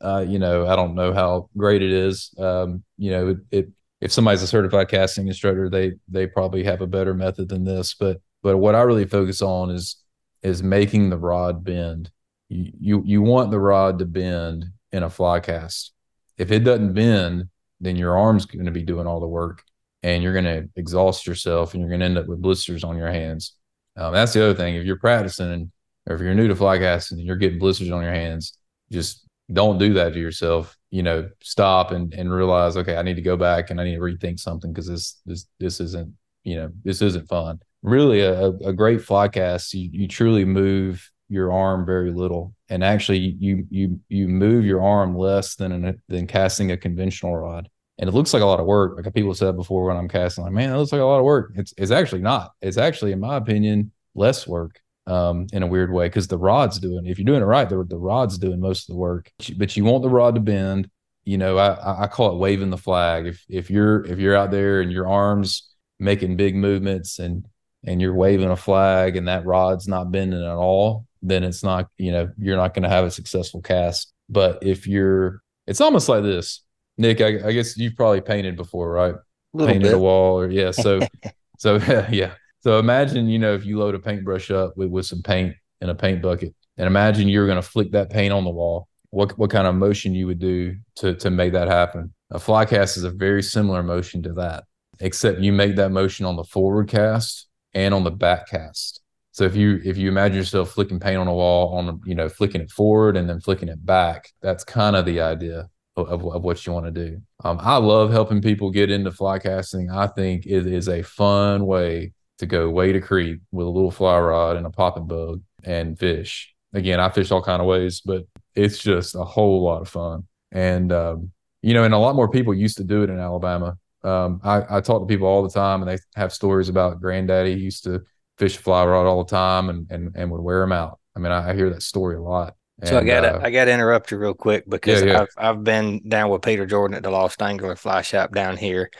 uh, 0.00 0.24
you 0.28 0.38
know, 0.38 0.66
I 0.66 0.76
don't 0.76 0.94
know 0.94 1.12
how 1.12 1.48
great 1.56 1.82
it 1.82 1.90
is. 1.90 2.32
Um, 2.38 2.84
you 2.96 3.10
know, 3.10 3.28
it, 3.30 3.38
it 3.50 3.68
if 4.00 4.12
somebody's 4.12 4.42
a 4.42 4.46
certified 4.46 4.88
casting 4.88 5.26
instructor, 5.26 5.68
they 5.68 5.92
they 6.08 6.26
probably 6.26 6.64
have 6.64 6.80
a 6.80 6.86
better 6.86 7.14
method 7.14 7.48
than 7.48 7.64
this. 7.64 7.94
But 7.94 8.20
but 8.42 8.58
what 8.58 8.74
I 8.74 8.82
really 8.82 9.06
focus 9.06 9.42
on 9.42 9.70
is 9.70 9.96
is 10.42 10.62
making 10.62 11.10
the 11.10 11.18
rod 11.18 11.64
bend. 11.64 12.10
You 12.48 12.72
you, 12.78 13.02
you 13.04 13.22
want 13.22 13.50
the 13.50 13.60
rod 13.60 13.98
to 13.98 14.06
bend 14.06 14.66
in 14.92 15.02
a 15.02 15.10
fly 15.10 15.40
cast. 15.40 15.92
If 16.36 16.52
it 16.52 16.60
doesn't 16.60 16.94
bend, 16.94 17.48
then 17.80 17.96
your 17.96 18.16
arm's 18.16 18.46
going 18.46 18.66
to 18.66 18.70
be 18.70 18.84
doing 18.84 19.06
all 19.06 19.20
the 19.20 19.26
work, 19.26 19.64
and 20.02 20.22
you're 20.22 20.32
going 20.32 20.44
to 20.44 20.68
exhaust 20.76 21.26
yourself, 21.26 21.74
and 21.74 21.80
you're 21.80 21.90
going 21.90 22.00
to 22.00 22.06
end 22.06 22.18
up 22.18 22.26
with 22.26 22.40
blisters 22.40 22.84
on 22.84 22.96
your 22.96 23.10
hands. 23.10 23.54
Um, 23.96 24.12
that's 24.12 24.32
the 24.32 24.44
other 24.44 24.54
thing. 24.54 24.76
If 24.76 24.84
you're 24.84 24.98
practicing, 24.98 25.72
or 26.06 26.14
if 26.14 26.22
you're 26.22 26.34
new 26.34 26.46
to 26.46 26.54
fly 26.54 26.78
casting, 26.78 27.18
and 27.18 27.26
you're 27.26 27.36
getting 27.36 27.58
blisters 27.58 27.90
on 27.90 28.02
your 28.02 28.14
hands, 28.14 28.56
just 28.92 29.26
don't 29.52 29.78
do 29.78 29.94
that 29.94 30.12
to 30.12 30.20
yourself 30.20 30.77
you 30.90 31.02
know 31.02 31.28
stop 31.42 31.90
and 31.90 32.14
and 32.14 32.32
realize 32.32 32.76
okay 32.76 32.96
i 32.96 33.02
need 33.02 33.16
to 33.16 33.22
go 33.22 33.36
back 33.36 33.70
and 33.70 33.78
i 33.78 33.84
need 33.84 33.96
to 33.96 34.00
rethink 34.00 34.40
something 34.40 34.72
because 34.72 34.86
this 34.86 35.20
this 35.26 35.46
this 35.60 35.80
isn't 35.80 36.14
you 36.48 36.56
know 36.56 36.70
this 36.82 37.02
isn't 37.02 37.28
fun. 37.28 37.60
Really 37.82 38.20
a, 38.20 38.48
a 38.48 38.72
great 38.72 39.02
fly 39.02 39.28
cast 39.28 39.74
you, 39.74 39.88
you 39.92 40.08
truly 40.08 40.44
move 40.44 41.10
your 41.28 41.52
arm 41.52 41.84
very 41.84 42.10
little. 42.10 42.54
And 42.70 42.82
actually 42.82 43.18
you 43.18 43.66
you 43.70 44.00
you 44.08 44.28
move 44.28 44.64
your 44.64 44.82
arm 44.82 45.16
less 45.16 45.56
than 45.56 45.72
an, 45.72 46.02
than 46.08 46.26
casting 46.26 46.72
a 46.72 46.76
conventional 46.76 47.36
rod. 47.36 47.68
And 47.98 48.08
it 48.08 48.14
looks 48.14 48.32
like 48.32 48.42
a 48.42 48.46
lot 48.46 48.60
of 48.60 48.66
work. 48.66 48.96
Like 48.96 49.12
people 49.12 49.34
said 49.34 49.56
before 49.56 49.84
when 49.84 49.96
i'm 49.96 50.08
casting 50.08 50.44
like 50.44 50.52
man 50.52 50.72
it 50.72 50.76
looks 50.78 50.92
like 50.92 51.02
a 51.02 51.04
lot 51.04 51.18
of 51.18 51.24
work. 51.24 51.52
It's 51.54 51.74
it's 51.76 51.90
actually 51.90 52.22
not. 52.22 52.52
It's 52.62 52.78
actually 52.78 53.12
in 53.12 53.20
my 53.20 53.36
opinion 53.36 53.92
less 54.14 54.48
work 54.48 54.80
um, 55.08 55.46
in 55.52 55.62
a 55.62 55.66
weird 55.66 55.92
way 55.92 56.06
because 56.06 56.28
the 56.28 56.38
rod's 56.38 56.78
doing. 56.78 57.06
If 57.06 57.18
you're 57.18 57.24
doing 57.24 57.42
it 57.42 57.46
right, 57.46 57.68
the 57.68 57.82
the 57.84 57.98
rod's 57.98 58.38
doing 58.38 58.60
most 58.60 58.88
of 58.88 58.94
the 58.94 58.98
work. 58.98 59.30
But 59.56 59.76
you 59.76 59.84
want 59.84 60.02
the 60.02 60.10
rod 60.10 60.34
to 60.34 60.40
bend. 60.40 60.90
You 61.24 61.38
know, 61.38 61.58
I 61.58 62.04
I 62.04 62.06
call 62.06 62.32
it 62.32 62.38
waving 62.38 62.70
the 62.70 62.78
flag. 62.78 63.26
If 63.26 63.44
if 63.48 63.70
you're 63.70 64.04
if 64.04 64.18
you're 64.18 64.36
out 64.36 64.50
there 64.50 64.80
and 64.80 64.92
your 64.92 65.08
arms 65.08 65.74
making 65.98 66.36
big 66.36 66.54
movements 66.54 67.18
and 67.18 67.44
and 67.84 68.00
you're 68.00 68.14
waving 68.14 68.50
a 68.50 68.56
flag 68.56 69.16
and 69.16 69.28
that 69.28 69.46
rod's 69.46 69.88
not 69.88 70.12
bending 70.12 70.42
at 70.42 70.56
all, 70.56 71.06
then 71.22 71.42
it's 71.42 71.62
not 71.62 71.88
you 71.96 72.12
know 72.12 72.30
you're 72.38 72.56
not 72.56 72.74
going 72.74 72.82
to 72.82 72.88
have 72.88 73.04
a 73.04 73.10
successful 73.10 73.62
cast. 73.62 74.12
But 74.28 74.58
if 74.62 74.86
you're, 74.86 75.40
it's 75.66 75.80
almost 75.80 76.08
like 76.08 76.22
this, 76.22 76.62
Nick. 76.98 77.22
I, 77.22 77.48
I 77.48 77.52
guess 77.52 77.78
you've 77.78 77.96
probably 77.96 78.20
painted 78.20 78.56
before, 78.56 78.90
right? 78.90 79.14
Painted 79.56 79.84
bit. 79.84 79.94
a 79.94 79.98
wall, 79.98 80.38
or 80.38 80.50
yeah. 80.50 80.70
So 80.70 81.00
so 81.58 81.76
yeah. 82.10 82.32
So 82.60 82.78
imagine, 82.78 83.28
you 83.28 83.38
know, 83.38 83.54
if 83.54 83.64
you 83.64 83.78
load 83.78 83.94
a 83.94 83.98
paintbrush 83.98 84.50
up 84.50 84.76
with, 84.76 84.90
with 84.90 85.06
some 85.06 85.22
paint 85.22 85.54
in 85.80 85.90
a 85.90 85.94
paint 85.94 86.22
bucket, 86.22 86.54
and 86.76 86.86
imagine 86.86 87.28
you're 87.28 87.46
going 87.46 87.60
to 87.60 87.68
flick 87.68 87.92
that 87.92 88.10
paint 88.10 88.32
on 88.32 88.44
the 88.44 88.50
wall. 88.50 88.88
What 89.10 89.38
what 89.38 89.50
kind 89.50 89.66
of 89.66 89.74
motion 89.74 90.14
you 90.14 90.26
would 90.26 90.38
do 90.38 90.76
to 90.96 91.14
to 91.14 91.30
make 91.30 91.52
that 91.52 91.68
happen? 91.68 92.12
A 92.30 92.38
fly 92.38 92.64
cast 92.64 92.96
is 92.96 93.04
a 93.04 93.10
very 93.10 93.42
similar 93.42 93.82
motion 93.82 94.22
to 94.24 94.32
that, 94.34 94.64
except 95.00 95.40
you 95.40 95.52
make 95.52 95.76
that 95.76 95.90
motion 95.90 96.26
on 96.26 96.36
the 96.36 96.44
forward 96.44 96.88
cast 96.88 97.48
and 97.74 97.94
on 97.94 98.04
the 98.04 98.10
back 98.10 98.48
cast. 98.48 99.00
So 99.32 99.44
if 99.44 99.56
you 99.56 99.80
if 99.84 99.96
you 99.96 100.08
imagine 100.08 100.36
yourself 100.36 100.70
flicking 100.70 101.00
paint 101.00 101.16
on 101.16 101.28
a 101.28 101.32
wall 101.32 101.76
on 101.76 102.00
you 102.04 102.14
know 102.14 102.28
flicking 102.28 102.60
it 102.60 102.70
forward 102.70 103.16
and 103.16 103.28
then 103.28 103.40
flicking 103.40 103.68
it 103.68 103.84
back, 103.84 104.30
that's 104.42 104.64
kind 104.64 104.94
of 104.94 105.06
the 105.06 105.20
idea 105.20 105.70
of, 105.96 106.24
of, 106.24 106.42
what 106.42 106.64
you 106.64 106.72
want 106.72 106.86
to 106.86 106.92
do. 106.92 107.20
Um, 107.44 107.58
I 107.60 107.76
love 107.76 108.10
helping 108.10 108.40
people 108.40 108.70
get 108.70 108.90
into 108.90 109.10
fly 109.10 109.38
casting. 109.38 109.90
I 109.90 110.06
think 110.06 110.46
it 110.46 110.66
is 110.66 110.88
a 110.88 111.02
fun 111.02 111.66
way 111.66 112.12
to 112.38 112.46
go 112.46 112.70
wade 112.70 112.96
a 112.96 113.00
creek 113.00 113.40
with 113.52 113.66
a 113.66 113.70
little 113.70 113.90
fly 113.90 114.18
rod 114.18 114.56
and 114.56 114.66
a 114.66 114.70
popping 114.70 115.06
bug 115.06 115.42
and 115.64 115.98
fish. 115.98 116.54
Again, 116.72 117.00
I 117.00 117.08
fish 117.08 117.30
all 117.30 117.42
kind 117.42 117.60
of 117.60 117.66
ways, 117.66 118.00
but 118.04 118.24
it's 118.54 118.78
just 118.78 119.14
a 119.14 119.24
whole 119.24 119.62
lot 119.62 119.82
of 119.82 119.88
fun. 119.88 120.26
And 120.52 120.92
um, 120.92 121.32
you 121.62 121.74
know, 121.74 121.84
and 121.84 121.94
a 121.94 121.98
lot 121.98 122.14
more 122.14 122.30
people 122.30 122.54
used 122.54 122.76
to 122.78 122.84
do 122.84 123.02
it 123.02 123.10
in 123.10 123.18
Alabama. 123.18 123.76
Um, 124.04 124.40
I, 124.44 124.76
I 124.76 124.80
talk 124.80 125.02
to 125.02 125.06
people 125.06 125.26
all 125.26 125.42
the 125.42 125.50
time, 125.50 125.82
and 125.82 125.90
they 125.90 125.98
have 126.14 126.32
stories 126.32 126.68
about 126.68 127.00
granddaddy 127.00 127.52
used 127.52 127.84
to 127.84 128.02
fish 128.38 128.56
fly 128.56 128.84
rod 128.84 129.06
all 129.06 129.24
the 129.24 129.30
time 129.30 129.68
and 129.68 129.90
and 129.90 130.12
and 130.14 130.30
would 130.30 130.40
wear 130.40 130.60
them 130.60 130.72
out. 130.72 131.00
I 131.16 131.20
mean, 131.20 131.32
I, 131.32 131.50
I 131.50 131.54
hear 131.54 131.70
that 131.70 131.82
story 131.82 132.16
a 132.16 132.22
lot. 132.22 132.54
So 132.84 132.98
I 132.98 133.04
got 133.04 133.22
to 133.22 133.36
uh, 133.36 133.40
I 133.42 133.50
got 133.50 133.64
to 133.64 133.72
interrupt 133.72 134.12
you 134.12 134.18
real 134.18 134.34
quick 134.34 134.64
because 134.68 135.02
yeah, 135.02 135.12
yeah. 135.12 135.20
I've 135.22 135.28
I've 135.36 135.64
been 135.64 136.08
down 136.08 136.30
with 136.30 136.42
Peter 136.42 136.64
Jordan 136.64 136.96
at 136.96 137.02
the 137.02 137.10
Lost 137.10 137.42
Angler 137.42 137.74
Fly 137.74 138.02
Shop 138.02 138.32
down 138.32 138.56
here, 138.56 138.90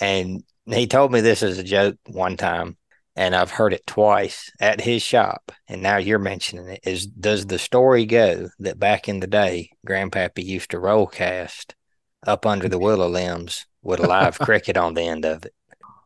and 0.00 0.44
he 0.74 0.86
told 0.86 1.12
me 1.12 1.20
this 1.20 1.42
as 1.42 1.58
a 1.58 1.64
joke 1.64 1.96
one 2.06 2.36
time, 2.36 2.76
and 3.16 3.34
I've 3.34 3.50
heard 3.50 3.72
it 3.72 3.86
twice 3.86 4.50
at 4.60 4.80
his 4.80 5.02
shop. 5.02 5.52
And 5.66 5.82
now 5.82 5.96
you're 5.96 6.18
mentioning 6.18 6.68
it. 6.68 6.80
Is 6.84 7.06
does 7.06 7.46
the 7.46 7.58
story 7.58 8.06
go 8.06 8.48
that 8.60 8.78
back 8.78 9.08
in 9.08 9.20
the 9.20 9.26
day, 9.26 9.70
Grandpappy 9.86 10.44
used 10.44 10.70
to 10.70 10.78
roll 10.78 11.06
cast 11.06 11.74
up 12.26 12.46
under 12.46 12.68
the 12.68 12.78
willow 12.78 13.08
limbs 13.08 13.66
with 13.82 14.00
a 14.00 14.06
live 14.06 14.38
cricket 14.40 14.76
on 14.76 14.94
the 14.94 15.02
end 15.02 15.24
of 15.24 15.44
it? 15.44 15.54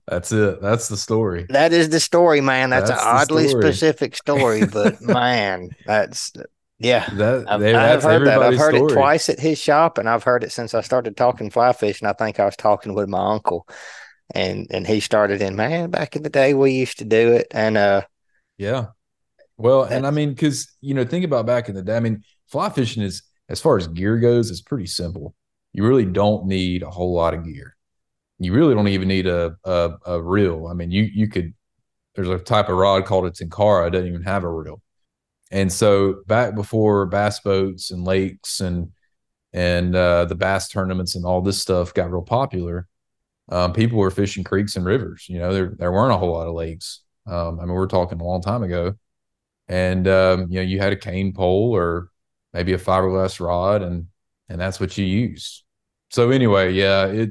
That's 0.08 0.32
it. 0.32 0.60
That's 0.60 0.88
the 0.88 0.96
story. 0.96 1.46
That 1.48 1.72
is 1.72 1.88
the 1.88 2.00
story, 2.00 2.40
man. 2.40 2.70
That's, 2.70 2.90
that's 2.90 3.02
an 3.02 3.08
oddly 3.08 3.48
story. 3.48 3.62
specific 3.62 4.16
story, 4.16 4.66
but 4.66 5.00
man, 5.00 5.70
that's 5.86 6.32
yeah. 6.78 7.08
That, 7.14 7.44
I've, 7.48 7.62
I've 7.62 8.02
heard 8.02 8.26
that. 8.26 8.42
I've 8.42 8.58
heard 8.58 8.74
story. 8.74 8.92
it 8.92 8.94
twice 8.94 9.28
at 9.28 9.38
his 9.38 9.60
shop, 9.60 9.98
and 9.98 10.08
I've 10.08 10.24
heard 10.24 10.42
it 10.42 10.50
since 10.50 10.74
I 10.74 10.80
started 10.80 11.16
talking 11.16 11.50
fly 11.50 11.72
fishing. 11.72 12.08
I 12.08 12.14
think 12.14 12.40
I 12.40 12.44
was 12.44 12.56
talking 12.56 12.94
with 12.94 13.08
my 13.08 13.32
uncle, 13.32 13.68
and 14.32 14.66
and 14.70 14.86
he 14.86 15.00
started 15.00 15.40
in 15.40 15.56
man 15.56 15.90
back 15.90 16.16
in 16.16 16.22
the 16.22 16.30
day 16.30 16.54
we 16.54 16.72
used 16.72 16.98
to 16.98 17.04
do 17.04 17.32
it. 17.32 17.46
And 17.50 17.76
uh 17.76 18.02
yeah. 18.58 18.86
Well 19.56 19.84
and 19.84 20.06
i 20.06 20.10
mean 20.10 20.30
because 20.30 20.68
you 20.80 20.94
know 20.94 21.04
think 21.04 21.24
about 21.24 21.46
back 21.46 21.68
in 21.68 21.74
the 21.74 21.82
day 21.82 21.96
i 21.96 22.00
mean 22.00 22.22
fly 22.48 22.68
fishing 22.70 23.02
is 23.02 23.22
as 23.48 23.60
far 23.60 23.76
as 23.76 23.86
gear 23.86 24.18
goes 24.18 24.50
it's 24.50 24.60
pretty 24.60 24.86
simple. 24.86 25.34
You 25.72 25.86
really 25.86 26.04
don't 26.04 26.46
need 26.46 26.82
a 26.82 26.90
whole 26.90 27.14
lot 27.14 27.34
of 27.34 27.44
gear. 27.44 27.76
You 28.38 28.52
really 28.52 28.74
don't 28.74 28.88
even 28.88 29.08
need 29.08 29.26
a 29.26 29.56
a, 29.64 29.92
a 30.06 30.22
reel. 30.22 30.66
I 30.66 30.74
mean 30.74 30.90
you 30.90 31.02
you 31.02 31.28
could 31.28 31.54
there's 32.14 32.28
a 32.28 32.38
type 32.38 32.68
of 32.68 32.76
rod 32.76 33.04
called 33.06 33.26
a 33.26 33.30
tenkara 33.30 33.86
it 33.86 33.90
doesn't 33.90 34.08
even 34.08 34.22
have 34.22 34.44
a 34.44 34.50
reel. 34.50 34.82
And 35.50 35.70
so 35.70 36.22
back 36.26 36.54
before 36.54 37.06
bass 37.06 37.40
boats 37.40 37.90
and 37.90 38.04
lakes 38.04 38.60
and 38.60 38.90
and 39.52 39.94
uh, 39.94 40.24
the 40.24 40.34
bass 40.34 40.68
tournaments 40.68 41.14
and 41.14 41.26
all 41.26 41.42
this 41.42 41.60
stuff 41.60 41.92
got 41.92 42.10
real 42.10 42.22
popular 42.22 42.88
um, 43.48 43.72
people 43.72 43.98
were 43.98 44.10
fishing 44.10 44.44
creeks 44.44 44.76
and 44.76 44.84
rivers. 44.84 45.26
You 45.28 45.38
know, 45.38 45.52
there 45.52 45.74
there 45.78 45.92
weren't 45.92 46.12
a 46.12 46.18
whole 46.18 46.32
lot 46.32 46.48
of 46.48 46.54
lakes. 46.54 47.02
Um, 47.26 47.60
I 47.60 47.64
mean, 47.64 47.74
we're 47.74 47.86
talking 47.86 48.20
a 48.20 48.24
long 48.24 48.42
time 48.42 48.62
ago, 48.62 48.94
and 49.68 50.06
um, 50.08 50.46
you 50.50 50.56
know, 50.56 50.62
you 50.62 50.78
had 50.78 50.92
a 50.92 50.96
cane 50.96 51.32
pole 51.32 51.74
or 51.74 52.08
maybe 52.52 52.72
a 52.72 52.78
fiberglass 52.78 53.40
rod, 53.40 53.82
and 53.82 54.06
and 54.48 54.60
that's 54.60 54.80
what 54.80 54.96
you 54.98 55.04
used. 55.04 55.64
So 56.10 56.30
anyway, 56.30 56.72
yeah, 56.72 57.06
it 57.06 57.30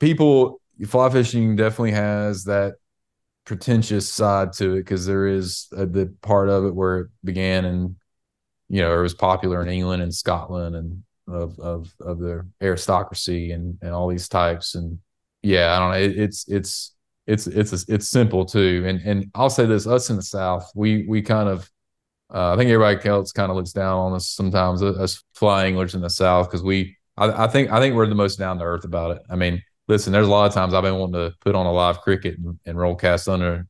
people 0.00 0.60
fly 0.86 1.10
fishing 1.10 1.56
definitely 1.56 1.92
has 1.92 2.44
that 2.44 2.74
pretentious 3.44 4.08
side 4.08 4.52
to 4.52 4.74
it 4.74 4.78
because 4.78 5.06
there 5.06 5.26
is 5.26 5.68
a, 5.76 5.86
the 5.86 6.14
part 6.22 6.48
of 6.48 6.64
it 6.64 6.74
where 6.74 6.98
it 7.00 7.08
began 7.24 7.64
and 7.64 7.96
you 8.68 8.80
know 8.80 8.96
it 8.96 9.02
was 9.02 9.14
popular 9.14 9.62
in 9.62 9.68
England 9.68 10.02
and 10.02 10.14
Scotland 10.14 10.76
and 10.76 11.02
of 11.28 11.58
of 11.58 11.92
of 12.00 12.18
the 12.18 12.46
aristocracy 12.60 13.52
and 13.52 13.78
and 13.82 13.90
all 13.90 14.08
these 14.08 14.28
types 14.28 14.74
and 14.74 14.98
yeah, 15.42 15.74
I 15.74 15.78
don't 15.78 15.90
know. 15.90 15.98
It, 15.98 16.18
it's 16.18 16.48
it's 16.48 16.94
it's 17.26 17.46
it's 17.46 17.88
it's 17.88 18.08
simple 18.08 18.44
too. 18.44 18.84
And 18.86 19.00
and 19.04 19.30
I'll 19.34 19.50
say 19.50 19.66
this: 19.66 19.86
us 19.86 20.10
in 20.10 20.16
the 20.16 20.22
South, 20.22 20.70
we 20.74 21.06
we 21.06 21.22
kind 21.22 21.48
of, 21.48 21.70
uh, 22.32 22.52
I 22.52 22.56
think 22.56 22.70
everybody 22.70 23.08
else 23.08 23.32
kind 23.32 23.50
of 23.50 23.56
looks 23.56 23.72
down 23.72 23.98
on 23.98 24.12
us 24.14 24.28
sometimes, 24.28 24.82
us 24.82 25.22
fly 25.34 25.66
anglers 25.66 25.94
in 25.94 26.00
the 26.00 26.10
South, 26.10 26.48
because 26.48 26.62
we, 26.62 26.96
I, 27.16 27.44
I 27.44 27.48
think 27.48 27.70
I 27.70 27.80
think 27.80 27.94
we're 27.94 28.06
the 28.06 28.14
most 28.14 28.38
down 28.38 28.58
to 28.58 28.64
earth 28.64 28.84
about 28.84 29.16
it. 29.16 29.22
I 29.30 29.36
mean, 29.36 29.62
listen, 29.88 30.12
there's 30.12 30.26
a 30.26 30.30
lot 30.30 30.46
of 30.46 30.54
times 30.54 30.74
I've 30.74 30.82
been 30.82 30.96
wanting 30.96 31.30
to 31.30 31.36
put 31.40 31.54
on 31.54 31.66
a 31.66 31.72
live 31.72 32.00
cricket 32.00 32.38
and, 32.38 32.58
and 32.66 32.78
roll 32.78 32.94
cast 32.94 33.28
under 33.28 33.66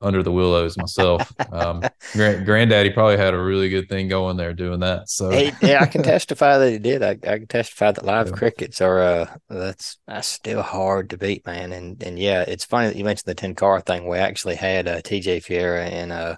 under 0.00 0.22
the 0.22 0.32
willows 0.32 0.76
myself. 0.76 1.32
Um, 1.52 1.82
grand, 2.12 2.44
granddaddy 2.44 2.90
probably 2.90 3.16
had 3.16 3.34
a 3.34 3.38
really 3.38 3.68
good 3.68 3.88
thing 3.88 4.08
going 4.08 4.36
there 4.36 4.52
doing 4.52 4.80
that. 4.80 5.08
So 5.08 5.30
hey, 5.30 5.52
yeah, 5.62 5.82
I 5.82 5.86
can 5.86 6.02
testify 6.04 6.58
that 6.58 6.70
he 6.70 6.78
did. 6.78 7.02
I, 7.02 7.10
I 7.10 7.38
can 7.38 7.46
testify 7.46 7.92
that 7.92 8.04
live 8.04 8.28
yeah. 8.28 8.36
crickets 8.36 8.80
are 8.80 9.00
uh 9.00 9.36
that's 9.48 9.98
that's 10.06 10.28
still 10.28 10.62
hard 10.62 11.10
to 11.10 11.18
beat, 11.18 11.46
man. 11.46 11.72
And 11.72 12.02
and 12.02 12.18
yeah, 12.18 12.42
it's 12.42 12.64
funny 12.64 12.88
that 12.88 12.96
you 12.96 13.04
mentioned 13.04 13.26
the 13.26 13.40
Tenkara 13.40 13.84
thing. 13.84 14.06
We 14.06 14.18
actually 14.18 14.56
had 14.56 14.86
uh, 14.86 15.00
TJ 15.00 15.44
Ferreira 15.44 15.86
and 15.86 16.12
uh 16.12 16.36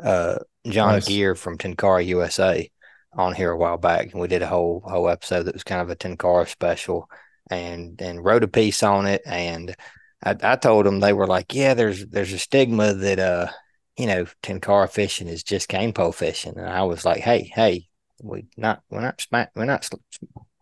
uh 0.00 0.38
John 0.66 0.94
nice. 0.94 1.08
Geer 1.08 1.34
from 1.34 1.58
Tenkara 1.58 2.04
USA 2.06 2.70
on 3.16 3.34
here 3.34 3.50
a 3.50 3.56
while 3.56 3.78
back, 3.78 4.12
and 4.12 4.20
we 4.20 4.28
did 4.28 4.42
a 4.42 4.46
whole 4.46 4.82
whole 4.84 5.08
episode 5.08 5.44
that 5.44 5.54
was 5.54 5.64
kind 5.64 5.80
of 5.80 5.90
a 5.90 5.96
Tenkara 5.96 6.48
special, 6.48 7.10
and 7.50 8.00
and 8.00 8.24
wrote 8.24 8.44
a 8.44 8.48
piece 8.48 8.82
on 8.82 9.06
it 9.06 9.22
and 9.26 9.74
I, 10.22 10.36
I 10.42 10.56
told 10.56 10.86
them 10.86 11.00
they 11.00 11.12
were 11.12 11.26
like, 11.26 11.54
yeah, 11.54 11.74
there's 11.74 12.06
there's 12.06 12.32
a 12.32 12.38
stigma 12.38 12.94
that 12.94 13.18
uh, 13.18 13.48
you 13.96 14.06
know, 14.06 14.26
tenkara 14.42 14.90
fishing 14.90 15.28
is 15.28 15.42
just 15.42 15.68
cane 15.68 15.92
pole 15.92 16.12
fishing, 16.12 16.56
and 16.56 16.68
I 16.68 16.82
was 16.82 17.04
like, 17.04 17.20
hey, 17.20 17.50
hey, 17.54 17.88
we 18.22 18.46
not 18.56 18.82
we're 18.90 19.00
not 19.00 19.20
smack 19.20 19.50
we're 19.54 19.64
not 19.64 19.88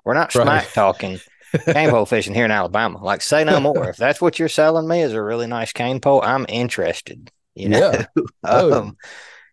we're 0.05 0.15
not 0.15 0.33
smack 0.33 0.47
right. 0.47 0.69
talking 0.69 1.21
cane 1.67 1.91
pole 1.91 2.07
fishing 2.07 2.35
here 2.35 2.45
in 2.45 2.51
Alabama. 2.51 3.03
Like, 3.03 3.23
say 3.23 3.45
no 3.45 3.61
more. 3.61 3.91
if 3.91 3.97
that's 3.97 4.21
what 4.21 4.39
you're 4.39 4.49
selling 4.49 4.89
me 4.89 5.03
is 5.03 5.13
a 5.13 5.23
really 5.23 5.47
nice 5.47 5.73
cane 5.73 6.01
pole, 6.01 6.23
I'm 6.23 6.47
interested. 6.49 7.31
You 7.55 7.69
know, 7.69 7.93
yeah. 7.93 8.07
Oh. 8.45 8.73
um, 8.73 8.97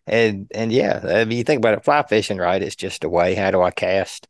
and 0.06 0.48
and 0.52 0.72
yeah, 0.72 1.00
I 1.04 1.24
mean, 1.24 1.38
you 1.38 1.44
think 1.44 1.58
about 1.58 1.74
it, 1.74 1.84
fly 1.84 2.02
fishing, 2.02 2.38
right? 2.38 2.62
It's 2.62 2.76
just 2.76 3.04
a 3.04 3.08
way. 3.08 3.34
How 3.34 3.50
do 3.50 3.62
I 3.62 3.70
cast? 3.70 4.26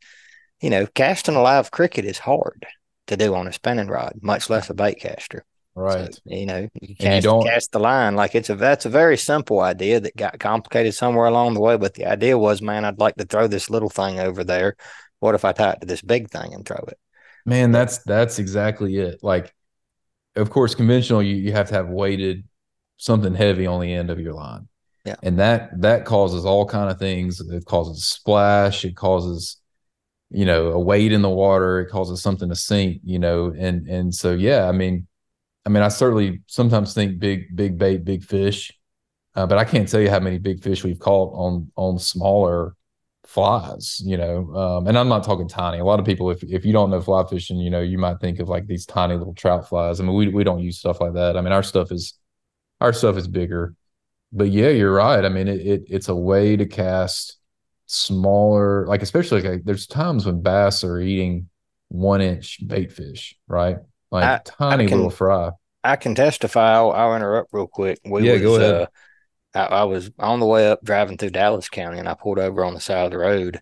You 0.61 0.69
know, 0.69 0.85
casting 0.85 1.35
a 1.35 1.41
live 1.41 1.71
cricket 1.71 2.05
is 2.05 2.19
hard 2.19 2.65
to 3.07 3.17
do 3.17 3.35
on 3.35 3.47
a 3.47 3.53
spinning 3.53 3.87
rod, 3.87 4.19
much 4.21 4.49
less 4.49 4.69
a 4.69 4.73
bait 4.73 4.99
caster. 4.99 5.43
Right. 5.75 6.13
So, 6.13 6.21
you 6.25 6.45
know, 6.45 6.69
you 6.81 6.95
cast, 6.95 7.25
you 7.25 7.43
cast 7.45 7.71
the 7.71 7.79
line 7.79 8.15
like 8.15 8.35
it's 8.35 8.49
a 8.49 8.55
that's 8.55 8.85
a 8.85 8.89
very 8.89 9.17
simple 9.17 9.59
idea 9.59 9.99
that 9.99 10.15
got 10.15 10.39
complicated 10.39 10.93
somewhere 10.93 11.25
along 11.25 11.55
the 11.55 11.61
way. 11.61 11.77
But 11.77 11.95
the 11.95 12.05
idea 12.05 12.37
was, 12.37 12.61
man, 12.61 12.85
I'd 12.85 12.99
like 12.99 13.15
to 13.15 13.25
throw 13.25 13.47
this 13.47 13.69
little 13.69 13.89
thing 13.89 14.19
over 14.19 14.43
there. 14.43 14.75
What 15.19 15.35
if 15.35 15.45
I 15.45 15.51
tie 15.51 15.71
it 15.71 15.81
to 15.81 15.87
this 15.87 16.01
big 16.01 16.29
thing 16.29 16.53
and 16.53 16.65
throw 16.65 16.83
it? 16.87 16.99
Man, 17.45 17.71
that's 17.71 17.99
that's 17.99 18.37
exactly 18.37 18.97
it. 18.97 19.23
Like, 19.23 19.53
of 20.35 20.51
course, 20.51 20.75
conventional 20.75 21.23
you 21.23 21.35
you 21.35 21.53
have 21.53 21.69
to 21.69 21.73
have 21.73 21.89
weighted 21.89 22.43
something 22.97 23.33
heavy 23.33 23.65
on 23.65 23.81
the 23.81 23.91
end 23.93 24.11
of 24.11 24.19
your 24.19 24.33
line. 24.33 24.67
Yeah. 25.05 25.15
And 25.23 25.39
that 25.39 25.81
that 25.81 26.05
causes 26.05 26.45
all 26.45 26.67
kind 26.67 26.91
of 26.91 26.99
things. 26.99 27.41
It 27.41 27.65
causes 27.65 28.05
splash. 28.05 28.85
It 28.85 28.95
causes 28.95 29.57
you 30.29 30.45
know 30.45 30.67
a 30.71 30.79
weight 30.79 31.11
in 31.11 31.23
the 31.23 31.29
water. 31.29 31.79
It 31.79 31.89
causes 31.89 32.21
something 32.21 32.49
to 32.49 32.55
sink. 32.55 33.01
You 33.03 33.17
know, 33.17 33.53
and 33.57 33.87
and 33.87 34.13
so 34.13 34.33
yeah, 34.33 34.69
I 34.69 34.71
mean 34.71 35.07
I 35.65 35.69
mean, 35.69 35.83
I 35.83 35.87
certainly 35.87 36.41
sometimes 36.47 36.93
think 36.93 37.19
big, 37.19 37.55
big 37.55 37.77
bait, 37.77 38.03
big 38.03 38.23
fish, 38.23 38.71
uh, 39.35 39.47
but 39.47 39.57
I 39.57 39.63
can't 39.63 39.87
tell 39.87 40.01
you 40.01 40.09
how 40.09 40.19
many 40.19 40.37
big 40.37 40.61
fish 40.61 40.83
we've 40.83 40.99
caught 40.99 41.33
on 41.33 41.71
on 41.75 41.99
smaller 41.99 42.75
flies. 43.25 44.01
You 44.03 44.17
know, 44.17 44.53
um, 44.55 44.87
and 44.87 44.97
I'm 44.97 45.07
not 45.07 45.23
talking 45.23 45.47
tiny. 45.47 45.79
A 45.79 45.85
lot 45.85 45.99
of 45.99 46.05
people, 46.05 46.29
if 46.31 46.43
if 46.43 46.65
you 46.65 46.73
don't 46.73 46.89
know 46.89 47.01
fly 47.01 47.23
fishing, 47.29 47.57
you 47.57 47.69
know, 47.69 47.81
you 47.81 47.97
might 47.97 48.19
think 48.19 48.39
of 48.39 48.49
like 48.49 48.67
these 48.67 48.85
tiny 48.85 49.15
little 49.15 49.33
trout 49.33 49.67
flies. 49.67 49.99
I 49.99 50.03
mean, 50.03 50.15
we 50.15 50.27
we 50.29 50.43
don't 50.43 50.59
use 50.59 50.79
stuff 50.79 50.99
like 51.01 51.13
that. 51.13 51.37
I 51.37 51.41
mean, 51.41 51.53
our 51.53 51.63
stuff 51.63 51.91
is 51.91 52.13
our 52.81 52.93
stuff 52.93 53.17
is 53.17 53.27
bigger. 53.27 53.75
But 54.31 54.49
yeah, 54.49 54.69
you're 54.69 54.93
right. 54.93 55.23
I 55.23 55.29
mean, 55.29 55.47
it, 55.47 55.61
it 55.61 55.83
it's 55.89 56.09
a 56.09 56.15
way 56.15 56.57
to 56.57 56.65
cast 56.65 57.37
smaller, 57.85 58.85
like 58.87 59.01
especially 59.01 59.41
like 59.41 59.63
there's 59.63 59.87
times 59.87 60.25
when 60.25 60.41
bass 60.41 60.83
are 60.83 60.99
eating 60.99 61.49
one 61.89 62.21
inch 62.21 62.59
bait 62.65 62.91
fish, 62.91 63.35
right? 63.47 63.77
Like 64.13 64.23
I, 64.23 64.41
tiny 64.45 64.85
I 64.85 64.87
can, 64.87 64.97
little 64.97 65.09
fry. 65.09 65.51
I 65.83 65.95
can 65.95 66.13
testify. 66.13 66.75
I'll, 66.75 66.91
I'll, 66.91 67.15
interrupt 67.15 67.51
real 67.51 67.67
quick. 67.67 67.99
We 68.05 68.27
yeah, 68.27 68.33
was, 68.33 68.41
go 68.41 68.55
ahead. 68.55 68.75
Uh, 68.75 68.87
I, 69.55 69.63
I, 69.81 69.83
was 69.83 70.11
on 70.19 70.39
the 70.39 70.45
way 70.45 70.69
up 70.69 70.83
driving 70.83 71.17
through 71.17 71.31
Dallas 71.31 71.67
County, 71.67 71.97
and 71.97 72.07
I 72.07 72.13
pulled 72.13 72.39
over 72.39 72.63
on 72.63 72.75
the 72.75 72.79
side 72.79 73.05
of 73.05 73.11
the 73.11 73.17
road, 73.17 73.59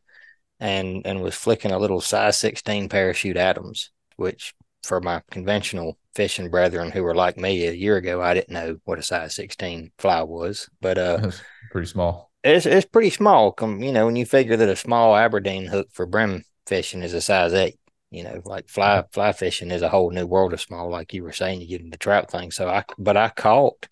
and 0.60 1.02
and 1.06 1.22
was 1.22 1.36
flicking 1.36 1.72
a 1.72 1.80
little 1.80 2.02
size 2.02 2.38
sixteen 2.38 2.90
parachute 2.90 3.38
Adams, 3.38 3.92
which 4.18 4.54
for 4.84 5.00
my 5.00 5.22
conventional 5.32 5.98
fishing 6.14 6.50
brethren 6.50 6.92
who 6.92 7.04
were 7.04 7.16
like 7.16 7.38
me 7.38 7.66
a 7.68 7.72
year 7.72 7.96
ago, 7.96 8.22
I 8.22 8.34
didn't 8.34 8.54
know 8.54 8.78
what 8.84 9.00
a 9.00 9.04
size 9.04 9.34
sixteen 9.34 9.92
fly 9.98 10.22
was, 10.24 10.70
but 10.82 10.98
uh, 10.98 11.32
pretty 11.72 11.88
small. 11.88 12.30
It's 12.44 12.66
it's 12.66 12.86
pretty 12.86 13.12
small. 13.12 13.54
Come, 13.54 13.82
you 13.82 13.94
know, 13.94 14.06
when 14.06 14.18
you 14.18 14.26
figure 14.26 14.58
that 14.58 14.70
a 14.70 14.76
small 14.76 15.16
Aberdeen 15.16 15.66
hook 15.66 15.88
for 15.94 16.06
brim 16.06 16.44
fishing 16.68 17.04
is 17.04 17.14
a 17.14 17.22
size 17.22 17.54
eight, 17.54 17.80
you 18.12 18.24
know, 18.24 18.42
like 18.46 18.70
fly 18.70 19.04
fly 19.12 19.32
fishing 19.32 19.72
is 19.72 19.82
a 19.82 19.90
whole 19.90 20.12
new 20.12 20.28
world 20.28 20.54
of 20.54 20.62
small, 20.62 20.90
like 20.90 21.14
you 21.14 21.24
were 21.24 21.32
saying, 21.32 21.62
you 21.62 21.68
get 21.68 21.82
into 21.82 21.98
trout 21.98 22.30
thing. 22.30 22.52
So 22.52 22.70
I, 22.70 22.84
but 22.98 23.18
I 23.18 23.30
caught. 23.30 23.88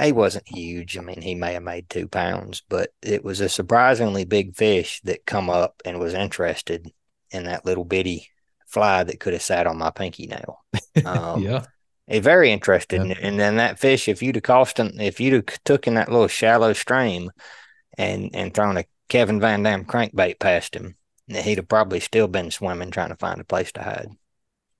He 0.00 0.12
wasn't 0.12 0.48
huge. 0.48 0.98
I 0.98 1.02
mean, 1.02 1.22
he 1.22 1.36
may 1.36 1.54
have 1.54 1.62
made 1.62 1.88
two 1.88 2.08
pounds, 2.08 2.62
but 2.68 2.90
it 3.00 3.24
was 3.24 3.40
a 3.40 3.48
surprisingly 3.48 4.24
big 4.24 4.56
fish 4.56 5.00
that 5.04 5.24
come 5.24 5.48
up 5.48 5.80
and 5.84 6.00
was 6.00 6.14
interested 6.14 6.90
in 7.30 7.44
that 7.44 7.64
little 7.64 7.84
bitty 7.84 8.28
fly 8.66 9.04
that 9.04 9.20
could 9.20 9.34
have 9.34 9.42
sat 9.42 9.68
on 9.68 9.78
my 9.78 9.90
pinky 9.90 10.26
nail. 10.26 10.64
Um, 11.04 11.42
yeah. 11.42 11.64
Very 12.08 12.52
interested, 12.52 13.04
yeah. 13.04 13.16
and 13.20 13.40
then 13.40 13.56
that 13.56 13.80
fish, 13.80 14.08
if 14.08 14.22
you'd 14.22 14.36
have 14.36 14.44
cost 14.44 14.78
him, 14.78 14.92
if 15.00 15.18
you'd 15.20 15.32
have 15.32 15.64
took 15.64 15.88
in 15.88 15.94
that 15.94 16.10
little 16.10 16.28
shallow 16.28 16.72
stream, 16.72 17.32
and 17.98 18.30
and 18.34 18.54
thrown 18.54 18.76
a 18.76 18.84
Kevin 19.08 19.40
Van 19.40 19.62
Dam 19.62 19.84
crankbait 19.84 20.38
past 20.38 20.76
him, 20.76 20.96
he'd 21.28 21.58
have 21.58 21.68
probably 21.68 22.00
still 22.00 22.28
been 22.28 22.50
swimming 22.50 22.90
trying 22.90 23.08
to 23.08 23.16
find 23.16 23.40
a 23.40 23.44
place 23.44 23.72
to 23.72 23.82
hide. 23.82 24.08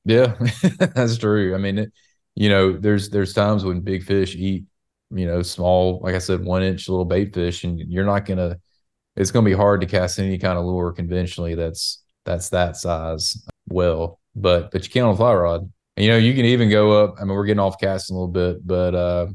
Yeah, 0.04 0.34
that's 0.94 1.16
true. 1.18 1.54
I 1.54 1.58
mean, 1.58 1.78
it, 1.78 1.92
you 2.34 2.48
know, 2.48 2.72
there's 2.76 3.10
there's 3.10 3.32
times 3.32 3.64
when 3.64 3.80
big 3.80 4.04
fish 4.04 4.34
eat, 4.36 4.64
you 5.10 5.26
know, 5.26 5.42
small, 5.42 6.00
like 6.02 6.14
I 6.14 6.18
said, 6.18 6.44
one 6.44 6.62
inch 6.62 6.88
little 6.88 7.04
bait 7.04 7.34
fish, 7.34 7.64
and 7.64 7.78
you're 7.80 8.04
not 8.04 8.26
gonna. 8.26 8.58
It's 9.16 9.30
gonna 9.30 9.44
be 9.44 9.52
hard 9.52 9.80
to 9.80 9.86
cast 9.86 10.18
any 10.18 10.38
kind 10.38 10.58
of 10.58 10.64
lure 10.64 10.92
conventionally 10.92 11.54
that's 11.54 12.02
that's 12.24 12.50
that 12.50 12.76
size 12.76 13.46
well, 13.68 14.20
but 14.34 14.70
but 14.72 14.84
you 14.84 14.90
can 14.90 15.04
on 15.04 15.14
a 15.14 15.16
fly 15.16 15.32
rod. 15.34 15.70
And, 15.96 16.04
you 16.04 16.10
know, 16.10 16.16
you 16.16 16.34
can 16.34 16.44
even 16.44 16.68
go 16.70 17.04
up. 17.04 17.16
I 17.18 17.24
mean, 17.24 17.34
we're 17.34 17.44
getting 17.44 17.60
off 17.60 17.78
casting 17.78 18.16
a 18.16 18.18
little 18.18 18.32
bit, 18.32 18.66
but 18.66 18.94
uh, 18.94 19.26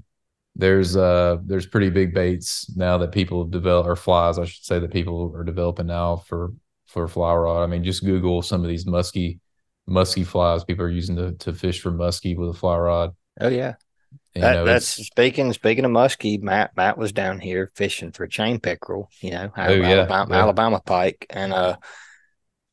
there's 0.55 0.97
uh 0.97 1.37
there's 1.45 1.65
pretty 1.65 1.89
big 1.89 2.13
baits 2.13 2.69
now 2.75 2.97
that 2.97 3.11
people 3.13 3.43
have 3.43 3.51
developed 3.51 3.87
or 3.89 3.95
flies, 3.95 4.37
I 4.37 4.45
should 4.45 4.63
say, 4.63 4.79
that 4.79 4.91
people 4.91 5.33
are 5.35 5.43
developing 5.43 5.87
now 5.87 6.17
for 6.17 6.51
for 6.89 7.07
fly 7.07 7.33
rod. 7.33 7.63
I 7.63 7.67
mean, 7.67 7.83
just 7.83 8.03
Google 8.03 8.41
some 8.41 8.63
of 8.63 8.67
these 8.67 8.85
musky 8.85 9.39
musky 9.87 10.23
flies 10.23 10.63
people 10.63 10.85
are 10.85 10.89
using 10.89 11.15
to, 11.15 11.31
to 11.33 11.53
fish 11.53 11.81
for 11.81 11.91
muskie 11.91 12.37
with 12.37 12.49
a 12.49 12.53
fly 12.53 12.77
rod. 12.77 13.15
Oh 13.39 13.47
yeah. 13.47 13.75
that, 14.35 14.53
know, 14.53 14.65
that's 14.65 14.87
speaking 14.87 15.53
speaking 15.53 15.85
of 15.85 15.91
muskie, 15.91 16.41
Matt 16.41 16.75
Matt 16.75 16.97
was 16.97 17.11
down 17.11 17.39
here 17.39 17.71
fishing 17.75 18.11
for 18.11 18.27
chain 18.27 18.59
pickerel, 18.59 19.09
you 19.21 19.31
know, 19.31 19.51
oh, 19.55 19.71
yeah, 19.71 19.87
Alabama, 19.87 20.35
yeah. 20.35 20.41
Alabama 20.41 20.81
pike. 20.83 21.25
And 21.29 21.53
uh 21.53 21.77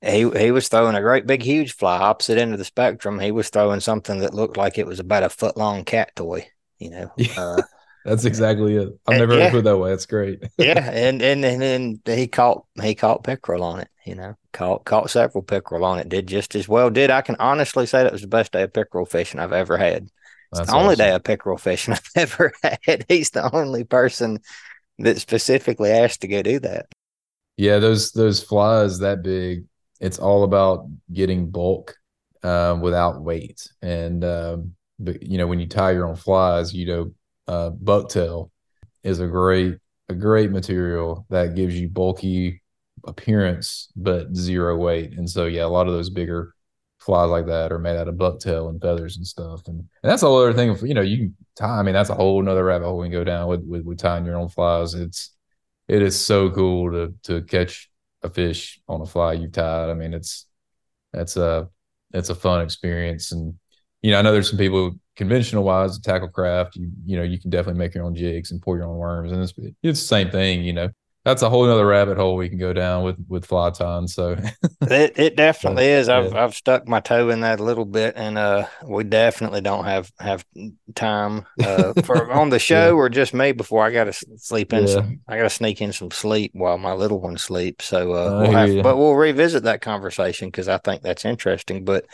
he 0.02 0.28
he 0.30 0.50
was 0.50 0.68
throwing 0.68 0.94
a 0.94 1.00
great 1.00 1.26
big 1.26 1.42
huge 1.42 1.74
fly 1.74 1.98
opposite 1.98 2.38
end 2.38 2.52
of 2.52 2.58
the 2.58 2.64
spectrum. 2.64 3.18
He 3.18 3.32
was 3.32 3.50
throwing 3.50 3.80
something 3.80 4.20
that 4.20 4.34
looked 4.34 4.56
like 4.56 4.78
it 4.78 4.86
was 4.86 5.00
about 5.00 5.22
a 5.24 5.30
foot 5.30 5.56
long 5.56 5.84
cat 5.84 6.14
toy, 6.16 6.48
you 6.78 6.90
know. 6.90 7.12
Uh, 7.36 7.62
that's 8.04 8.24
exactly 8.24 8.76
it. 8.76 8.88
I've 9.08 9.18
never 9.18 9.36
yeah. 9.36 9.50
put 9.50 9.58
it 9.58 9.64
that 9.64 9.78
way. 9.78 9.90
That's 9.90 10.06
great. 10.06 10.40
yeah, 10.58 10.78
and 10.92 11.20
and 11.20 11.44
and 11.44 11.60
then 11.60 12.00
he 12.06 12.28
caught 12.28 12.64
he 12.80 12.94
caught 12.94 13.24
pickerel 13.24 13.64
on 13.64 13.80
it. 13.80 13.88
You 14.06 14.14
know, 14.14 14.36
caught 14.52 14.84
caught 14.84 15.10
several 15.10 15.42
pickerel 15.42 15.84
on 15.84 15.98
it. 15.98 16.08
Did 16.08 16.28
just 16.28 16.54
as 16.54 16.68
well. 16.68 16.90
Did 16.90 17.10
I 17.10 17.22
can 17.22 17.36
honestly 17.40 17.86
say 17.86 18.04
that 18.04 18.12
was 18.12 18.22
the 18.22 18.28
best 18.28 18.52
day 18.52 18.62
of 18.62 18.72
pickerel 18.72 19.04
fishing 19.04 19.40
I've 19.40 19.52
ever 19.52 19.76
had. 19.76 20.04
It's 20.04 20.12
That's 20.52 20.70
the 20.70 20.76
only 20.76 20.92
awesome. 20.92 21.06
day 21.06 21.14
of 21.14 21.24
pickerel 21.24 21.58
fishing 21.58 21.94
I've 21.94 22.10
ever 22.14 22.52
had. 22.62 23.04
He's 23.08 23.30
the 23.30 23.52
only 23.54 23.82
person 23.82 24.38
that 25.00 25.18
specifically 25.18 25.90
asked 25.90 26.20
to 26.20 26.28
go 26.28 26.42
do 26.42 26.60
that. 26.60 26.86
Yeah, 27.56 27.78
those 27.80 28.12
those 28.12 28.42
flies 28.42 29.00
that 29.00 29.22
big. 29.22 29.64
It's 30.00 30.18
all 30.18 30.44
about 30.44 30.86
getting 31.12 31.50
bulk 31.50 31.96
uh, 32.42 32.78
without 32.80 33.22
weight, 33.22 33.66
and 33.82 34.24
um, 34.24 34.74
but 34.98 35.22
you 35.22 35.38
know 35.38 35.46
when 35.46 35.58
you 35.58 35.66
tie 35.66 35.92
your 35.92 36.06
own 36.06 36.16
flies, 36.16 36.72
you 36.72 36.86
know 36.86 37.12
uh, 37.48 37.70
bucktail 37.70 38.50
is 39.02 39.20
a 39.20 39.26
great 39.26 39.78
a 40.08 40.14
great 40.14 40.50
material 40.50 41.26
that 41.30 41.54
gives 41.56 41.78
you 41.78 41.88
bulky 41.88 42.62
appearance 43.04 43.92
but 43.96 44.34
zero 44.34 44.76
weight. 44.76 45.12
And 45.16 45.28
so 45.28 45.46
yeah, 45.46 45.64
a 45.64 45.68
lot 45.68 45.86
of 45.86 45.92
those 45.94 46.10
bigger 46.10 46.54
flies 46.98 47.30
like 47.30 47.46
that 47.46 47.72
are 47.72 47.78
made 47.78 47.96
out 47.96 48.08
of 48.08 48.16
bucktail 48.16 48.68
and 48.68 48.80
feathers 48.80 49.16
and 49.16 49.26
stuff. 49.26 49.62
And, 49.66 49.78
and 49.78 49.88
that's 50.10 50.22
a 50.22 50.26
whole 50.26 50.42
other 50.42 50.52
thing. 50.52 50.70
If, 50.70 50.82
You 50.82 50.94
know, 50.94 51.02
you 51.02 51.16
can 51.18 51.36
tie. 51.56 51.78
I 51.78 51.82
mean, 51.82 51.94
that's 51.94 52.10
a 52.10 52.14
whole 52.14 52.40
another 52.40 52.64
rabbit 52.64 52.86
hole 52.86 52.98
we 52.98 53.06
can 53.06 53.12
go 53.12 53.24
down 53.24 53.48
with, 53.48 53.62
with 53.64 53.84
with 53.84 53.98
tying 53.98 54.26
your 54.26 54.36
own 54.36 54.48
flies. 54.48 54.94
It's 54.94 55.34
it 55.88 56.02
is 56.02 56.18
so 56.18 56.50
cool 56.50 56.90
to 56.92 57.14
to 57.24 57.42
catch 57.42 57.90
a 58.22 58.30
fish 58.30 58.80
on 58.88 59.00
a 59.00 59.06
fly 59.06 59.34
you've 59.34 59.52
tied. 59.52 59.90
I 59.90 59.94
mean, 59.94 60.14
it's 60.14 60.46
that's 61.12 61.36
a 61.36 61.68
it's 62.12 62.30
a 62.30 62.34
fun 62.34 62.62
experience. 62.62 63.32
And 63.32 63.54
you 64.02 64.10
know, 64.10 64.18
I 64.18 64.22
know 64.22 64.32
there's 64.32 64.50
some 64.50 64.58
people 64.58 64.92
conventional 65.16 65.64
wise, 65.64 65.98
tackle 65.98 66.28
craft, 66.28 66.76
you 66.76 66.90
you 67.04 67.16
know, 67.16 67.22
you 67.22 67.40
can 67.40 67.50
definitely 67.50 67.78
make 67.78 67.94
your 67.94 68.04
own 68.04 68.14
jigs 68.14 68.50
and 68.50 68.60
pour 68.60 68.76
your 68.76 68.86
own 68.86 68.96
worms, 68.96 69.32
and 69.32 69.42
it's 69.42 69.54
it's 69.82 70.00
the 70.00 70.06
same 70.06 70.30
thing, 70.30 70.64
you 70.64 70.72
know. 70.72 70.90
That's 71.26 71.42
a 71.42 71.50
whole 71.50 71.68
other 71.68 71.84
rabbit 71.84 72.16
hole 72.16 72.36
we 72.36 72.48
can 72.48 72.56
go 72.56 72.72
down 72.72 73.02
with 73.02 73.16
with 73.28 73.44
fly 73.44 73.70
tying. 73.70 74.06
So 74.06 74.36
it, 74.82 75.18
it 75.18 75.36
definitely 75.36 75.86
is. 75.86 76.08
I've 76.08 76.32
yeah. 76.32 76.44
I've 76.44 76.54
stuck 76.54 76.86
my 76.86 77.00
toe 77.00 77.30
in 77.30 77.40
that 77.40 77.58
a 77.58 77.64
little 77.64 77.84
bit, 77.84 78.14
and 78.16 78.38
uh, 78.38 78.68
we 78.84 79.02
definitely 79.02 79.60
don't 79.60 79.86
have 79.86 80.12
have 80.20 80.44
time 80.94 81.44
uh, 81.64 81.94
for 82.04 82.30
on 82.40 82.50
the 82.50 82.60
show 82.60 82.86
yeah. 82.86 82.92
or 82.92 83.08
just 83.08 83.34
me 83.34 83.50
before 83.50 83.84
I 83.84 83.90
got 83.90 84.04
to 84.04 84.12
sleep 84.36 84.72
in. 84.72 84.86
Yeah. 84.86 84.94
Some, 84.94 85.20
I 85.26 85.36
got 85.36 85.42
to 85.42 85.50
sneak 85.50 85.82
in 85.82 85.92
some 85.92 86.12
sleep 86.12 86.52
while 86.54 86.78
my 86.78 86.92
little 86.92 87.20
one 87.20 87.38
sleeps. 87.38 87.86
So 87.86 88.12
uh, 88.12 88.42
we'll 88.42 88.52
have, 88.52 88.84
but 88.84 88.96
we'll 88.96 89.16
revisit 89.16 89.64
that 89.64 89.80
conversation 89.80 90.46
because 90.46 90.68
I 90.68 90.78
think 90.78 91.02
that's 91.02 91.24
interesting. 91.24 91.84
But 91.84 92.06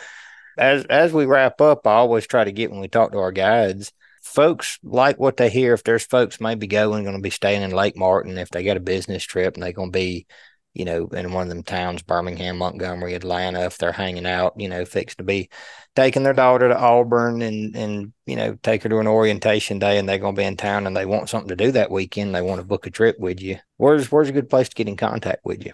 as 0.57 0.87
as 0.87 1.13
we 1.13 1.27
wrap 1.27 1.61
up, 1.61 1.87
I 1.87 1.97
always 1.97 2.27
try 2.27 2.45
to 2.45 2.53
get 2.53 2.71
when 2.71 2.81
we 2.81 2.89
talk 2.89 3.13
to 3.13 3.19
our 3.19 3.33
guides 3.33 3.93
folks 4.33 4.79
like 4.83 5.19
what 5.19 5.37
they 5.37 5.51
hear. 5.51 5.75
If 5.75 5.85
there's 5.85 6.05
folks 6.05 6.41
maybe 6.41 6.67
going, 6.67 7.05
going 7.05 7.17
to 7.17 7.23
be 7.23 7.31
staying 7.31 7.63
in 7.63 7.71
Lake 7.71 7.97
Martin, 7.97 8.39
if 8.39 8.51
they 8.51 8.65
got 8.65 8.77
a 8.77 8.81
business 8.81 9.25
trip 9.25 9.55
and 9.55 9.63
they're 9.63 9.73
going 9.73 9.93
to 9.93 9.99
be, 9.99 10.27
you 10.75 10.85
know, 10.85 11.07
in 11.09 11.33
one 11.33 11.43
of 11.43 11.49
them 11.49 11.63
towns, 11.63 12.03
Birmingham, 12.03 12.59
Montgomery, 12.59 13.15
Atlanta, 13.15 13.67
if 13.67 13.79
they're 13.79 13.93
hanging 13.93 14.27
out, 14.27 14.55
you 14.57 14.69
know, 14.69 14.85
fixed 14.85 15.19
to 15.19 15.25
be 15.25 15.51
taking 15.95 16.23
their 16.23 16.33
daughter 16.33 16.69
to 16.69 16.79
Auburn 16.79 17.43
and, 17.43 17.77
and, 17.77 18.13
you 18.27 18.37
know, 18.37 18.57
take 18.63 18.83
her 18.83 18.89
to 18.89 18.99
an 18.99 19.07
orientation 19.07 19.79
day 19.79 19.99
and 19.99 20.09
they're 20.09 20.19
going 20.19 20.35
to 20.35 20.41
be 20.41 20.47
in 20.47 20.57
town 20.57 20.87
and 20.87 20.97
they 20.97 21.05
want 21.05 21.29
something 21.29 21.49
to 21.49 21.57
do 21.57 21.73
that 21.73 21.91
weekend. 21.91 22.35
They 22.35 22.41
want 22.41 22.61
to 22.61 22.67
book 22.67 22.87
a 22.87 22.91
trip 22.91 23.19
with 23.19 23.41
you. 23.41 23.59
Where's, 23.77 24.11
where's 24.11 24.31
a 24.31 24.33
good 24.33 24.49
place 24.49 24.71
to 24.71 24.75
get 24.75 24.89
in 24.89 24.97
contact 24.97 25.45
with 25.45 25.65
you? 25.65 25.73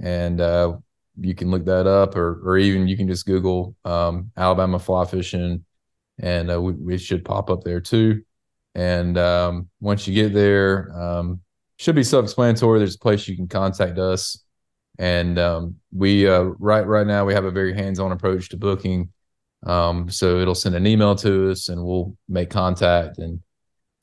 And 0.02 0.40
uh, 0.40 0.76
you 1.20 1.34
can 1.34 1.50
look 1.50 1.64
that 1.66 1.86
up, 1.86 2.16
or, 2.16 2.40
or 2.44 2.58
even 2.58 2.88
you 2.88 2.96
can 2.96 3.08
just 3.08 3.26
Google 3.26 3.76
um, 3.84 4.30
Alabama 4.36 4.78
fly 4.78 5.04
fishing, 5.04 5.64
and 6.18 6.50
uh, 6.50 6.60
we, 6.60 6.72
we, 6.72 6.98
should 6.98 7.24
pop 7.24 7.50
up 7.50 7.62
there 7.62 7.80
too. 7.80 8.22
And 8.74 9.16
um, 9.16 9.68
once 9.80 10.08
you 10.08 10.14
get 10.14 10.34
there, 10.34 10.90
um, 11.00 11.40
should 11.76 11.94
be 11.94 12.02
self-explanatory. 12.02 12.80
There's 12.80 12.96
a 12.96 12.98
place 12.98 13.28
you 13.28 13.36
can 13.36 13.46
contact 13.46 13.98
us, 13.98 14.42
and 14.98 15.38
um, 15.38 15.76
we 15.92 16.26
uh, 16.26 16.42
right 16.58 16.86
right 16.86 17.06
now 17.06 17.24
we 17.24 17.34
have 17.34 17.44
a 17.44 17.50
very 17.50 17.74
hands-on 17.74 18.10
approach 18.10 18.48
to 18.48 18.56
booking. 18.56 19.10
Um, 19.64 20.10
so 20.10 20.40
it'll 20.40 20.54
send 20.54 20.74
an 20.74 20.86
email 20.86 21.14
to 21.16 21.50
us, 21.50 21.68
and 21.68 21.84
we'll 21.84 22.16
make 22.28 22.50
contact 22.50 23.18
and 23.18 23.40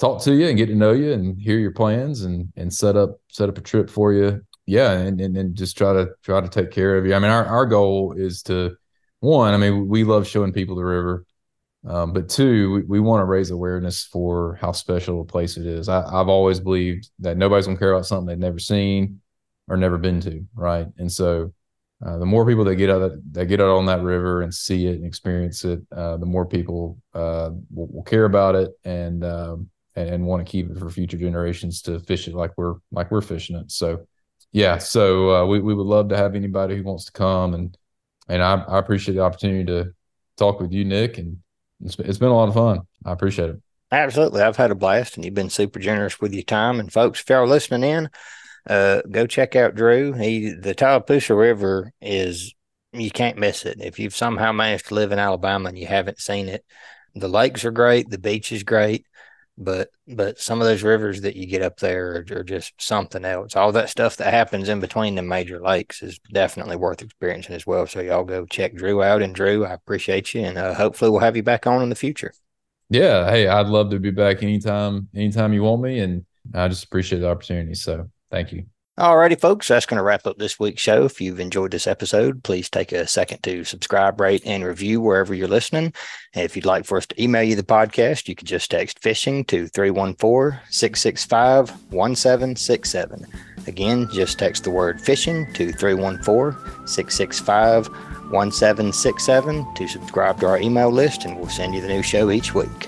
talk 0.02 0.22
to 0.24 0.34
you 0.34 0.48
and 0.48 0.58
get 0.58 0.66
to 0.66 0.76
know 0.76 0.92
you 0.92 1.14
and 1.14 1.40
hear 1.40 1.60
your 1.60 1.72
plans 1.72 2.24
and 2.24 2.52
and 2.58 2.74
set 2.74 2.98
up 2.98 3.22
set 3.30 3.48
up 3.48 3.58
a 3.58 3.62
trip 3.62 3.90
for 3.90 4.12
you. 4.12 4.42
Yeah, 4.66 4.92
and 4.94 5.22
and, 5.22 5.38
and 5.38 5.56
just 5.56 5.78
try 5.78 5.94
to 5.94 6.10
try 6.24 6.42
to 6.42 6.50
take 6.50 6.72
care 6.72 6.98
of 6.98 7.06
you. 7.06 7.14
I 7.14 7.20
mean, 7.20 7.32
our 7.32 7.46
our 7.46 7.66
goal 7.66 8.14
is 8.18 8.42
to 8.44 8.76
one. 9.20 9.54
I 9.54 9.58
mean, 9.58 9.88
we 9.88 10.04
love 10.04 10.28
showing 10.28 10.52
people 10.52 10.76
the 10.76 10.84
river. 10.84 11.26
Um, 11.88 12.14
but 12.14 12.30
two, 12.30 12.72
we, 12.74 12.82
we 12.84 13.00
want 13.00 13.22
to 13.22 13.26
raise 13.26 13.50
awareness 13.50 14.04
for 14.04 14.56
how 14.62 14.72
special 14.72 15.22
a 15.22 15.26
place 15.26 15.58
it 15.58 15.66
is. 15.66 15.90
I, 15.90 16.02
have 16.16 16.30
always 16.30 16.60
believed 16.60 17.10
that 17.20 17.38
nobody's 17.38 17.66
gonna 17.66 17.80
care 17.80 17.94
about 17.94 18.06
something 18.06 18.28
they've 18.28 18.38
never 18.38 18.60
seen 18.60 19.22
or 19.68 19.78
never 19.78 19.98
been 19.98 20.22
to, 20.22 20.46
right? 20.54 20.88
And 20.98 21.12
so, 21.12 21.54
uh, 22.06 22.18
the 22.20 22.26
more 22.26 22.46
people 22.46 22.64
that 22.66 22.76
get 22.76 22.90
out 22.90 23.00
that, 23.00 23.34
that, 23.34 23.46
get 23.48 23.62
out 23.62 23.78
on 23.78 23.88
that 23.88 24.02
river 24.02 24.42
and 24.42 24.54
see 24.54 24.88
it 24.88 24.96
and 24.96 25.06
experience 25.06 25.64
it, 25.66 25.82
uh, 25.96 26.18
the 26.18 26.26
more 26.26 26.46
people 26.46 27.00
uh, 27.16 27.50
will, 27.74 27.88
will, 27.88 28.04
care 28.04 28.26
about 28.26 28.56
it 28.56 28.72
and 28.84 29.24
um, 29.24 29.71
and, 29.96 30.10
and 30.10 30.26
want 30.26 30.46
to 30.46 30.52
keep 30.52 30.70
it 30.70 30.78
for 30.78 30.90
future 30.90 31.18
generations 31.18 31.82
to 31.84 32.00
fish 32.00 32.28
it 32.28 32.36
like 32.36 32.52
we're 32.58 32.76
like 32.92 33.12
we're 33.12 33.22
fishing 33.22 33.56
it. 33.56 33.72
So 33.72 34.08
yeah, 34.52 34.78
so 34.78 35.32
uh, 35.36 35.46
we 35.46 35.60
we 35.60 35.74
would 35.74 35.88
love 35.88 36.10
to 36.10 36.18
have 36.18 36.36
anybody 36.36 36.76
who 36.78 36.84
wants 36.84 37.06
to 37.06 37.12
come 37.12 37.54
and 37.54 37.78
and 38.28 38.42
I, 38.42 38.56
I 38.56 38.80
appreciate 38.80 39.16
the 39.16 39.24
opportunity 39.24 39.66
to 39.66 39.94
talk 40.38 40.60
with 40.60 40.72
you, 40.72 40.86
Nick, 40.86 41.18
and 41.18 41.40
it's, 41.84 41.98
it's 42.00 42.18
been 42.18 42.30
a 42.30 42.36
lot 42.36 42.48
of 42.48 42.54
fun. 42.54 42.82
I 43.06 43.12
appreciate 43.12 43.50
it. 43.50 43.62
Absolutely, 43.92 44.42
I've 44.42 44.58
had 44.58 44.72
a 44.72 44.76
blast, 44.76 45.16
and 45.16 45.26
you've 45.26 45.34
been 45.34 45.50
super 45.50 45.80
generous 45.80 46.22
with 46.22 46.34
your 46.34 46.44
time. 46.44 46.80
And 46.80 46.92
folks, 46.92 47.20
if 47.20 47.30
y'all 47.30 47.46
listening 47.46 47.90
in, 47.90 48.10
uh, 48.68 49.02
go 49.10 49.28
check 49.28 49.56
out 49.56 49.76
Drew. 49.76 50.14
He 50.14 50.54
the 50.54 50.74
Tallapoosa 50.74 51.36
River 51.36 51.92
is 52.02 52.54
you 52.94 53.12
can't 53.12 53.38
miss 53.38 53.66
it. 53.66 53.82
If 53.82 54.00
you've 54.00 54.16
somehow 54.16 54.52
managed 54.52 54.88
to 54.88 54.96
live 54.96 55.12
in 55.12 55.20
Alabama 55.20 55.70
and 55.70 55.78
you 55.78 55.88
haven't 55.88 56.20
seen 56.20 56.48
it, 56.48 56.64
the 57.16 57.28
lakes 57.28 57.66
are 57.66 57.72
great, 57.72 58.10
the 58.10 58.18
beach 58.18 58.52
is 58.52 58.64
great 58.64 59.06
but 59.64 59.90
but 60.08 60.40
some 60.40 60.60
of 60.60 60.68
those 60.68 60.84
rivers 60.84 61.22
that 61.22 61.36
you 61.36 61.46
get 61.46 61.62
up 61.62 61.80
there 61.80 62.26
are, 62.32 62.40
are, 62.40 62.44
just 62.44 62.74
something 62.80 63.24
else. 63.24 63.56
All 63.56 63.72
that 63.72 63.90
stuff 63.90 64.18
that 64.18 64.34
happens 64.34 64.68
in 64.68 64.80
between 64.80 65.16
the 65.16 65.22
major 65.22 65.62
lakes 65.62 66.02
is 66.02 66.20
definitely 66.34 66.76
worth 66.76 67.02
experiencing 67.02 67.56
as 67.56 67.68
well. 67.68 67.88
So 67.88 68.02
y'all 68.02 68.24
go 68.24 68.46
check 68.46 68.76
Drew 68.76 69.04
out. 69.04 69.22
And 69.22 69.36
Drew, 69.36 69.66
I 69.66 69.74
appreciate 69.74 70.34
you, 70.34 70.42
and 70.42 70.58
uh, 70.58 70.74
hopefully 70.74 71.12
we'll 71.12 71.22
have 71.22 71.38
you 71.38 71.44
back 71.44 71.68
on 71.68 71.82
in 71.82 71.90
the 71.90 71.96
future. 71.96 72.34
Yeah, 72.90 73.30
hey, 73.30 73.48
I'd 73.48 73.68
love 73.68 73.92
to 73.92 74.00
be 74.00 74.12
back 74.12 74.44
anytime, 74.44 75.08
anytime 75.16 75.54
you 75.54 75.64
want 75.64 75.82
me, 75.82 76.00
and 76.00 76.26
I 76.54 76.68
just 76.68 76.84
appreciate 76.84 77.20
the 77.20 77.30
opportunity. 77.30 77.74
So 77.76 78.10
thank 78.30 78.52
you. 78.52 78.66
Alrighty, 79.02 79.42
folks, 79.42 79.68
that's 79.68 79.88
going 79.88 79.98
to 79.98 80.04
wrap 80.04 80.28
up 80.28 80.38
this 80.38 80.60
week's 80.60 80.84
show. 80.84 81.06
If 81.06 81.20
you've 81.20 81.40
enjoyed 81.40 81.72
this 81.72 81.88
episode, 81.88 82.44
please 82.44 82.70
take 82.70 82.92
a 82.92 83.08
second 83.08 83.42
to 83.42 83.64
subscribe, 83.64 84.22
rate, 84.22 84.44
and 84.46 84.64
review 84.64 85.02
wherever 85.02 85.34
you're 85.34 85.48
listening. 85.48 85.92
And 86.36 86.46
if 86.46 86.56
you'd 86.56 86.68
like 86.68 86.86
for 86.86 87.00
us 87.00 87.08
to 87.08 87.20
email 87.20 87.42
you 87.42 87.56
the 87.56 87.64
podcast, 87.64 88.28
you 88.28 88.36
can 88.36 88.46
just 88.46 88.70
text 88.70 89.00
fishing 89.00 89.44
to 89.46 89.68
314 89.70 90.60
665 90.70 91.72
1767. 91.92 93.26
Again, 93.66 94.08
just 94.14 94.38
text 94.38 94.66
the 94.66 94.70
word 94.70 95.02
fishing 95.02 95.52
to 95.54 95.72
314 95.72 96.86
665 96.86 97.88
1767 97.88 99.74
to 99.74 99.88
subscribe 99.88 100.40
to 100.42 100.46
our 100.46 100.60
email 100.60 100.92
list, 100.92 101.26
and 101.26 101.40
we'll 101.40 101.50
send 101.50 101.74
you 101.74 101.82
the 101.82 101.88
new 101.88 102.04
show 102.04 102.30
each 102.30 102.54
week. 102.54 102.88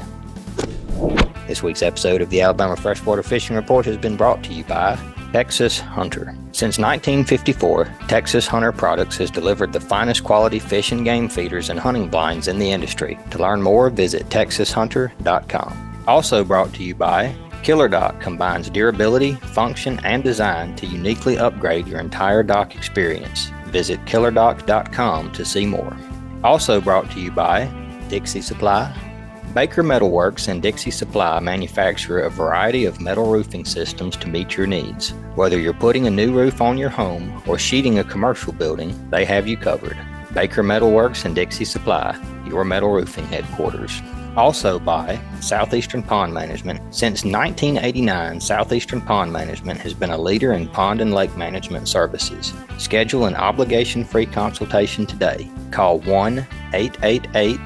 This 1.47 1.63
week's 1.63 1.81
episode 1.81 2.21
of 2.21 2.29
the 2.29 2.41
Alabama 2.41 2.75
Freshwater 2.75 3.23
Fishing 3.23 3.55
Report 3.55 3.87
has 3.87 3.97
been 3.97 4.15
brought 4.15 4.43
to 4.43 4.53
you 4.53 4.63
by 4.65 4.95
Texas 5.33 5.79
Hunter. 5.79 6.35
Since 6.51 6.77
1954, 6.77 7.85
Texas 8.07 8.45
Hunter 8.45 8.71
Products 8.71 9.17
has 9.17 9.31
delivered 9.31 9.73
the 9.73 9.79
finest 9.79 10.23
quality 10.23 10.59
fish 10.59 10.91
and 10.91 11.03
game 11.03 11.27
feeders 11.27 11.71
and 11.71 11.79
hunting 11.79 12.07
blinds 12.07 12.47
in 12.47 12.59
the 12.59 12.71
industry. 12.71 13.17
To 13.31 13.39
learn 13.39 13.61
more, 13.61 13.89
visit 13.89 14.29
texashunter.com. 14.29 16.03
Also 16.07 16.43
brought 16.43 16.71
to 16.75 16.83
you 16.83 16.93
by 16.93 17.35
KillerDock 17.63 18.21
combines 18.21 18.69
durability, 18.69 19.33
function, 19.33 19.99
and 20.03 20.23
design 20.23 20.75
to 20.75 20.85
uniquely 20.85 21.39
upgrade 21.39 21.87
your 21.87 21.99
entire 21.99 22.43
dock 22.43 22.75
experience. 22.75 23.51
Visit 23.67 24.05
killerdock.com 24.05 25.31
to 25.31 25.45
see 25.45 25.65
more. 25.65 25.97
Also 26.43 26.79
brought 26.79 27.09
to 27.09 27.19
you 27.19 27.31
by 27.31 27.65
Dixie 28.07 28.41
Supply, 28.41 28.93
Baker 29.53 29.83
Metalworks 29.83 30.47
and 30.47 30.63
Dixie 30.63 30.89
Supply 30.89 31.39
manufacture 31.39 32.21
a 32.21 32.29
variety 32.29 32.85
of 32.85 32.99
metal 32.99 33.29
roofing 33.29 33.65
systems 33.65 34.17
to 34.17 34.27
meet 34.27 34.57
your 34.57 34.65
needs. 34.65 35.11
Whether 35.35 35.59
you're 35.59 35.75
putting 35.75 36.07
a 36.07 36.11
new 36.11 36.33
roof 36.33 36.59
on 36.59 36.75
your 36.75 36.89
home 36.89 37.39
or 37.45 37.59
sheeting 37.59 37.99
a 37.99 38.03
commercial 38.03 38.51
building, 38.51 38.97
they 39.11 39.25
have 39.25 39.47
you 39.47 39.55
covered. 39.55 39.95
Baker 40.33 40.63
Metalworks 40.63 41.25
and 41.25 41.35
Dixie 41.35 41.65
Supply, 41.65 42.19
your 42.47 42.65
metal 42.65 42.91
roofing 42.91 43.27
headquarters. 43.27 44.01
Also 44.35 44.79
by 44.79 45.19
Southeastern 45.39 46.01
Pond 46.01 46.33
Management. 46.33 46.79
Since 46.89 47.23
1989, 47.23 48.41
Southeastern 48.41 49.01
Pond 49.01 49.31
Management 49.31 49.79
has 49.81 49.93
been 49.93 50.09
a 50.09 50.17
leader 50.17 50.53
in 50.53 50.67
pond 50.67 50.99
and 50.99 51.13
lake 51.13 51.37
management 51.37 51.87
services. 51.87 52.53
Schedule 52.79 53.25
an 53.25 53.35
obligation 53.35 54.03
free 54.03 54.25
consultation 54.25 55.05
today. 55.05 55.47
Call 55.69 55.99
1 55.99 56.39
888 56.73 57.59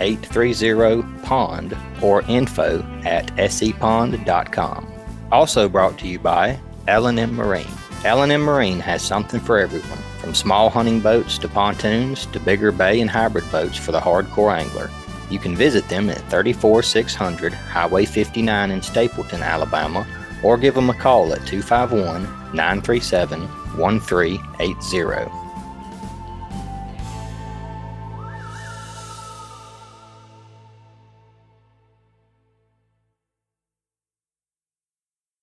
830 0.00 1.02
pond 1.22 1.76
or 2.02 2.22
info 2.22 2.82
at 3.04 3.26
sepond.com. 3.36 4.86
Also 5.30 5.68
brought 5.68 5.98
to 5.98 6.08
you 6.08 6.18
by 6.18 6.58
L&M 6.88 7.34
Marine. 7.34 7.66
L&M 8.04 8.40
Marine 8.42 8.80
has 8.80 9.02
something 9.02 9.40
for 9.40 9.58
everyone, 9.58 9.98
from 10.18 10.34
small 10.34 10.68
hunting 10.68 11.00
boats 11.00 11.38
to 11.38 11.48
pontoons 11.48 12.26
to 12.26 12.40
bigger 12.40 12.72
bay 12.72 13.00
and 13.00 13.10
hybrid 13.10 13.48
boats 13.52 13.76
for 13.76 13.92
the 13.92 14.00
hardcore 14.00 14.56
angler. 14.56 14.90
You 15.30 15.38
can 15.38 15.56
visit 15.56 15.88
them 15.88 16.10
at 16.10 16.18
34600 16.30 17.54
Highway 17.54 18.04
59 18.04 18.70
in 18.70 18.82
Stapleton, 18.82 19.42
Alabama, 19.42 20.06
or 20.42 20.58
give 20.58 20.74
them 20.74 20.90
a 20.90 20.94
call 20.94 21.32
at 21.32 21.46
251 21.46 22.24
937 22.52 23.40
1380. 23.76 25.41